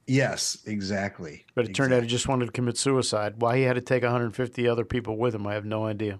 Yes, 0.07 0.57
exactly. 0.65 1.45
but 1.55 1.65
it 1.65 1.73
turned 1.75 1.93
out 1.93 2.01
he 2.03 2.07
just 2.07 2.27
wanted 2.27 2.45
to 2.47 2.51
commit 2.51 2.77
suicide. 2.77 3.35
Why 3.37 3.57
he 3.57 3.63
had 3.63 3.73
to 3.75 3.81
take 3.81 4.03
150 4.03 4.67
other 4.67 4.85
people 4.85 5.17
with 5.17 5.35
him, 5.35 5.45
I 5.47 5.53
have 5.55 5.65
no 5.65 5.85
idea. 5.85 6.19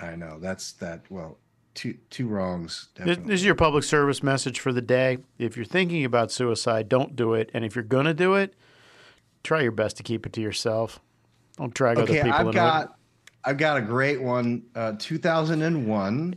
I 0.00 0.16
know 0.16 0.38
that's 0.40 0.72
that. 0.74 1.02
Well, 1.10 1.38
two 1.74 1.96
two 2.08 2.26
wrongs. 2.28 2.88
This, 2.94 3.06
Definitely. 3.06 3.30
this 3.32 3.40
is 3.40 3.46
your 3.46 3.54
public 3.54 3.84
service 3.84 4.22
message 4.22 4.58
for 4.60 4.72
the 4.72 4.80
day. 4.82 5.18
If 5.38 5.56
you're 5.56 5.66
thinking 5.66 6.04
about 6.04 6.32
suicide, 6.32 6.88
don't 6.88 7.14
do 7.14 7.34
it. 7.34 7.50
And 7.52 7.64
if 7.64 7.74
you're 7.76 7.84
going 7.84 8.06
to 8.06 8.14
do 8.14 8.34
it, 8.34 8.54
try 9.44 9.60
your 9.62 9.72
best 9.72 9.96
to 9.98 10.02
keep 10.02 10.24
it 10.26 10.32
to 10.34 10.40
yourself. 10.40 11.00
Don't 11.58 11.74
drag 11.74 11.98
okay, 11.98 12.20
other 12.20 12.28
people 12.28 12.32
I've 12.40 12.46
into 12.46 12.52
got 12.58 12.84
it. 12.84 12.90
I've 13.44 13.56
got 13.58 13.76
a 13.76 13.80
great 13.80 14.20
one. 14.20 14.62
Uh, 14.74 14.92
2001. 14.98 16.34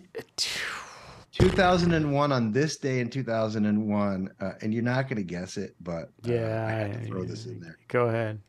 2001 1.31 2.31
on 2.31 2.51
this 2.51 2.77
day 2.77 2.99
in 2.99 3.09
2001, 3.09 4.29
uh, 4.39 4.51
and 4.61 4.73
you're 4.73 4.83
not 4.83 5.07
going 5.09 5.17
to 5.17 5.23
guess 5.23 5.57
it, 5.57 5.75
but 5.81 6.03
uh, 6.03 6.07
Yeah, 6.31 6.65
I 6.67 6.71
have 6.71 7.01
to 7.01 7.07
throw 7.07 7.23
this 7.23 7.45
in 7.47 7.59
there. 7.59 7.79
Go 7.87 8.07
ahead. 8.07 8.39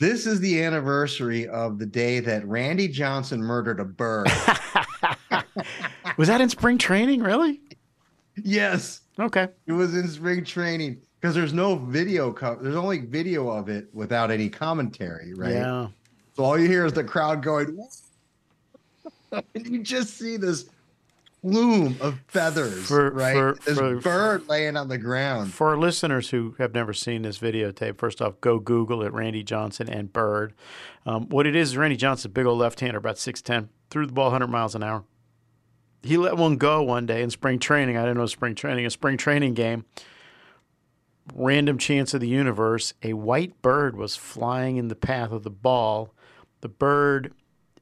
This 0.00 0.26
is 0.26 0.40
the 0.40 0.60
anniversary 0.62 1.46
of 1.48 1.78
the 1.78 1.86
day 1.86 2.18
that 2.20 2.44
Randy 2.46 2.88
Johnson 2.88 3.40
murdered 3.40 3.78
a 3.78 3.84
bird. 3.84 4.26
Was 6.16 6.26
that 6.28 6.40
in 6.40 6.48
spring 6.48 6.78
training? 6.78 7.22
Really? 7.22 7.60
yes. 8.42 9.02
Okay. 9.18 9.46
It 9.66 9.72
was 9.72 9.94
in 9.94 10.08
spring 10.08 10.42
training 10.44 11.00
because 11.20 11.34
there's 11.34 11.52
no 11.52 11.76
video. 11.76 12.32
Co- 12.32 12.58
there's 12.60 12.74
only 12.76 12.98
video 13.00 13.48
of 13.50 13.68
it 13.68 13.88
without 13.92 14.30
any 14.30 14.48
commentary, 14.48 15.34
right? 15.34 15.52
Yeah. 15.52 15.88
So 16.34 16.42
all 16.44 16.58
you 16.58 16.66
hear 16.66 16.86
is 16.86 16.94
the 16.94 17.04
crowd 17.04 17.42
going, 17.42 17.78
and 19.32 19.44
you 19.66 19.82
just 19.82 20.16
see 20.16 20.36
this 20.36 20.68
plume 21.42 21.96
of 22.00 22.20
feathers, 22.28 22.86
For- 22.86 23.10
right? 23.10 23.34
for- 23.34 23.58
this 23.64 23.78
for- 23.78 23.96
bird 24.00 24.48
laying 24.48 24.76
on 24.76 24.88
the 24.88 24.98
ground. 24.98 25.52
For 25.52 25.70
our 25.70 25.76
listeners 25.78 26.30
who 26.30 26.54
have 26.58 26.72
never 26.74 26.92
seen 26.92 27.22
this 27.22 27.38
videotape, 27.38 27.98
first 27.98 28.22
off, 28.22 28.40
go 28.40 28.58
Google 28.58 29.02
it, 29.02 29.12
Randy 29.12 29.42
Johnson 29.42 29.88
and 29.90 30.12
Bird. 30.12 30.54
Um, 31.04 31.28
what 31.28 31.46
it 31.46 31.56
is, 31.56 31.70
is 31.70 31.76
Randy 31.76 31.96
Johnson, 31.96 32.30
big 32.30 32.46
old 32.46 32.58
left-hander, 32.58 32.98
about 32.98 33.16
6'10", 33.16 33.68
threw 33.90 34.06
the 34.06 34.12
ball 34.12 34.26
100 34.26 34.46
miles 34.46 34.74
an 34.76 34.82
hour. 34.84 35.04
He 36.04 36.16
let 36.16 36.36
one 36.36 36.56
go 36.56 36.82
one 36.82 37.06
day 37.06 37.22
in 37.22 37.30
spring 37.30 37.58
training. 37.58 37.96
I 37.96 38.02
didn't 38.02 38.16
know 38.18 38.26
spring 38.26 38.54
training. 38.56 38.86
A 38.86 38.90
spring 38.90 39.16
training 39.16 39.54
game, 39.54 39.84
random 41.34 41.78
chance 41.78 42.12
of 42.14 42.20
the 42.20 42.28
universe, 42.28 42.94
a 43.02 43.12
white 43.12 43.60
bird 43.62 43.96
was 43.96 44.16
flying 44.16 44.76
in 44.76 44.88
the 44.88 44.96
path 44.96 45.30
of 45.30 45.42
the 45.44 45.50
ball. 45.50 46.12
The 46.60 46.68
bird 46.68 47.32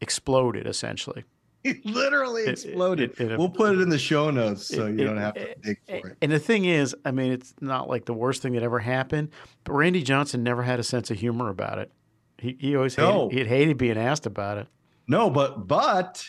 exploded, 0.00 0.66
essentially. 0.66 1.24
It 1.64 1.84
literally 1.84 2.46
exploded. 2.46 3.10
it- 3.18 3.32
it- 3.32 3.38
we'll 3.38 3.50
put 3.50 3.74
it 3.76 3.80
in 3.82 3.90
the 3.90 3.98
show 3.98 4.30
notes 4.30 4.66
so 4.66 4.86
it- 4.86 4.98
you 4.98 5.04
don't 5.04 5.18
have 5.18 5.34
to 5.34 5.54
dig 5.56 5.78
for 5.86 6.08
it. 6.08 6.16
And 6.22 6.32
the 6.32 6.38
thing 6.38 6.64
is, 6.64 6.96
I 7.04 7.10
mean, 7.10 7.32
it's 7.32 7.52
not 7.60 7.88
like 7.88 8.06
the 8.06 8.14
worst 8.14 8.40
thing 8.42 8.54
that 8.54 8.62
ever 8.62 8.78
happened, 8.78 9.28
but 9.64 9.74
Randy 9.74 10.02
Johnson 10.02 10.42
never 10.42 10.62
had 10.62 10.80
a 10.80 10.82
sense 10.82 11.10
of 11.10 11.18
humor 11.18 11.48
about 11.50 11.78
it. 11.78 11.92
He, 12.38 12.56
he 12.58 12.74
always 12.76 12.94
hated, 12.94 13.08
No. 13.10 13.28
he 13.28 13.44
hated 13.44 13.76
being 13.76 13.98
asked 13.98 14.24
about 14.24 14.56
it. 14.56 14.68
No, 15.06 15.28
but 15.28 15.68
but 15.68 16.26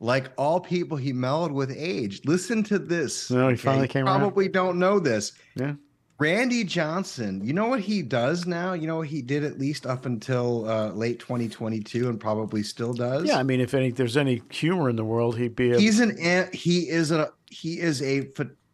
like 0.00 0.30
all 0.38 0.58
people, 0.60 0.96
he 0.96 1.12
mellowed 1.12 1.52
with 1.52 1.70
age. 1.76 2.22
Listen 2.24 2.62
to 2.64 2.78
this. 2.78 3.30
No, 3.30 3.48
he 3.48 3.56
finally 3.56 3.88
came 3.88 4.06
around. 4.06 4.20
Probably 4.20 4.48
don't 4.48 4.78
know 4.78 4.98
this. 4.98 5.32
Yeah. 5.54 5.74
Randy 6.18 6.62
Johnson, 6.62 7.44
you 7.44 7.52
know 7.52 7.66
what 7.66 7.80
he 7.80 8.02
does 8.02 8.46
now? 8.46 8.74
You 8.74 8.86
know 8.86 8.98
what 8.98 9.08
he 9.08 9.22
did 9.22 9.42
at 9.42 9.58
least 9.58 9.86
up 9.86 10.06
until 10.06 10.68
uh, 10.68 10.90
late 10.92 11.18
2022 11.18 12.08
and 12.08 12.20
probably 12.20 12.62
still 12.62 12.92
does? 12.92 13.24
Yeah, 13.24 13.38
I 13.38 13.42
mean, 13.42 13.60
if 13.60 13.74
any, 13.74 13.90
there's 13.90 14.16
any 14.16 14.42
humor 14.50 14.88
in 14.88 14.96
the 14.96 15.04
world, 15.04 15.36
he'd 15.36 15.56
be 15.56 15.72
a. 15.72 15.80
He's 15.80 16.00
an 16.00 16.16
he 16.52 16.88
is 16.88 17.10
a 17.10 17.30
he 17.46 17.80
is 17.80 18.02
a 18.02 18.28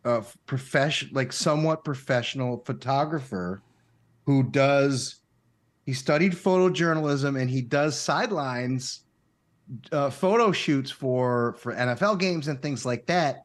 uh, 0.04 0.22
profession 0.46 1.10
like 1.12 1.32
somewhat 1.32 1.84
professional 1.84 2.62
photographer 2.64 3.62
who 4.26 4.42
does 4.42 5.20
he 5.86 5.94
studied 5.94 6.32
photojournalism 6.32 7.40
and 7.40 7.48
he 7.48 7.62
does 7.62 7.98
sidelines 7.98 9.04
uh, 9.92 10.10
photo 10.10 10.52
shoots 10.52 10.90
for 10.90 11.54
for 11.54 11.74
NFL 11.74 12.18
games 12.18 12.48
and 12.48 12.60
things 12.60 12.84
like 12.84 13.06
that. 13.06 13.44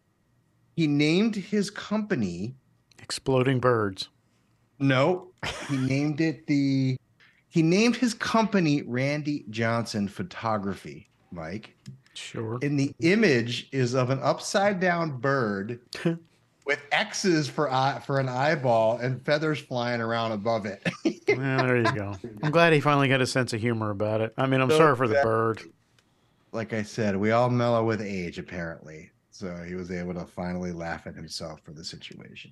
He 0.76 0.88
named 0.88 1.36
his 1.36 1.70
company 1.70 2.56
Exploding 3.04 3.60
Birds. 3.60 4.10
No, 4.80 5.28
he 5.70 5.78
named 5.78 6.22
it 6.22 6.48
the 6.48 6.98
he 7.50 7.62
named 7.62 7.96
his 7.98 8.14
company 8.14 8.82
Randy 8.82 9.46
Johnson 9.50 10.08
Photography, 10.08 11.10
Mike. 11.32 11.76
Sure. 12.16 12.58
And 12.64 12.80
the 12.80 12.94
image 13.02 13.68
is 13.72 13.94
of 13.94 14.10
an 14.10 14.20
upside 14.24 14.80
down 14.80 15.18
bird 15.20 15.80
with 16.66 16.80
X's 16.92 17.48
for 17.50 17.72
eye, 17.72 18.02
for 18.06 18.20
an 18.20 18.30
eyeball 18.30 18.98
and 18.98 19.24
feathers 19.24 19.60
flying 19.60 20.02
around 20.02 20.32
above 20.32 20.66
it. 20.66 20.82
Well, 21.28 21.58
there 21.66 21.78
you 21.78 21.92
go. 21.92 22.16
I'm 22.44 22.52
glad 22.52 22.74
he 22.74 22.80
finally 22.80 23.08
got 23.08 23.22
a 23.22 23.28
sense 23.28 23.54
of 23.54 23.60
humor 23.62 23.90
about 23.90 24.22
it. 24.22 24.34
I 24.38 24.46
mean, 24.48 24.62
I'm 24.62 24.70
So 24.70 24.78
sorry 24.78 24.96
for 24.96 25.08
the 25.08 25.20
bird. 25.24 25.62
like 26.52 26.74
I 26.74 26.84
said, 26.84 27.16
we 27.18 27.32
all 27.32 27.50
mellow 27.50 27.84
with 27.84 28.02
age, 28.02 28.38
apparently. 28.40 29.10
So 29.32 29.56
he 29.68 29.74
was 29.76 29.92
able 29.92 30.14
to 30.16 30.26
finally 30.26 30.72
laugh 30.72 31.08
at 31.08 31.16
himself 31.16 31.62
for 31.62 31.72
the 31.72 31.84
situation. 31.84 32.52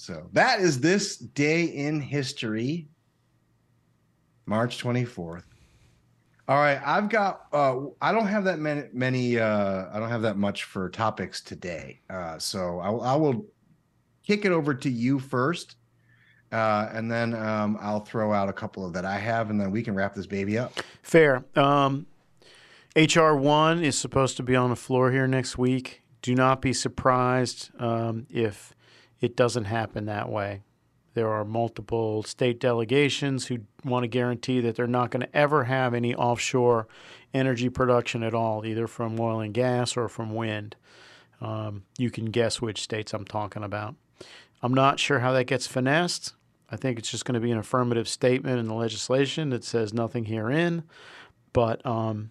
So 0.00 0.26
that 0.32 0.60
is 0.60 0.80
this 0.80 1.18
day 1.18 1.64
in 1.64 2.00
history, 2.00 2.88
March 4.46 4.82
24th. 4.82 5.42
All 6.48 6.56
right, 6.56 6.80
I've 6.82 7.10
got 7.10 7.42
uh 7.52 7.80
I 8.00 8.10
don't 8.10 8.26
have 8.26 8.44
that 8.44 8.58
many 8.58 8.84
many 8.94 9.38
uh 9.38 9.84
I 9.92 10.00
don't 10.00 10.08
have 10.08 10.22
that 10.22 10.38
much 10.38 10.64
for 10.64 10.88
topics 10.88 11.42
today. 11.42 12.00
Uh 12.08 12.38
so 12.38 12.78
I, 12.80 13.12
I 13.12 13.16
will 13.16 13.44
kick 14.26 14.46
it 14.46 14.52
over 14.52 14.72
to 14.72 14.88
you 14.88 15.18
first. 15.18 15.76
Uh 16.50 16.88
and 16.92 17.12
then 17.12 17.34
um 17.34 17.76
I'll 17.78 18.00
throw 18.00 18.32
out 18.32 18.48
a 18.48 18.54
couple 18.54 18.86
of 18.86 18.94
that 18.94 19.04
I 19.04 19.18
have 19.18 19.50
and 19.50 19.60
then 19.60 19.70
we 19.70 19.82
can 19.82 19.94
wrap 19.94 20.14
this 20.14 20.26
baby 20.26 20.56
up. 20.56 20.72
Fair. 21.02 21.44
Um, 21.54 22.06
HR 22.96 23.34
one 23.34 23.84
is 23.84 23.98
supposed 23.98 24.38
to 24.38 24.42
be 24.42 24.56
on 24.56 24.70
the 24.70 24.76
floor 24.76 25.12
here 25.12 25.28
next 25.28 25.58
week. 25.58 26.02
Do 26.22 26.34
not 26.34 26.62
be 26.62 26.72
surprised 26.72 27.70
um, 27.78 28.26
if 28.30 28.74
it 29.20 29.36
doesn't 29.36 29.64
happen 29.64 30.06
that 30.06 30.28
way. 30.28 30.62
There 31.14 31.28
are 31.28 31.44
multiple 31.44 32.22
state 32.22 32.60
delegations 32.60 33.46
who 33.46 33.58
want 33.84 34.04
to 34.04 34.08
guarantee 34.08 34.60
that 34.60 34.76
they're 34.76 34.86
not 34.86 35.10
going 35.10 35.22
to 35.22 35.36
ever 35.36 35.64
have 35.64 35.92
any 35.92 36.14
offshore 36.14 36.86
energy 37.34 37.68
production 37.68 38.22
at 38.22 38.34
all, 38.34 38.64
either 38.64 38.86
from 38.86 39.18
oil 39.18 39.40
and 39.40 39.52
gas 39.52 39.96
or 39.96 40.08
from 40.08 40.34
wind. 40.34 40.76
Um, 41.40 41.82
you 41.98 42.10
can 42.10 42.26
guess 42.26 42.60
which 42.60 42.80
states 42.80 43.12
I'm 43.12 43.24
talking 43.24 43.64
about. 43.64 43.96
I'm 44.62 44.74
not 44.74 45.00
sure 45.00 45.18
how 45.18 45.32
that 45.32 45.44
gets 45.44 45.66
finessed. 45.66 46.34
I 46.70 46.76
think 46.76 46.98
it's 46.98 47.10
just 47.10 47.24
going 47.24 47.34
to 47.34 47.40
be 47.40 47.50
an 47.50 47.58
affirmative 47.58 48.08
statement 48.08 48.60
in 48.60 48.68
the 48.68 48.74
legislation 48.74 49.50
that 49.50 49.64
says 49.64 49.92
nothing 49.92 50.26
herein. 50.26 50.84
But 51.52 51.84
um, 51.84 52.30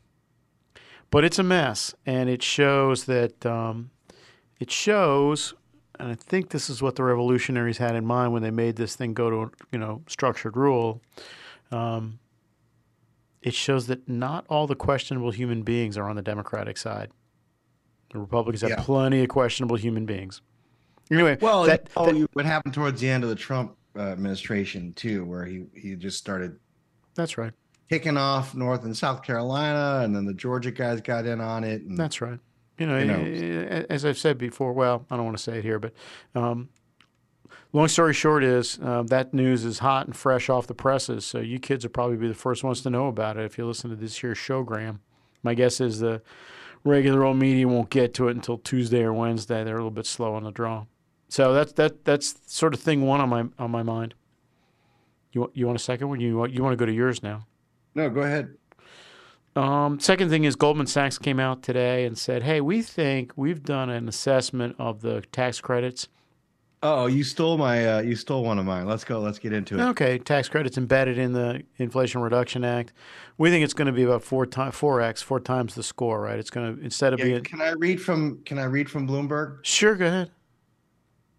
but 1.11 1.25
it's 1.25 1.39
a 1.39 1.43
mess, 1.43 1.93
and 2.05 2.29
it 2.29 2.41
shows 2.41 3.05
that 3.05 3.45
um, 3.45 3.89
it 4.59 4.71
shows, 4.71 5.53
and 5.99 6.09
I 6.11 6.15
think 6.15 6.49
this 6.49 6.69
is 6.69 6.81
what 6.81 6.95
the 6.95 7.03
revolutionaries 7.03 7.77
had 7.77 7.95
in 7.95 8.05
mind 8.05 8.33
when 8.33 8.41
they 8.41 8.51
made 8.51 8.75
this 8.75 8.95
thing 8.95 9.13
go 9.13 9.29
to 9.29 9.51
you 9.71 9.79
know 9.79 10.01
structured 10.07 10.55
rule. 10.57 11.01
Um, 11.71 12.19
it 13.41 13.53
shows 13.53 13.87
that 13.87 14.07
not 14.09 14.45
all 14.49 14.67
the 14.67 14.75
questionable 14.75 15.31
human 15.31 15.63
beings 15.63 15.97
are 15.97 16.09
on 16.09 16.15
the 16.15 16.21
Democratic 16.21 16.77
side. 16.77 17.11
The 18.11 18.19
Republicans 18.19 18.61
have 18.61 18.71
Yeah. 18.71 18.81
plenty 18.83 19.21
of 19.23 19.29
questionable 19.29 19.75
human 19.77 20.05
beings. 20.05 20.41
Anyway, 21.11 21.37
Well, 21.41 21.63
that, 21.63 21.85
that- 21.95 22.15
you- 22.15 22.27
what 22.33 22.45
happened 22.45 22.73
towards 22.73 22.99
the 23.01 23.09
end 23.09 23.23
of 23.23 23.29
the 23.29 23.35
Trump 23.35 23.75
uh, 23.95 24.01
administration 24.01 24.93
too, 24.93 25.25
where 25.25 25.45
he 25.45 25.65
he 25.75 25.95
just 25.95 26.17
started 26.17 26.59
that's 27.15 27.37
right. 27.37 27.53
kicking 27.89 28.17
off 28.17 28.53
North 28.55 28.83
and 28.83 28.95
South 28.95 29.23
Carolina, 29.23 30.03
and 30.03 30.15
then 30.15 30.25
the 30.25 30.33
Georgia 30.33 30.71
guys 30.71 31.01
got 31.01 31.25
in 31.25 31.41
on 31.41 31.63
it. 31.63 31.81
And 31.81 31.97
That's 31.97 32.21
right. 32.21 32.39
You 32.79 32.87
know, 32.87 33.03
know. 33.03 33.13
eh, 33.23 33.83
as 33.89 34.05
I've 34.05 34.17
said 34.17 34.37
before, 34.37 34.73
well, 34.73 35.05
I 35.11 35.15
don't 35.17 35.25
want 35.25 35.37
to 35.37 35.43
say 35.43 35.57
it 35.59 35.63
here, 35.63 35.79
but 35.79 35.93
um, 36.33 36.69
long 37.73 37.87
story 37.89 38.13
short 38.13 38.43
is 38.43 38.79
uh, 38.81 39.03
that 39.07 39.33
news 39.33 39.65
is 39.65 39.79
hot 39.79 40.07
and 40.07 40.15
fresh 40.15 40.49
off 40.49 40.65
the 40.67 40.73
presses. 40.73 41.25
So 41.25 41.39
you 41.39 41.59
kids 41.59 41.83
will 41.85 41.91
probably 41.91 42.17
be 42.17 42.27
the 42.27 42.33
first 42.33 42.63
ones 42.63 42.81
to 42.81 42.89
know 42.89 43.07
about 43.07 43.37
it 43.37 43.43
if 43.43 43.57
you 43.57 43.65
listen 43.65 43.89
to 43.89 43.95
this 43.95 44.17
here 44.19 44.33
show, 44.33 44.63
Graham. 44.63 45.01
My 45.43 45.53
guess 45.53 45.79
is 45.81 45.99
the 45.99 46.21
regular 46.83 47.23
old 47.25 47.37
media 47.37 47.67
won't 47.67 47.89
get 47.89 48.13
to 48.15 48.27
it 48.29 48.35
until 48.35 48.57
Tuesday 48.57 49.03
or 49.03 49.13
Wednesday. 49.13 49.63
They're 49.63 49.75
a 49.75 49.79
little 49.79 49.91
bit 49.91 50.05
slow 50.05 50.33
on 50.33 50.43
the 50.43 50.51
draw. 50.51 50.85
So 51.27 51.53
that's 51.53 51.73
that 51.73 52.05
that's 52.05 52.35
sort 52.47 52.73
of 52.73 52.79
thing 52.79 53.01
one 53.05 53.19
on 53.21 53.29
my 53.29 53.45
on 53.59 53.71
my 53.71 53.83
mind. 53.83 54.15
You 55.31 55.41
want- 55.41 55.55
you 55.57 55.65
want 55.67 55.75
a 55.79 55.83
second 55.83 56.09
one? 56.09 56.19
You 56.19 56.37
want 56.37 56.53
you 56.53 56.63
want 56.63 56.73
to 56.73 56.77
go 56.77 56.85
to 56.85 56.93
yours 56.93 57.21
now? 57.21 57.45
No, 57.93 58.09
go 58.09 58.21
ahead. 58.21 58.55
Um, 59.55 59.99
second 59.99 60.29
thing 60.29 60.43
is 60.43 60.55
Goldman 60.55 60.87
Sachs 60.87 61.17
came 61.17 61.39
out 61.39 61.63
today 61.63 62.05
and 62.05 62.17
said, 62.17 62.43
"Hey, 62.43 62.61
we 62.61 62.81
think 62.81 63.33
we've 63.35 63.63
done 63.63 63.89
an 63.89 64.07
assessment 64.07 64.75
of 64.79 65.01
the 65.01 65.21
tax 65.31 65.59
credits. 65.59 66.07
Oh, 66.81 67.07
you 67.07 67.25
stole 67.25 67.57
my 67.57 67.85
uh, 67.95 67.99
you 68.01 68.15
stole 68.15 68.43
one 68.43 68.57
of 68.57 68.65
mine. 68.65 68.85
Let's 68.85 69.03
go. 69.03 69.19
Let's 69.19 69.37
get 69.39 69.51
into 69.51 69.77
it. 69.77 69.81
Okay, 69.81 70.17
tax 70.17 70.47
credits 70.47 70.77
embedded 70.77 71.17
in 71.17 71.33
the 71.33 71.63
Inflation 71.77 72.21
Reduction 72.21 72.63
Act. 72.63 72.93
We 73.37 73.49
think 73.49 73.65
it's 73.65 73.73
going 73.73 73.87
to 73.87 73.91
be 73.91 74.03
about 74.03 74.23
four 74.23 74.45
times, 74.45 74.75
four 74.75 75.01
x, 75.01 75.21
four 75.21 75.41
times 75.41 75.75
the 75.75 75.83
score. 75.83 76.21
Right? 76.21 76.39
It's 76.39 76.49
going 76.49 76.77
to 76.77 76.81
instead 76.81 77.11
of 77.11 77.19
Yeah, 77.19 77.25
being 77.25 77.43
can 77.43 77.59
I 77.61 77.71
read 77.71 78.01
from 78.01 78.41
Can 78.45 78.59
I 78.59 78.63
read 78.65 78.89
from 78.89 79.07
Bloomberg? 79.07 79.57
sure. 79.63 79.95
Go 79.95 80.05
ahead. 80.05 80.31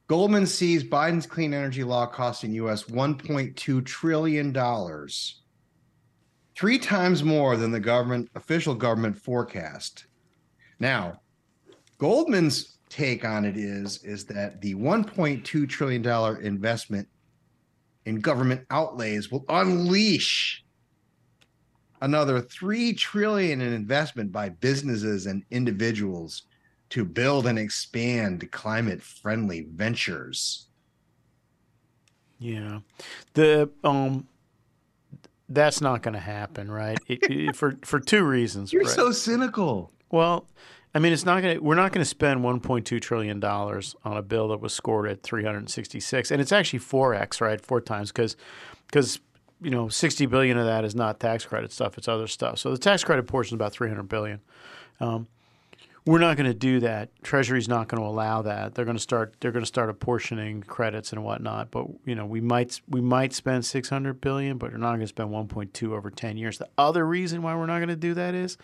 Goldman 0.08 0.44
sees 0.46 0.82
Biden's 0.82 1.26
clean 1.26 1.54
energy 1.54 1.84
law 1.84 2.04
costing 2.04 2.52
U.S. 2.54 2.82
1.2 2.84 3.86
trillion 3.86 4.52
dollars, 4.52 5.40
three 6.61 6.78
times 6.78 7.24
more 7.24 7.56
than 7.56 7.70
the 7.70 7.80
government 7.80 8.30
official 8.34 8.74
government 8.74 9.16
forecast. 9.16 10.04
Now, 10.78 11.18
Goldman's 11.96 12.76
take 12.90 13.24
on 13.24 13.46
it 13.46 13.56
is 13.56 14.04
is 14.04 14.26
that 14.26 14.61
the 14.61 14.74
1.2 14.74 15.66
trillion 15.66 16.02
dollar 16.02 16.36
investment 16.42 17.08
in 18.04 18.20
government 18.20 18.66
outlays 18.68 19.30
will 19.30 19.46
unleash 19.48 20.62
another 22.02 22.42
3 22.42 22.92
trillion 22.92 23.62
in 23.62 23.72
investment 23.72 24.30
by 24.30 24.50
businesses 24.50 25.24
and 25.24 25.42
individuals 25.50 26.42
to 26.90 27.06
build 27.06 27.46
and 27.46 27.58
expand 27.58 28.52
climate 28.52 29.00
friendly 29.00 29.66
ventures. 29.72 30.66
Yeah. 32.38 32.80
The 33.32 33.70
um 33.82 34.26
that's 35.51 35.80
not 35.80 36.03
going 36.03 36.14
to 36.14 36.20
happen, 36.20 36.70
right? 36.70 36.98
It, 37.09 37.18
it, 37.30 37.57
for 37.57 37.76
for 37.84 38.01
two 38.01 38.24
reasons. 38.24 38.72
You're 38.72 38.84
right? 38.84 38.90
so 38.90 39.11
cynical. 39.12 39.92
Well, 40.11 40.46
I 40.94 40.98
mean, 40.98 41.12
it's 41.12 41.24
not 41.24 41.42
going 41.42 41.57
to. 41.57 41.62
We're 41.62 41.74
not 41.74 41.92
going 41.92 42.03
to 42.03 42.09
spend 42.09 42.40
1.2 42.40 43.01
trillion 43.01 43.40
dollars 43.40 43.94
on 44.05 44.16
a 44.16 44.22
bill 44.22 44.48
that 44.48 44.61
was 44.61 44.72
scored 44.72 45.09
at 45.09 45.22
366, 45.22 46.30
and 46.30 46.40
it's 46.40 46.53
actually 46.53 46.78
4x, 46.78 47.40
right? 47.40 47.61
Four 47.61 47.80
times 47.80 48.11
because 48.11 48.36
because 48.86 49.20
you 49.61 49.70
know 49.70 49.88
60 49.88 50.26
billion 50.26 50.57
of 50.57 50.66
that 50.66 50.84
is 50.84 50.94
not 50.94 51.20
tax 51.20 51.44
credit 51.44 51.72
stuff; 51.72 51.98
it's 51.98 52.09
other 52.09 52.26
stuff. 52.26 52.59
So 52.59 52.70
the 52.70 52.78
tax 52.78 53.05
credit 53.05 53.26
portion 53.26 53.55
is 53.55 53.57
about 53.57 53.72
300 53.72 54.05
billion. 54.05 54.40
Um, 55.01 55.26
we're 56.11 56.18
not 56.18 56.36
going 56.36 56.50
to 56.50 56.54
do 56.54 56.80
that. 56.80 57.08
Treasury's 57.22 57.68
not 57.68 57.86
going 57.86 58.02
to 58.02 58.08
allow 58.08 58.42
that. 58.42 58.74
They're 58.74 58.84
going 58.84 58.96
to 58.96 59.02
start. 59.02 59.36
They're 59.38 59.52
going 59.52 59.62
to 59.62 59.66
start 59.66 59.90
apportioning 59.90 60.64
credits 60.64 61.12
and 61.12 61.22
whatnot. 61.22 61.70
But 61.70 61.86
you 62.04 62.16
know, 62.16 62.26
we 62.26 62.40
might 62.40 62.80
we 62.88 63.00
might 63.00 63.32
spend 63.32 63.64
600 63.64 64.20
billion, 64.20 64.58
but 64.58 64.72
we're 64.72 64.78
not 64.78 64.88
going 64.88 65.02
to 65.02 65.06
spend 65.06 65.30
1.2 65.30 65.92
over 65.92 66.11
10 66.11 66.36
years. 66.36 66.58
The 66.58 66.68
other 66.76 67.06
reason 67.06 67.42
why 67.42 67.54
we're 67.54 67.66
not 67.66 67.78
going 67.78 67.90
to 67.90 67.96
do 67.96 68.14
that 68.14 68.34
is 68.34 68.58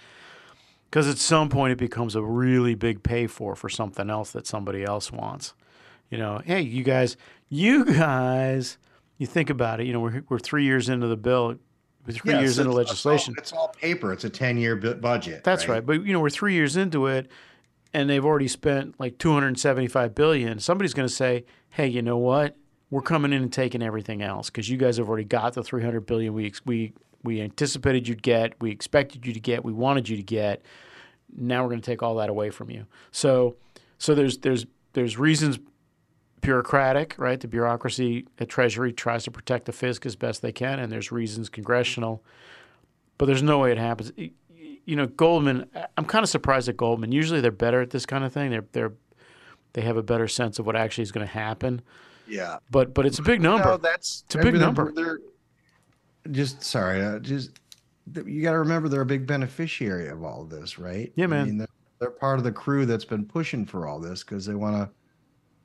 because 0.90 1.06
at 1.06 1.18
some 1.18 1.48
point 1.48 1.70
it 1.70 1.78
becomes 1.78 2.16
a 2.16 2.22
really 2.22 2.74
big 2.74 3.04
pay 3.04 3.28
for 3.28 3.54
for 3.54 3.68
something 3.68 4.10
else 4.10 4.32
that 4.32 4.48
somebody 4.48 4.82
else 4.82 5.12
wants. 5.12 5.54
You 6.10 6.18
know, 6.18 6.40
hey, 6.44 6.62
you 6.62 6.82
guys, 6.82 7.16
you 7.48 7.84
guys, 7.84 8.76
you 9.18 9.28
think 9.28 9.50
about 9.50 9.80
it. 9.80 9.86
You 9.86 9.92
know, 9.92 10.00
we're 10.00 10.24
we're 10.28 10.40
three 10.40 10.64
years 10.64 10.88
into 10.88 11.06
the 11.06 11.16
bill. 11.16 11.58
Three 12.12 12.32
Yeah, 12.32 12.40
years 12.40 12.58
into 12.58 12.72
legislation. 12.72 13.34
It's 13.38 13.52
all, 13.52 13.66
it's 13.66 13.74
all 13.74 13.80
paper. 13.80 14.12
It's 14.12 14.24
a 14.24 14.30
10 14.30 14.58
year 14.58 14.76
budget. 14.76 15.44
That's 15.44 15.68
right. 15.68 15.84
But 15.84 16.04
you 16.04 16.12
know, 16.12 16.20
we're 16.20 16.30
three 16.30 16.54
years 16.54 16.76
into 16.76 17.06
it, 17.06 17.28
and 17.92 18.08
they've 18.08 18.24
already 18.24 18.48
spent 18.48 18.98
like 19.00 19.18
275 19.18 20.14
billion. 20.14 20.58
Somebody's 20.58 20.94
going 20.94 21.08
to 21.08 21.14
say, 21.14 21.44
"Hey, 21.70 21.88
you 21.88 22.02
know 22.02 22.18
what? 22.18 22.56
We're 22.90 23.02
coming 23.02 23.32
in 23.32 23.42
and 23.42 23.52
taking 23.52 23.82
everything 23.82 24.22
else 24.22 24.48
because 24.48 24.68
you 24.68 24.76
guys 24.76 24.98
have 24.98 25.08
already 25.08 25.24
got 25.24 25.54
the 25.54 25.62
300 25.62 26.06
billion 26.06 26.32
we 26.34 26.52
we 26.64 26.92
we 27.24 27.40
anticipated 27.40 28.06
you'd 28.06 28.22
get, 28.22 28.54
we 28.60 28.70
expected 28.70 29.26
you 29.26 29.32
to 29.32 29.40
get, 29.40 29.64
we 29.64 29.72
wanted 29.72 30.08
you 30.08 30.16
to 30.16 30.22
get. 30.22 30.62
Now 31.36 31.64
we're 31.64 31.70
going 31.70 31.80
to 31.80 31.90
take 31.90 32.02
all 32.02 32.14
that 32.16 32.28
away 32.28 32.50
from 32.50 32.70
you." 32.70 32.86
So, 33.10 33.56
so 33.98 34.14
there's 34.14 34.38
there's 34.38 34.66
there's 34.92 35.18
reasons 35.18 35.58
bureaucratic, 36.40 37.14
right? 37.18 37.40
The 37.40 37.48
bureaucracy 37.48 38.26
at 38.38 38.48
Treasury 38.48 38.92
tries 38.92 39.24
to 39.24 39.30
protect 39.30 39.64
the 39.66 39.72
fisc 39.72 40.06
as 40.06 40.16
best 40.16 40.42
they 40.42 40.52
can, 40.52 40.78
and 40.78 40.90
there's 40.92 41.10
reasons 41.10 41.48
congressional, 41.48 42.22
but 43.18 43.26
there's 43.26 43.42
no 43.42 43.58
way 43.58 43.72
it 43.72 43.78
happens. 43.78 44.12
You 44.16 44.94
know, 44.96 45.06
Goldman. 45.06 45.68
I'm 45.96 46.04
kind 46.04 46.22
of 46.22 46.28
surprised 46.28 46.68
at 46.68 46.76
Goldman. 46.76 47.10
Usually 47.12 47.40
they're 47.40 47.50
better 47.50 47.80
at 47.80 47.90
this 47.90 48.06
kind 48.06 48.24
of 48.24 48.32
thing. 48.32 48.50
They're 48.50 48.64
they're 48.72 48.92
they 49.72 49.82
have 49.82 49.96
a 49.96 50.02
better 50.02 50.28
sense 50.28 50.58
of 50.58 50.66
what 50.66 50.76
actually 50.76 51.02
is 51.02 51.12
going 51.12 51.26
to 51.26 51.32
happen. 51.32 51.82
Yeah. 52.28 52.58
But 52.70 52.94
but 52.94 53.04
it's 53.06 53.18
a 53.18 53.22
big 53.22 53.40
number. 53.40 53.64
No, 53.64 53.76
that's 53.76 54.22
it's 54.26 54.34
a 54.36 54.38
big 54.38 54.52
they're- 54.54 54.60
number. 54.60 54.92
They're 54.92 55.18
just 56.30 56.62
sorry. 56.62 57.02
Uh, 57.02 57.18
just 57.18 57.60
you 58.24 58.42
got 58.42 58.52
to 58.52 58.58
remember 58.58 58.88
they're 58.88 59.00
a 59.00 59.06
big 59.06 59.26
beneficiary 59.26 60.08
of 60.08 60.22
all 60.22 60.42
of 60.42 60.50
this, 60.50 60.78
right? 60.78 61.12
Yeah, 61.16 61.26
man. 61.26 61.42
I 61.42 61.44
mean, 61.46 61.58
they're, 61.58 61.68
they're 61.98 62.10
part 62.10 62.38
of 62.38 62.44
the 62.44 62.52
crew 62.52 62.86
that's 62.86 63.04
been 63.04 63.24
pushing 63.24 63.64
for 63.66 63.86
all 63.88 63.98
this 63.98 64.22
because 64.22 64.46
they 64.46 64.54
want 64.54 64.76
to 64.76 64.90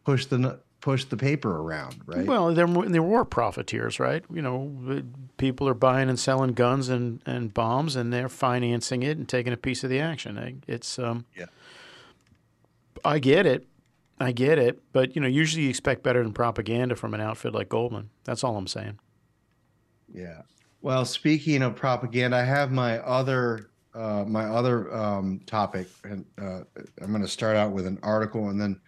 push 0.03 0.25
the 0.25 0.59
push 0.79 1.03
the 1.05 1.17
paper 1.17 1.57
around, 1.57 2.01
right? 2.07 2.25
Well, 2.25 2.53
they're 2.55 2.65
war 3.03 3.23
profiteers, 3.23 3.99
right? 3.99 4.23
You 4.33 4.41
know, 4.41 5.03
people 5.37 5.67
are 5.69 5.75
buying 5.75 6.09
and 6.09 6.19
selling 6.19 6.53
guns 6.53 6.89
and, 6.89 7.21
and 7.25 7.53
bombs, 7.53 7.95
and 7.95 8.11
they're 8.11 8.29
financing 8.29 9.03
it 9.03 9.15
and 9.17 9.29
taking 9.29 9.53
a 9.53 9.57
piece 9.57 9.83
of 9.83 9.91
the 9.91 9.99
action. 9.99 10.37
I- 10.39 10.55
It's 10.67 10.97
um, 10.97 11.25
yeah. 11.37 11.45
I 13.05 13.19
get 13.19 13.45
it, 13.45 13.67
I 14.19 14.31
get 14.31 14.57
it, 14.59 14.79
but 14.93 15.15
you 15.15 15.21
know, 15.21 15.27
usually 15.27 15.63
you 15.63 15.69
expect 15.69 16.03
better 16.03 16.21
than 16.23 16.33
propaganda 16.33 16.95
from 16.95 17.13
an 17.13 17.21
outfit 17.21 17.53
like 17.53 17.69
Goldman. 17.69 18.09
That's 18.23 18.43
all 18.43 18.57
I'm 18.57 18.67
saying. 18.67 18.99
Yeah. 20.13 20.41
Well, 20.81 21.05
speaking 21.05 21.61
of 21.61 21.75
propaganda, 21.75 22.37
I 22.37 22.43
have 22.43 22.71
my 22.71 22.97
other 22.99 23.69
uh, 23.93 24.23
my 24.25 24.45
other 24.45 24.91
um, 24.95 25.41
topic, 25.45 25.87
and 26.05 26.25
uh, 26.41 26.61
I'm 27.01 27.09
going 27.09 27.21
to 27.21 27.27
start 27.27 27.57
out 27.57 27.71
with 27.71 27.85
an 27.85 27.99
article 28.01 28.49
and 28.49 28.59
then 28.59 28.79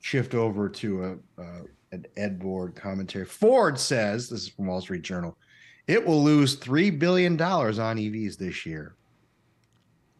shift 0.00 0.34
over 0.34 0.68
to 0.68 1.04
a 1.04 1.42
uh, 1.42 1.62
an 1.92 2.06
Ed 2.16 2.38
Board 2.38 2.74
commentary. 2.74 3.24
Ford 3.24 3.78
says 3.78 4.28
this 4.28 4.42
is 4.42 4.48
from 4.48 4.66
Wall 4.66 4.80
Street 4.80 5.02
Journal. 5.02 5.36
It 5.86 6.04
will 6.06 6.22
lose 6.22 6.54
three 6.54 6.90
billion 6.90 7.36
dollars 7.36 7.78
on 7.78 7.96
EVs 7.96 8.36
this 8.36 8.66
year, 8.66 8.94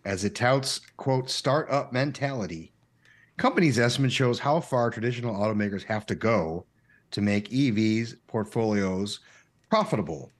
as 0.05 0.25
it 0.25 0.35
touts 0.35 0.81
quote 0.97 1.31
startup 1.31 1.93
mentality. 1.93 2.73
Company's 3.37 3.79
estimate 3.79 4.11
shows 4.11 4.39
how 4.39 4.61
far 4.61 4.91
traditional 4.91 5.35
automakers 5.35 5.85
have 5.85 6.07
to 6.07 6.15
go 6.15 6.65
to 7.11 7.21
make 7.21 7.51
EVs 7.51 8.17
portfolios 8.27 9.21
profitable. 9.71 10.31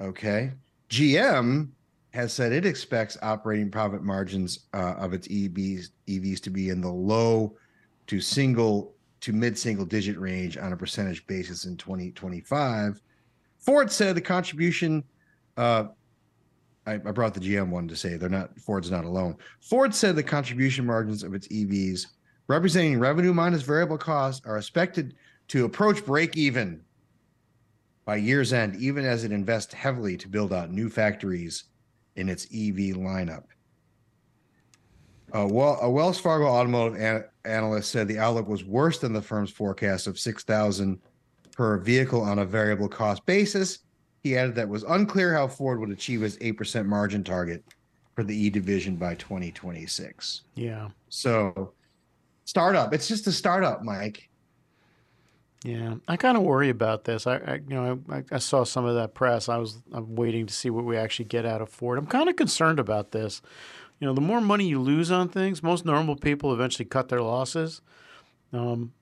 Okay. 0.00 0.52
GM 0.88 1.68
has 2.12 2.32
said 2.32 2.52
it 2.52 2.66
expects 2.66 3.16
operating 3.22 3.70
profit 3.70 4.02
margins 4.02 4.66
uh, 4.74 4.94
of 4.98 5.12
its 5.12 5.28
EVs 5.28 5.90
EVs 6.08 6.40
to 6.40 6.50
be 6.50 6.68
in 6.68 6.80
the 6.80 6.90
low 6.90 7.56
to 8.10 8.20
single 8.20 8.92
to 9.20 9.32
mid 9.32 9.56
single 9.56 9.86
digit 9.86 10.18
range 10.18 10.56
on 10.56 10.72
a 10.72 10.76
percentage 10.76 11.24
basis 11.28 11.64
in 11.64 11.76
2025. 11.76 13.00
Ford 13.60 13.92
said 13.92 14.16
the 14.16 14.20
contribution. 14.20 15.04
Uh, 15.56 15.84
I, 16.86 16.94
I 16.94 16.98
brought 16.98 17.34
the 17.34 17.40
GM 17.40 17.68
one 17.68 17.86
to 17.86 17.94
say 17.94 18.16
they're 18.16 18.28
not 18.28 18.58
Ford's 18.58 18.90
not 18.90 19.04
alone. 19.04 19.36
Ford 19.60 19.94
said 19.94 20.16
the 20.16 20.24
contribution 20.24 20.84
margins 20.84 21.22
of 21.22 21.34
its 21.34 21.46
EVs, 21.48 22.06
representing 22.48 22.98
revenue 22.98 23.32
minus 23.32 23.62
variable 23.62 23.98
costs, 23.98 24.44
are 24.44 24.56
expected 24.56 25.14
to 25.46 25.64
approach 25.64 26.04
break 26.04 26.36
even 26.36 26.80
by 28.04 28.16
year's 28.16 28.52
end, 28.52 28.74
even 28.74 29.04
as 29.04 29.22
it 29.22 29.30
invests 29.30 29.72
heavily 29.72 30.16
to 30.16 30.26
build 30.26 30.52
out 30.52 30.72
new 30.72 30.88
factories 30.88 31.64
in 32.16 32.28
its 32.28 32.46
EV 32.46 32.96
lineup. 32.96 33.44
Uh, 35.32 35.46
well, 35.48 35.78
a 35.80 35.88
Wells 35.88 36.18
Fargo 36.18 36.46
automotive 36.46 37.00
an- 37.00 37.24
analyst 37.44 37.90
said 37.90 38.08
the 38.08 38.18
outlook 38.18 38.48
was 38.48 38.64
worse 38.64 38.98
than 38.98 39.12
the 39.12 39.22
firm's 39.22 39.50
forecast 39.50 40.06
of 40.06 40.18
6,000 40.18 41.00
per 41.52 41.78
vehicle 41.78 42.20
on 42.20 42.40
a 42.40 42.44
variable 42.44 42.88
cost 42.88 43.24
basis. 43.26 43.80
He 44.22 44.36
added 44.36 44.54
that 44.56 44.62
it 44.62 44.68
was 44.68 44.82
unclear 44.84 45.34
how 45.34 45.48
Ford 45.48 45.80
would 45.80 45.90
achieve 45.90 46.22
its 46.22 46.36
8% 46.36 46.86
margin 46.86 47.24
target 47.24 47.64
for 48.14 48.24
the 48.24 48.36
E 48.36 48.50
division 48.50 48.96
by 48.96 49.14
2026. 49.14 50.42
Yeah. 50.54 50.88
So, 51.08 51.72
startup, 52.44 52.92
it's 52.92 53.08
just 53.08 53.26
a 53.26 53.32
startup, 53.32 53.82
Mike. 53.82 54.28
Yeah, 55.64 55.96
I 56.08 56.16
kind 56.16 56.38
of 56.38 56.42
worry 56.42 56.70
about 56.70 57.04
this. 57.04 57.26
I, 57.26 57.36
I 57.36 57.54
you 57.54 57.74
know, 57.74 58.00
I, 58.08 58.24
I 58.32 58.38
saw 58.38 58.64
some 58.64 58.86
of 58.86 58.94
that 58.94 59.14
press. 59.14 59.48
I 59.48 59.58
was 59.58 59.82
I'm 59.92 60.14
waiting 60.14 60.46
to 60.46 60.54
see 60.54 60.70
what 60.70 60.84
we 60.84 60.96
actually 60.96 61.26
get 61.26 61.44
out 61.44 61.60
of 61.60 61.68
Ford. 61.68 61.98
I'm 61.98 62.06
kind 62.06 62.30
of 62.30 62.36
concerned 62.36 62.80
about 62.80 63.12
this. 63.12 63.42
You 64.00 64.06
know, 64.06 64.14
the 64.14 64.20
more 64.20 64.40
money 64.40 64.66
you 64.66 64.80
lose 64.80 65.10
on 65.10 65.28
things, 65.28 65.62
most 65.62 65.84
normal 65.84 66.16
people 66.16 66.52
eventually 66.52 66.86
cut 66.86 67.08
their 67.08 67.20
losses. 67.20 67.82
Um, 68.52 68.92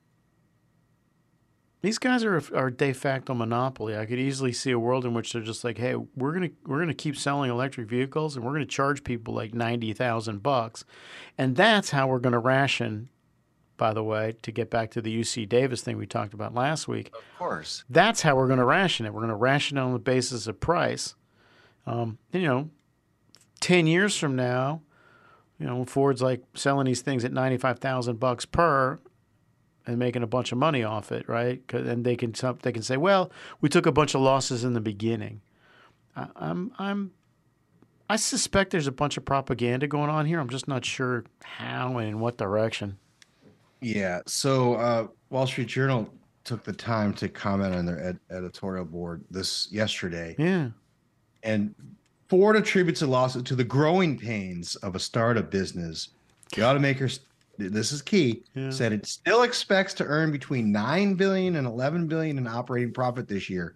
these 1.80 1.98
guys 1.98 2.24
are 2.24 2.42
are 2.54 2.70
de 2.70 2.92
facto 2.92 3.32
monopoly. 3.32 3.96
I 3.96 4.04
could 4.04 4.18
easily 4.18 4.52
see 4.52 4.72
a 4.72 4.78
world 4.78 5.04
in 5.04 5.14
which 5.14 5.32
they're 5.32 5.42
just 5.42 5.62
like, 5.62 5.78
hey, 5.78 5.94
we're 6.16 6.32
gonna 6.32 6.50
we're 6.66 6.80
gonna 6.80 6.94
keep 6.94 7.16
selling 7.16 7.50
electric 7.50 7.88
vehicles, 7.88 8.34
and 8.34 8.44
we're 8.44 8.52
gonna 8.52 8.66
charge 8.66 9.04
people 9.04 9.32
like 9.32 9.54
ninety 9.54 9.92
thousand 9.92 10.42
bucks, 10.42 10.84
and 11.38 11.54
that's 11.54 11.90
how 11.90 12.08
we're 12.08 12.18
gonna 12.18 12.40
ration 12.40 13.08
by 13.78 13.94
the 13.94 14.04
way, 14.04 14.34
to 14.42 14.52
get 14.52 14.68
back 14.68 14.90
to 14.90 15.00
the 15.00 15.20
UC 15.20 15.48
Davis 15.48 15.80
thing 15.80 15.96
we 15.96 16.06
talked 16.06 16.34
about 16.34 16.52
last 16.52 16.86
week. 16.86 17.10
Of 17.14 17.38
course. 17.38 17.84
That's 17.88 18.20
how 18.20 18.36
we're 18.36 18.48
going 18.48 18.58
to 18.58 18.64
ration 18.64 19.06
it. 19.06 19.14
We're 19.14 19.20
going 19.20 19.30
to 19.30 19.36
ration 19.36 19.78
it 19.78 19.80
on 19.80 19.94
the 19.94 19.98
basis 19.98 20.46
of 20.46 20.60
price. 20.60 21.14
Um, 21.86 22.18
you 22.32 22.42
know, 22.42 22.68
10 23.60 23.86
years 23.86 24.16
from 24.16 24.36
now, 24.36 24.82
you 25.58 25.66
know, 25.66 25.84
Ford's 25.84 26.22
like 26.22 26.42
selling 26.54 26.86
these 26.86 27.00
things 27.02 27.24
at 27.24 27.32
95,000 27.32 28.18
bucks 28.20 28.44
per 28.44 28.98
and 29.86 29.98
making 29.98 30.22
a 30.22 30.26
bunch 30.26 30.52
of 30.52 30.58
money 30.58 30.82
off 30.84 31.10
it, 31.12 31.28
right? 31.28 31.66
'Cause- 31.66 31.86
And 31.86 32.04
they 32.04 32.14
can 32.16 32.32
they 32.62 32.72
can 32.72 32.82
say, 32.82 32.96
"Well, 32.96 33.30
we 33.60 33.68
took 33.68 33.86
a 33.86 33.92
bunch 33.92 34.14
of 34.14 34.20
losses 34.20 34.62
in 34.64 34.74
the 34.74 34.80
beginning." 34.80 35.40
I, 36.16 36.28
I'm 36.36 36.72
I'm 36.78 37.12
I 38.10 38.16
suspect 38.16 38.70
there's 38.70 38.86
a 38.86 38.92
bunch 38.92 39.16
of 39.16 39.24
propaganda 39.24 39.86
going 39.86 40.10
on 40.10 40.26
here. 40.26 40.40
I'm 40.40 40.48
just 40.48 40.66
not 40.68 40.84
sure 40.84 41.24
how 41.42 41.98
and 41.98 42.08
in 42.08 42.20
what 42.20 42.38
direction. 42.38 42.98
Yeah. 43.80 44.20
So 44.26 44.74
uh, 44.74 45.06
Wall 45.30 45.46
Street 45.46 45.68
Journal 45.68 46.12
took 46.44 46.64
the 46.64 46.72
time 46.72 47.12
to 47.14 47.28
comment 47.28 47.74
on 47.74 47.84
their 47.84 48.02
ed- 48.02 48.18
editorial 48.30 48.86
board 48.86 49.22
this 49.30 49.68
yesterday. 49.70 50.34
Yeah. 50.38 50.70
And 51.42 51.74
Ford 52.28 52.56
attributes 52.56 53.00
the 53.00 53.06
loss 53.06 53.40
to 53.40 53.54
the 53.56 53.64
growing 53.64 54.18
pains 54.18 54.76
of 54.76 54.94
a 54.94 54.98
startup 54.98 55.50
business. 55.50 56.10
The 56.54 56.62
automakers, 56.62 57.20
this 57.56 57.90
is 57.90 58.02
key, 58.02 58.44
Yeah. 58.54 58.70
said 58.70 58.92
it 58.92 59.06
still 59.06 59.42
expects 59.42 59.94
to 59.94 60.04
earn 60.04 60.30
between 60.30 60.70
9 60.70 61.14
billion 61.14 61.56
and 61.56 61.66
11 61.66 62.06
billion 62.06 62.36
in 62.38 62.46
operating 62.46 62.92
profit 62.92 63.28
this 63.28 63.48
year. 63.50 63.74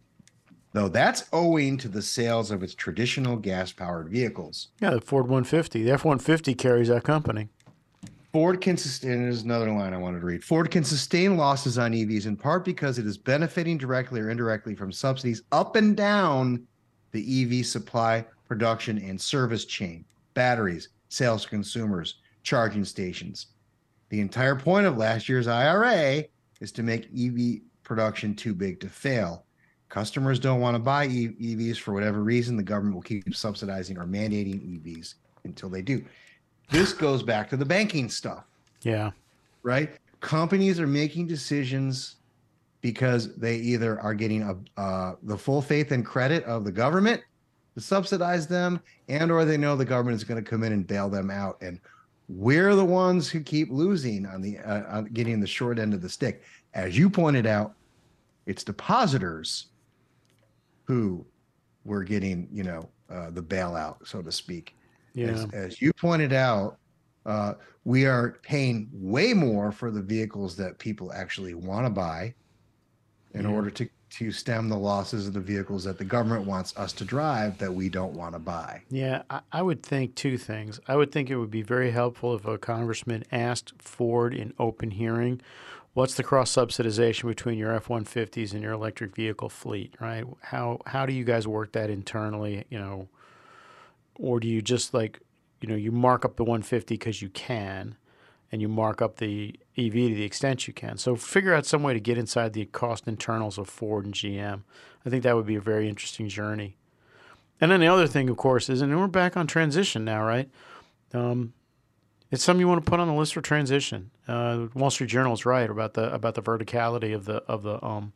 though 0.75 0.89
that's 0.89 1.25
owing 1.35 1.77
to 1.77 1.87
the 1.87 2.01
sales 2.01 2.51
of 2.51 2.63
its 2.63 2.75
traditional 2.75 3.37
gas 3.37 3.71
powered 3.73 4.09
vehicles. 4.09 4.69
Yeah, 4.81 4.89
the 4.95 5.03
Ford 5.03 5.25
150. 5.27 5.83
The 5.83 5.91
F 5.91 6.03
150 6.03 6.55
carries 6.55 6.89
that 6.89 7.05
company. 7.05 7.51
Ford 8.33 8.63
can 8.63 8.79
sustain, 8.79 9.21
there's 9.23 9.43
another 9.43 9.71
line 9.71 9.93
I 9.93 9.99
wanted 9.99 10.21
to 10.21 10.25
read. 10.27 10.43
Ford 10.43 10.71
can 10.71 10.83
sustain 10.83 11.37
losses 11.37 11.77
on 11.77 11.93
EVs 11.93 12.25
in 12.25 12.39
part 12.39 12.65
because 12.65 12.99
it 12.99 13.05
is 13.07 13.19
benefiting 13.19 13.77
directly 13.77 14.19
or 14.23 14.31
indirectly 14.31 14.75
from 14.75 14.91
subsidies 14.91 15.43
up 15.53 15.77
and 15.77 15.95
down 15.95 16.67
the 17.11 17.21
EV 17.61 17.67
supply, 17.67 18.25
production, 18.53 18.99
and 18.99 19.19
service 19.19 19.65
chain, 19.65 20.05
batteries, 20.35 20.91
sales 21.09 21.45
to 21.45 21.49
consumers, 21.49 22.17
charging 22.43 22.85
stations. 22.85 23.47
The 24.11 24.21
entire 24.21 24.55
point 24.55 24.87
of 24.87 24.99
last 24.99 25.27
year's 25.27 25.49
IRA 25.49 26.25
is 26.61 26.71
to 26.73 26.83
make 26.83 27.09
EV 27.19 27.63
production 27.83 28.35
too 28.35 28.53
big 28.53 28.79
to 28.81 28.91
fail. 28.91 29.47
Customers 29.89 30.39
don't 30.39 30.61
want 30.61 30.75
to 30.75 30.79
buy 30.79 31.09
EVs 31.09 31.79
for 31.79 31.95
whatever 31.95 32.23
reason. 32.23 32.59
The 32.59 32.63
government 32.63 32.95
will 32.95 33.01
keep 33.01 33.35
subsidizing 33.35 33.97
or 33.97 34.05
mandating 34.05 34.61
EVs 34.61 35.15
until 35.45 35.71
they 35.71 35.81
do. 35.81 36.05
This 36.69 36.93
goes 36.93 37.23
back 37.23 37.49
to 37.51 37.57
the 37.57 37.65
banking 37.65 38.11
stuff. 38.11 38.45
Yeah. 38.83 39.13
Right? 39.63 39.93
Companies 40.21 40.79
are 40.79 40.87
making 40.87 41.27
decisions 41.27 42.17
because 42.83 43.35
they 43.37 43.57
either 43.57 43.99
are 44.01 44.13
getting 44.13 44.43
a, 44.43 44.79
uh, 44.79 45.15
the 45.23 45.39
full 45.39 45.63
faith 45.63 45.91
and 45.91 46.05
credit 46.05 46.45
of 46.45 46.65
the 46.65 46.73
government 46.73 47.23
to 47.75 47.81
subsidize 47.81 48.47
them 48.47 48.81
and 49.09 49.31
or 49.31 49.45
they 49.45 49.57
know 49.57 49.77
the 49.77 49.85
government 49.85 50.15
is 50.17 50.25
going 50.25 50.43
to 50.43 50.49
come 50.51 50.63
in 50.63 50.73
and 50.73 50.87
bail 50.87 51.09
them 51.09 51.31
out 51.31 51.57
and 51.63 51.81
we're 52.29 52.75
the 52.75 52.85
ones 52.85 53.29
who 53.29 53.41
keep 53.41 53.71
losing 53.71 54.27
on 54.27 54.41
the 54.41 54.59
uh, 54.59 54.83
on 54.97 55.05
getting 55.07 55.41
the 55.41 55.47
short 55.47 55.79
end 55.79 55.93
of 55.95 56.01
the 56.03 56.09
stick 56.09 56.43
as 56.75 56.97
you 56.97 57.09
pointed 57.11 57.47
out 57.47 57.75
it's 58.47 58.65
depositors 58.65 59.69
who 60.85 61.25
were 61.85 62.03
getting 62.05 62.49
you 62.53 62.63
know 62.63 62.89
uh, 63.11 63.31
the 63.31 63.43
bailout 63.43 64.07
so 64.07 64.23
to 64.23 64.33
speak 64.33 64.77
Yeah. 65.15 65.29
as, 65.29 65.47
as 65.53 65.83
you 65.83 65.93
pointed 65.95 66.33
out 66.33 66.79
uh, 67.25 67.55
we 67.85 68.05
are 68.07 68.39
paying 68.43 68.89
way 68.93 69.33
more 69.33 69.71
for 69.73 69.91
the 69.91 70.03
vehicles 70.03 70.57
that 70.57 70.79
people 70.79 71.13
actually 71.13 71.55
want 71.55 71.87
to 71.87 71.91
buy 71.91 72.35
in 73.35 73.43
Yeah. 73.45 73.51
order 73.51 73.71
to 73.71 73.89
to 74.13 74.31
stem 74.31 74.69
the 74.69 74.77
losses 74.77 75.27
of 75.27 75.33
the 75.33 75.41
vehicles 75.41 75.85
that 75.85 75.97
the 75.97 76.05
government 76.05 76.47
wants 76.47 76.77
us 76.77 76.93
to 76.93 77.05
drive 77.05 77.57
that 77.59 77.73
we 77.73 77.89
don't 77.89 78.13
want 78.13 78.35
to 78.35 78.39
buy. 78.39 78.83
Yeah, 78.91 79.23
I, 79.31 79.41
I 79.51 79.63
would 79.63 79.83
think 79.83 80.15
two 80.15 80.37
things. 80.37 80.81
I 80.87 80.97
would 80.97 81.11
think 81.11 81.31
it 81.31 81.37
would 81.37 81.51
be 81.51 81.63
very 81.63 81.93
helpful 81.93 82.35
if 82.35 82.45
a 82.45 82.59
congressman 82.59 83.25
asked 83.33 83.73
Ford 83.79 84.35
in 84.35 84.53
open 84.59 84.91
hearing, 84.91 85.41
what's 85.95 86.15
the 86.15 86.23
cross 86.23 86.51
subsidization 86.55 87.27
between 87.27 87.57
your 87.57 87.75
F 87.75 87.89
one 87.89 88.05
fifties 88.05 88.53
and 88.53 88.63
your 88.63 88.73
electric 88.73 89.15
vehicle 89.15 89.49
fleet, 89.49 89.95
right? 89.99 90.25
How 90.43 90.81
how 90.87 91.07
do 91.07 91.13
you 91.13 91.25
guys 91.25 91.49
work 91.49 91.73
that 91.73 91.89
internally, 91.89 92.65
you 92.69 92.79
know? 92.79 93.09
Or 94.17 94.41
do 94.41 94.47
you 94.47 94.61
just 94.61 94.93
like, 94.93 95.21
you 95.63 95.69
know, 95.69 95.75
you 95.75 95.91
mark 95.91 96.27
up 96.27 96.37
the 96.37 96.45
one 96.45 96.63
fifty 96.63 96.97
because 96.97 97.23
you 97.23 97.31
can 97.31 97.97
and 98.53 98.61
you 98.61 98.69
mark 98.69 99.01
up 99.01 99.17
the 99.17 99.59
EV 99.77 99.93
to 99.93 100.15
the 100.15 100.25
extent 100.25 100.69
you 100.69 100.75
can. 100.75 100.99
So 100.99 101.17
figure 101.17 101.55
out 101.55 101.67
some 101.67 101.83
way 101.83 101.95
to 101.95 102.01
get 102.01 102.19
inside 102.19 102.53
the 102.53 102.67
cost 102.67 103.09
internals 103.09 103.57
of 103.57 103.69
Ford 103.69 104.05
and 104.05 104.15
GM. 104.15 104.63
I 105.05 105.11
think 105.11 105.23
that 105.23 105.35
would 105.35 105.47
be 105.47 105.57
a 105.57 105.61
very 105.61 105.89
interesting 105.89 106.29
journey. 106.29 106.77
And 107.61 107.71
then 107.71 107.81
the 107.81 107.87
other 107.87 108.07
thing, 108.07 108.29
of 108.29 108.37
course, 108.37 108.69
is, 108.69 108.83
and 108.83 108.97
we're 108.99 109.07
back 109.07 109.37
on 109.37 109.47
transition 109.47 110.05
now, 110.05 110.23
right? 110.23 110.51
Um, 111.15 111.55
it's 112.31 112.43
something 112.43 112.61
you 112.61 112.69
want 112.69 112.85
to 112.85 112.91
put 112.91 113.01
on 113.01 113.09
the 113.09 113.15
list 113.15 113.35
for 113.35 113.41
transition. 113.41 114.11
Uh, 114.27 114.67
Wall 114.75 114.91
Street 114.91 115.11
Journal 115.11 115.33
is 115.33 115.45
right 115.45 115.69
about 115.69 115.95
the 115.95 116.13
about 116.13 116.35
the 116.35 116.43
verticality 116.43 117.15
of 117.15 117.27
the 117.27 117.43
of 117.45 117.63
the 117.63 117.85
um, 117.85 118.13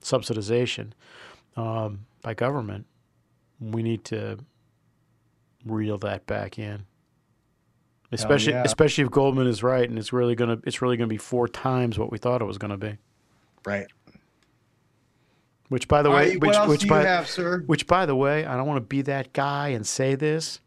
subsidization 0.00 0.92
um, 1.56 2.06
by 2.22 2.34
government. 2.34 2.86
We 3.60 3.82
need 3.82 4.04
to 4.06 4.38
reel 5.66 5.98
that 5.98 6.26
back 6.26 6.58
in, 6.58 6.86
especially 8.12 8.52
yeah. 8.52 8.62
especially 8.64 9.04
if 9.04 9.10
Goldman 9.10 9.46
is 9.46 9.62
right, 9.62 9.88
and 9.88 9.98
it's 9.98 10.12
really 10.12 10.34
gonna 10.34 10.58
it's 10.64 10.82
really 10.82 10.96
gonna 10.96 11.08
be 11.08 11.18
four 11.18 11.48
times 11.48 11.98
what 11.98 12.10
we 12.10 12.18
thought 12.18 12.42
it 12.42 12.46
was 12.46 12.58
gonna 12.58 12.78
be. 12.78 12.96
Right. 13.64 13.86
Which, 15.68 15.86
by 15.86 16.02
the 16.02 16.08
All 16.08 16.16
way, 16.16 16.30
right, 16.30 16.40
which, 16.40 16.56
which 16.66 16.88
by, 16.88 17.02
have, 17.02 17.28
sir? 17.28 17.62
Which, 17.66 17.86
by 17.86 18.06
the 18.06 18.16
way, 18.16 18.46
I 18.46 18.56
don't 18.56 18.66
want 18.66 18.78
to 18.78 18.86
be 18.86 19.02
that 19.02 19.34
guy 19.34 19.68
and 19.68 19.86
say 19.86 20.14
this, 20.14 20.60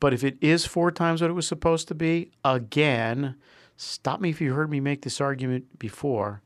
but 0.00 0.14
if 0.14 0.24
it 0.24 0.38
is 0.40 0.64
four 0.64 0.90
times 0.90 1.20
what 1.20 1.30
it 1.30 1.34
was 1.34 1.46
supposed 1.46 1.88
to 1.88 1.94
be, 1.94 2.30
again, 2.42 3.36
stop 3.76 4.20
me 4.20 4.30
if 4.30 4.40
you 4.40 4.54
heard 4.54 4.70
me 4.70 4.80
make 4.80 5.02
this 5.02 5.20
argument 5.20 5.78
before. 5.78 6.40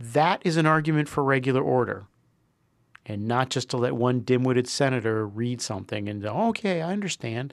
That 0.00 0.40
is 0.44 0.56
an 0.56 0.64
argument 0.64 1.08
for 1.08 1.22
regular 1.22 1.60
order, 1.60 2.06
and 3.04 3.28
not 3.28 3.50
just 3.50 3.68
to 3.70 3.76
let 3.76 3.94
one 3.94 4.20
dim-witted 4.20 4.66
senator 4.66 5.26
read 5.26 5.60
something 5.60 6.08
and 6.08 6.24
okay, 6.24 6.80
I 6.80 6.92
understand. 6.92 7.52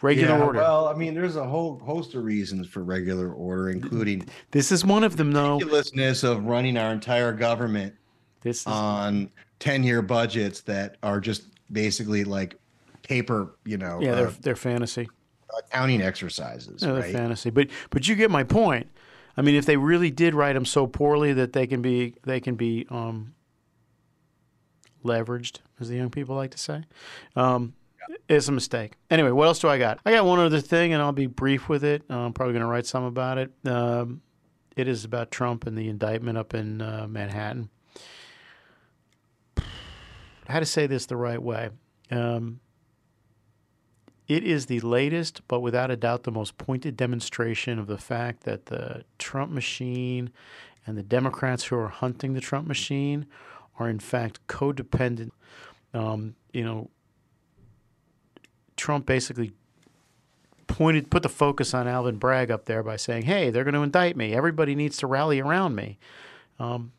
Regular 0.00 0.38
Yeah, 0.38 0.44
order. 0.44 0.58
Well, 0.60 0.86
I 0.86 0.94
mean, 0.94 1.14
there's 1.14 1.36
a 1.36 1.44
whole 1.44 1.78
host 1.80 2.14
of 2.14 2.22
reasons 2.24 2.68
for 2.68 2.84
regular 2.84 3.32
order, 3.32 3.70
including 3.70 4.28
this 4.52 4.70
is 4.70 4.84
one 4.84 5.02
of 5.02 5.16
them, 5.16 5.32
though. 5.32 5.54
Ridiculousness 5.54 6.22
of 6.22 6.44
running 6.44 6.76
our 6.76 6.92
entire 6.92 7.32
government 7.32 7.94
this 8.42 8.66
on 8.66 9.30
ten-year 9.58 10.02
budgets 10.02 10.60
that 10.62 10.96
are 11.02 11.20
just 11.20 11.44
basically 11.72 12.22
like 12.24 12.54
paper, 13.02 13.56
you 13.64 13.76
know, 13.76 13.98
yeah, 14.00 14.12
uh, 14.12 14.14
they're 14.14 14.30
they're 14.42 14.56
fantasy. 14.56 15.08
accounting 15.58 16.00
exercises. 16.00 16.82
No, 16.82 16.94
they're 16.94 17.02
right? 17.02 17.12
fantasy. 17.12 17.50
But 17.50 17.68
but 17.90 18.06
you 18.06 18.14
get 18.14 18.30
my 18.30 18.44
point. 18.44 18.88
I 19.36 19.42
mean, 19.42 19.54
if 19.54 19.66
they 19.66 19.76
really 19.76 20.10
did 20.10 20.34
write 20.34 20.54
them 20.54 20.64
so 20.64 20.86
poorly 20.86 21.32
that 21.32 21.52
they 21.52 21.66
can 21.66 21.82
be 21.82 22.14
they 22.24 22.40
can 22.40 22.54
be 22.54 22.86
um, 22.90 23.34
leveraged, 25.04 25.58
as 25.80 25.88
the 25.88 25.96
young 25.96 26.10
people 26.10 26.36
like 26.36 26.50
to 26.52 26.58
say, 26.58 26.84
um, 27.34 27.74
it's 28.28 28.48
a 28.48 28.52
mistake. 28.52 28.92
Anyway, 29.10 29.30
what 29.30 29.46
else 29.46 29.58
do 29.58 29.68
I 29.68 29.78
got? 29.78 30.00
I 30.04 30.12
got 30.12 30.24
one 30.24 30.38
other 30.38 30.60
thing, 30.60 30.92
and 30.92 31.02
I'll 31.02 31.12
be 31.12 31.26
brief 31.26 31.68
with 31.68 31.82
it. 31.82 32.02
I'm 32.10 32.32
probably 32.32 32.52
going 32.52 32.62
to 32.62 32.68
write 32.68 32.86
some 32.86 33.04
about 33.04 33.38
it. 33.38 33.52
Um, 33.64 34.20
it 34.76 34.86
is 34.86 35.04
about 35.04 35.30
Trump 35.30 35.66
and 35.66 35.76
the 35.76 35.88
indictment 35.88 36.38
up 36.38 36.54
in 36.54 36.82
uh, 36.82 37.06
Manhattan. 37.08 37.70
How 40.46 40.60
to 40.60 40.66
say 40.66 40.86
this 40.86 41.06
the 41.06 41.16
right 41.16 41.42
way? 41.42 41.70
Um, 42.10 42.60
it 44.28 44.44
is 44.44 44.66
the 44.66 44.80
latest, 44.80 45.40
but 45.48 45.60
without 45.60 45.90
a 45.90 45.96
doubt, 45.96 46.24
the 46.24 46.30
most 46.30 46.58
pointed 46.58 46.96
demonstration 46.96 47.78
of 47.78 47.86
the 47.86 47.98
fact 47.98 48.44
that 48.44 48.66
the 48.66 49.04
Trump 49.18 49.50
machine 49.50 50.30
and 50.86 50.96
the 50.96 51.02
Democrats 51.02 51.64
who 51.64 51.76
are 51.76 51.88
hunting 51.88 52.34
the 52.34 52.40
Trump 52.40 52.68
machine 52.68 53.26
are, 53.78 53.88
in 53.88 53.98
fact, 53.98 54.46
codependent. 54.46 55.30
Um, 55.94 56.34
you 56.52 56.62
know, 56.62 56.90
Trump 58.78 59.04
basically 59.04 59.52
pointed, 60.66 61.10
put 61.10 61.22
the 61.22 61.28
focus 61.28 61.74
on 61.74 61.88
Alvin 61.88 62.16
Bragg 62.16 62.50
up 62.50 62.64
there 62.64 62.82
by 62.82 62.96
saying, 62.96 63.24
"Hey, 63.24 63.50
they're 63.50 63.64
going 63.64 63.74
to 63.74 63.82
indict 63.82 64.16
me. 64.16 64.34
Everybody 64.34 64.74
needs 64.74 64.96
to 64.98 65.06
rally 65.06 65.40
around 65.40 65.74
me." 65.74 65.98
Um, 66.58 66.92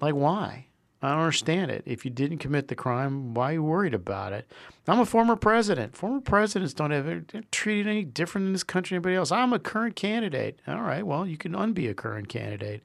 like, 0.00 0.14
why? 0.14 0.66
I 1.02 1.10
don't 1.10 1.20
understand 1.20 1.70
it. 1.70 1.82
If 1.86 2.04
you 2.04 2.10
didn't 2.10 2.38
commit 2.38 2.68
the 2.68 2.74
crime, 2.74 3.32
why 3.32 3.50
are 3.50 3.52
you 3.54 3.62
worried 3.62 3.94
about 3.94 4.34
it? 4.34 4.50
I'm 4.86 5.00
a 5.00 5.06
former 5.06 5.34
president. 5.34 5.96
Former 5.96 6.20
presidents 6.20 6.74
don't 6.74 6.90
have 6.90 7.24
treated 7.50 7.86
any 7.86 8.04
different 8.04 8.48
in 8.48 8.52
this 8.52 8.64
country 8.64 8.96
than 8.96 8.98
anybody 8.98 9.16
else. 9.16 9.32
I'm 9.32 9.52
a 9.54 9.58
current 9.58 9.96
candidate. 9.96 10.60
All 10.66 10.82
right, 10.82 11.06
well, 11.06 11.26
you 11.26 11.38
can 11.38 11.52
unbe 11.52 11.88
a 11.88 11.94
current 11.94 12.28
candidate. 12.28 12.82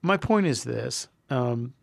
My 0.00 0.16
point 0.16 0.46
is 0.46 0.64
this: 0.64 1.08
um, 1.28 1.74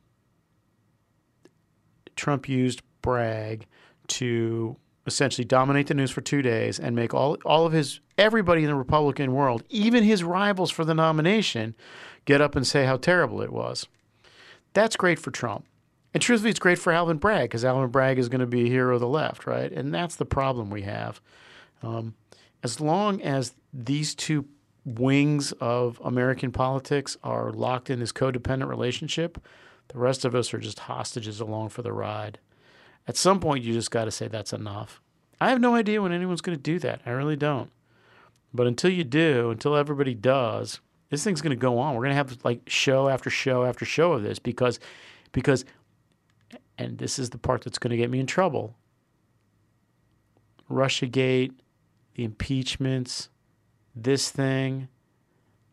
Trump 2.15 2.49
used 2.49 2.82
Bragg 3.03 3.67
to 4.07 4.78
essentially 5.06 5.45
dominate 5.45 5.88
the 5.88 5.93
news 5.93 6.12
for 6.12 6.22
two 6.22 6.41
days 6.41 6.80
and 6.80 6.95
make 6.95 7.14
all 7.14 7.38
all 7.45 7.66
of 7.66 7.74
his 7.74 7.99
everybody 8.18 8.64
in 8.64 8.68
the 8.68 8.76
Republican 8.76 9.34
world, 9.34 9.64
even 9.70 10.03
his 10.03 10.24
rivals 10.24 10.72
for 10.72 10.86
the 10.86 10.95
nomination, 10.95 11.76
get 12.26 12.41
up 12.41 12.56
and 12.56 12.66
say 12.66 12.86
how 12.86 12.97
terrible 12.97 13.41
it 13.41 13.51
was. 13.51 13.88
That's 14.74 14.95
great 14.95 15.20
for 15.20 15.32
Trump. 15.32 15.66
And 16.14 16.22
truthfully, 16.22 16.49
it's 16.49 16.60
great 16.60 16.80
for 16.80 16.93
Alvin 16.93 17.18
Bragg 17.18 17.49
because 17.49 17.66
Alvin 17.66 17.89
Bragg 17.89 18.18
is 18.18 18.30
going 18.30 18.39
to 18.39 18.47
be 18.47 18.66
a 18.66 18.70
hero 18.70 18.95
of 18.95 19.01
the 19.01 19.08
left, 19.08 19.45
right? 19.45 19.72
And 19.72 19.93
that's 19.93 20.16
the 20.16 20.26
problem 20.26 20.70
we 20.70 20.84
have. 20.84 21.20
Um, 21.84 22.16
as 22.64 22.80
long 22.80 23.22
as 23.22 23.53
these 23.74 24.16
two 24.16 24.45
wings 24.86 25.51
of 25.53 25.99
American 26.03 26.51
politics 26.51 27.18
are 27.24 27.51
locked 27.51 27.89
in 27.89 27.99
this 27.99 28.14
codependent 28.14 28.70
relationship, 28.70 29.43
the 29.89 29.97
rest 29.97 30.26
of 30.26 30.36
us 30.36 30.53
are 30.53 30.60
just 30.60 30.80
hostages 30.80 31.41
along 31.41 31.70
for 31.70 31.82
the 31.82 31.91
ride. 31.91 32.39
At 33.08 33.18
some 33.18 33.39
point, 33.39 33.64
you 33.64 33.74
just 33.74 33.91
got 33.91 34.06
to 34.06 34.12
say 34.12 34.28
that's 34.28 34.53
enough. 34.53 35.01
I 35.39 35.49
have 35.49 35.62
no 35.62 35.76
idea 35.76 36.01
when 36.01 36.12
anyone's 36.12 36.41
going 36.41 36.58
to 36.58 36.62
do 36.62 36.80
that. 36.80 37.01
I 37.06 37.12
really 37.12 37.36
don't. 37.36 37.72
But 38.53 38.68
until 38.68 38.89
you 38.89 39.03
do, 39.03 39.51
until 39.51 39.76
everybody 39.76 40.14
does, 40.14 40.80
this 41.10 41.24
thing's 41.24 41.41
going 41.41 41.51
to 41.51 41.56
go 41.56 41.78
on. 41.78 41.93
We're 41.93 42.03
going 42.03 42.12
to 42.12 42.16
have 42.16 42.38
like 42.43 42.62
show 42.68 43.10
after 43.10 43.30
show 43.30 43.64
after 43.64 43.86
show 43.86 44.14
of 44.14 44.24
this 44.24 44.39
because, 44.39 44.80
because, 45.34 45.66
and 46.78 46.97
this 46.97 47.20
is 47.20 47.30
the 47.30 47.38
part 47.38 47.64
that's 47.64 47.78
going 47.78 47.91
to 47.91 47.97
get 47.97 48.10
me 48.10 48.20
in 48.20 48.28
trouble. 48.28 48.76
RussiaGate, 50.70 51.51
the 52.16 52.24
impeachments, 52.24 53.30
this 53.95 54.32
thing, 54.32 54.88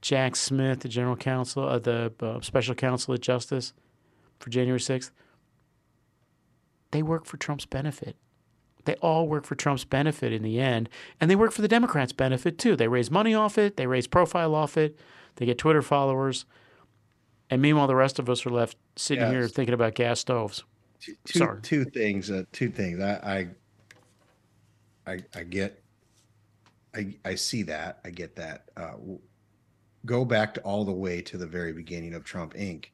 Jack 0.01 0.37
Smith, 0.37 0.80
the 0.80 0.89
general 0.89 1.16
counsel, 1.16 1.66
uh, 1.68 1.78
the 1.78 2.12
uh, 2.20 2.41
special 2.41 2.74
counsel 2.74 3.14
at 3.14 3.20
Justice 3.20 3.72
for 4.39 4.51
January 4.51 4.80
6th, 4.80 5.12
they 6.93 7.03
work 7.03 7.26
for 7.26 7.36
Trump's 7.36 7.66
benefit. 7.66 8.16
They 8.84 8.95
all 8.97 9.28
work 9.28 9.45
for 9.45 9.55
Trump's 9.55 9.84
benefit 9.84 10.32
in 10.32 10.43
the 10.43 10.59
end, 10.61 10.88
and 11.20 11.30
they 11.30 11.36
work 11.36 11.53
for 11.53 11.62
the 11.62 11.68
Democrats' 11.68 12.12
benefit 12.12 12.59
too. 12.59 12.74
They 12.76 12.88
raise 12.88 13.11
money 13.11 13.34
off 13.34 13.59
it, 13.59 13.76
they 13.76 13.86
raise 13.86 14.07
profile 14.07 14.55
off 14.55 14.76
it, 14.76 14.99
they 15.36 15.47
get 15.47 15.59
Twitter 15.59 15.82
followers, 15.82 16.45
and 17.51 17.61
meanwhile, 17.61 17.86
the 17.86 17.95
rest 17.95 18.18
of 18.18 18.28
us 18.30 18.47
are 18.47 18.51
left 18.51 18.76
sitting 18.97 19.22
Yes. 19.24 19.30
here 19.32 19.49
thinking 19.49 19.74
about 19.74 19.95
gas 19.95 20.20
stoves. 20.20 20.64
two, 21.01 21.14
Sorry. 21.26 21.61
two 21.62 21.84
things. 21.84 22.30
Uh, 22.30 22.45
two 22.53 22.70
things. 22.70 23.01
I, 23.01 23.49
I, 25.07 25.12
I, 25.12 25.18
I 25.34 25.43
get. 25.45 25.82
I 26.95 27.14
I 27.24 27.34
see 27.36 27.62
that. 27.64 28.01
I 28.05 28.11
get 28.11 28.36
that. 28.36 28.64
Uh, 28.76 28.93
go 30.07 30.24
back 30.24 30.55
to 30.55 30.61
all 30.62 30.84
the 30.84 30.93
way 30.93 31.20
to 31.22 31.36
the 31.38 31.47
very 31.47 31.72
beginning 31.72 32.14
of 32.14 32.24
Trump 32.24 32.55
Inc. 32.55 32.86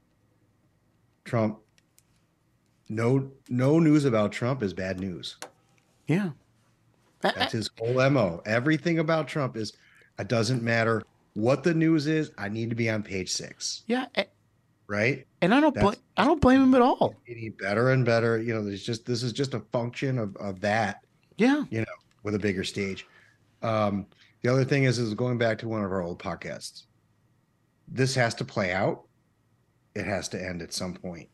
Trump. 1.24 1.58
No, 2.88 3.30
no 3.48 3.78
news 3.78 4.04
about 4.04 4.32
Trump 4.32 4.62
is 4.62 4.72
bad 4.72 4.98
news. 5.00 5.36
Yeah. 6.06 6.30
That's 7.20 7.52
his 7.52 7.68
whole 7.78 8.08
mo. 8.10 8.42
Everything 8.46 8.98
about 9.00 9.28
Trump 9.28 9.56
is. 9.56 9.72
It 10.18 10.28
doesn't 10.28 10.62
matter 10.62 11.02
what 11.34 11.62
the 11.62 11.74
news 11.74 12.06
is. 12.06 12.30
I 12.38 12.48
need 12.48 12.70
to 12.70 12.76
be 12.76 12.88
on 12.90 13.02
page 13.02 13.30
six. 13.30 13.82
Yeah, 13.86 14.06
Right. 14.88 15.26
and 15.42 15.54
I 15.54 15.60
don't 15.60 15.74
bl- 15.74 15.92
I 16.16 16.24
don't 16.24 16.40
blame 16.40 16.62
him 16.62 16.74
at 16.74 16.80
all. 16.80 17.14
Getting 17.26 17.50
better 17.52 17.90
and 17.90 18.04
better. 18.04 18.40
You 18.40 18.54
know, 18.54 18.64
there's 18.64 18.82
just 18.84 19.04
this 19.04 19.22
is 19.22 19.32
just 19.32 19.54
a 19.54 19.60
function 19.72 20.18
of 20.18 20.36
of 20.36 20.60
that. 20.60 21.04
Yeah. 21.36 21.64
you 21.70 21.80
know, 21.80 21.86
with 22.24 22.34
a 22.34 22.38
bigger 22.38 22.64
stage. 22.64 23.06
Um, 23.62 24.06
the 24.42 24.50
other 24.50 24.64
thing 24.64 24.84
is, 24.84 24.98
is 24.98 25.14
going 25.14 25.38
back 25.38 25.58
to 25.58 25.68
one 25.68 25.84
of 25.84 25.92
our 25.92 26.02
old 26.02 26.18
podcasts. 26.20 26.84
This 27.86 28.14
has 28.16 28.34
to 28.36 28.44
play 28.44 28.72
out. 28.72 29.04
It 29.94 30.04
has 30.04 30.28
to 30.30 30.42
end 30.44 30.62
at 30.62 30.72
some 30.72 30.94
point 30.94 31.28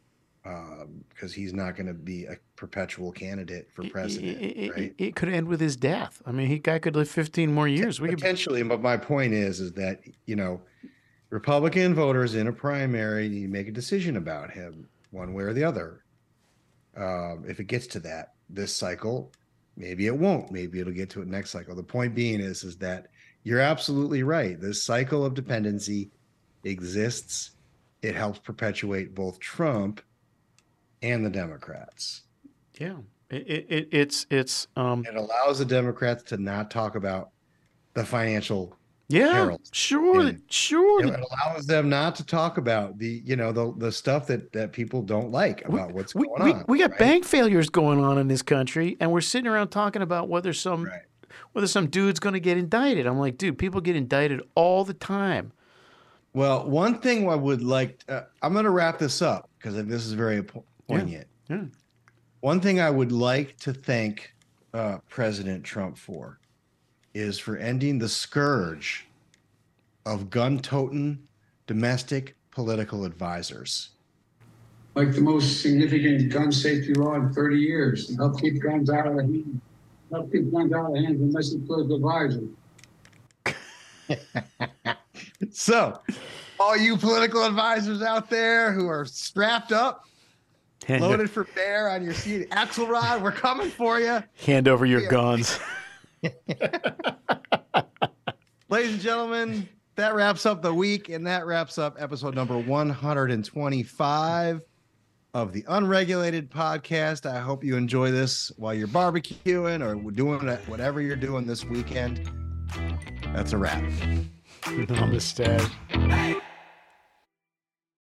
because 1.09 1.33
he's 1.33 1.55
not 1.55 1.75
going 1.75 1.87
to 1.87 1.95
be 1.95 2.27
a 2.27 2.37
perpetual 2.57 3.11
candidate 3.11 3.69
for 3.73 3.83
president, 3.89 4.39
It, 4.43 4.45
it- 4.57 4.73
right? 4.77 4.95
it 4.99 5.17
could 5.17 5.31
end 5.31 5.49
with 5.49 5.61
his 5.61 5.75
death. 5.77 6.21
I 6.27 6.33
mean, 6.33 6.49
he 6.49 6.59
guy 6.59 6.79
could 6.79 6.95
live 6.95 7.09
15 7.09 7.53
more 7.53 7.67
years. 7.67 8.01
We 8.01 8.09
could 8.11 8.19
Potentially, 8.19 8.63
but 8.63 8.83
my 8.83 8.97
point 8.99 9.33
is, 9.33 9.61
is 9.61 9.73
that 9.73 10.01
you 10.27 10.37
know, 10.37 10.61
Republican 11.31 11.95
voters 11.95 12.35
in 12.35 12.47
a 12.47 12.53
primary 12.53 13.29
to 13.29 13.49
make 13.49 13.69
a 13.69 13.73
decision 13.73 14.17
about 14.19 14.51
him, 14.51 14.87
one 15.11 15.33
way 15.33 15.45
or 15.45 15.53
the 15.55 15.65
other. 15.65 16.05
Um, 16.97 17.45
if 17.49 17.59
it 17.59 17.65
gets 17.65 17.87
to 17.89 18.01
that 18.01 18.35
this 18.51 18.73
cycle, 18.75 19.33
maybe 19.77 20.07
it 20.07 20.17
won't. 20.17 20.53
Maybe 20.53 20.79
it'll 20.79 20.93
get 20.93 21.11
to 21.11 21.23
it 21.23 21.29
next 21.29 21.51
cycle. 21.51 21.75
The 21.75 21.83
point 21.83 22.15
being 22.15 22.41
is, 22.41 22.63
is 22.65 22.77
that 22.77 23.07
you're 23.45 23.61
absolutely 23.61 24.23
right. 24.23 24.61
This 24.61 24.83
cycle 24.85 25.25
of 25.25 25.35
dependency 25.35 26.11
exists. 26.65 27.53
It 28.03 28.15
helps 28.15 28.39
perpetuate 28.39 29.15
both 29.15 29.41
Trump 29.41 30.03
and 31.05 31.25
the 31.25 31.31
Democrats. 31.31 32.23
Yeah, 32.81 32.97
it, 33.31 33.43
it, 33.47 33.67
it 33.69 33.89
it's 33.93 34.27
it's 34.31 34.67
um 34.77 35.05
It 35.07 35.15
allows 35.15 35.59
the 35.59 35.65
Democrats 35.65 36.23
to 36.25 36.37
not 36.37 36.71
talk 36.71 36.97
about 36.97 37.31
the 37.95 38.05
financial 38.05 38.77
yeah 39.09 39.33
perils. 39.33 39.69
sure 39.73 40.21
And 40.21 40.43
sure 40.49 41.05
It 41.05 41.21
allows 41.21 41.67
them 41.67 41.91
not 41.91 42.17
to 42.17 42.25
talk 42.25 42.57
about 42.57 42.99
the 42.99 43.23
you 43.25 43.37
know 43.37 43.53
the 43.53 43.75
the 43.77 43.93
stuff 43.93 44.27
that 44.29 44.51
that 44.53 44.73
people 44.73 45.03
don't 45.03 45.31
like 45.31 45.65
about 45.67 45.93
what's 45.93 46.15
we, 46.15 46.27
going 46.27 46.43
we, 46.43 46.53
on. 46.53 46.65
we 46.69 46.79
got 46.79 46.91
right? 46.91 46.99
bank 46.99 47.25
failures 47.25 47.69
going 47.69 48.03
on 48.03 48.19
in 48.19 48.29
this 48.29 48.43
country, 48.43 48.97
and 49.01 49.13
we're 49.13 49.21
sitting 49.21 49.47
around 49.47 49.69
talking 49.69 50.03
about 50.03 50.29
whether 50.29 50.53
some 50.53 50.89
whether 51.53 51.67
some 51.67 51.87
dude's 51.89 52.19
going 52.19 52.33
to 52.33 52.41
get 52.41 52.57
indicted. 52.57 53.07
I'm 53.07 53.19
like, 53.19 53.37
dude, 53.39 53.59
people 53.59 53.81
get 53.81 53.95
indicted 53.97 54.41
all 54.55 54.85
the 54.85 54.95
time. 54.95 55.53
Well, 56.33 56.69
one 56.69 56.99
thing 56.99 57.29
I 57.29 57.37
would 57.37 57.63
like, 57.63 58.03
uh, 58.09 58.23
I'm 58.43 58.53
going 58.53 58.65
to 58.65 58.71
wrap 58.71 58.99
this 58.99 59.23
up 59.23 59.49
because 59.59 59.77
this 59.87 60.05
is 60.05 60.15
very 60.15 60.43
poignant. 60.89 61.27
Yeah. 61.49 61.65
One 62.41 62.61
thing 62.61 62.81
I 62.81 62.91
would 62.91 63.13
like 63.13 63.57
to 63.59 63.73
thank 63.73 64.35
uh, 64.73 64.99
President 65.09 65.65
Trump 65.65 65.97
for 65.97 66.39
is 67.15 67.39
for 67.39 67.57
ending 67.57 67.99
the 67.99 68.09
scourge 68.09 69.07
of 70.05 70.31
gun 70.31 70.59
toting 70.59 71.27
domestic 71.67 72.37
political 72.51 73.05
advisors. 73.05 73.91
Like 74.95 75.13
the 75.13 75.21
most 75.21 75.61
significant 75.61 76.31
gun 76.31 76.53
safety 76.53 76.95
law 76.95 77.15
in 77.15 77.33
30 77.33 77.59
years 77.59 78.07
to 78.07 78.17
help 78.17 78.41
keep 78.41 78.63
guns 78.63 78.91
out 78.91 79.07
of 79.07 79.17
the 79.17 79.23
hand, 79.23 79.61
help 80.11 80.31
keep 80.31 80.53
guns 80.53 80.73
out 80.73 80.87
of 80.87 80.93
the 80.93 81.01
hands 81.01 81.21
of 81.21 81.29
domestic 81.29 81.67
political 81.67 81.97
advisors. 81.97 82.49
So, 85.55 86.01
all 86.59 86.77
you 86.77 86.97
political 86.97 87.45
advisors 87.45 88.03
out 88.03 88.29
there 88.29 88.73
who 88.73 88.89
are 88.89 89.05
strapped 89.05 89.73
up, 89.73 90.07
Hand, 90.87 91.03
loaded 91.03 91.31
for 91.31 91.45
bear 91.55 91.89
on 91.91 92.03
your 92.05 92.15
seat, 92.15 92.49
Axelrod, 92.51 93.21
we're 93.23 93.33
coming 93.33 93.71
for 93.71 93.99
you. 94.01 94.23
hand 94.45 94.69
over 94.69 94.85
your 94.87 95.03
Yeah. 95.03 95.11
guns. 95.11 95.59
Ladies 98.71 98.93
and 98.95 99.01
gentlemen, 99.01 99.69
that 99.97 100.15
wraps 100.15 100.47
up 100.47 100.63
the 100.63 100.73
week, 100.75 101.09
and 101.09 101.27
that 101.27 101.47
wraps 101.47 101.79
up 101.79 101.97
episode 101.99 102.35
number 102.35 102.59
125 102.59 104.61
of 105.35 105.53
the 105.53 105.65
Unregulated 105.69 106.51
Podcast. 106.51 107.27
I 107.27 107.39
hope 107.41 107.63
you 107.65 107.77
enjoy 107.77 108.11
this 108.11 108.51
while 108.57 108.75
you're 108.75 108.89
barbecuing 108.89 109.85
or 109.85 109.95
doing 110.13 110.47
whatever 110.67 111.01
you're 111.01 111.17
doing 111.17 111.47
this 111.47 111.65
weekend. 111.65 112.29
That's 113.35 113.53
a 113.53 113.59
wrap. 113.59 113.83
Namaste. 114.65 116.41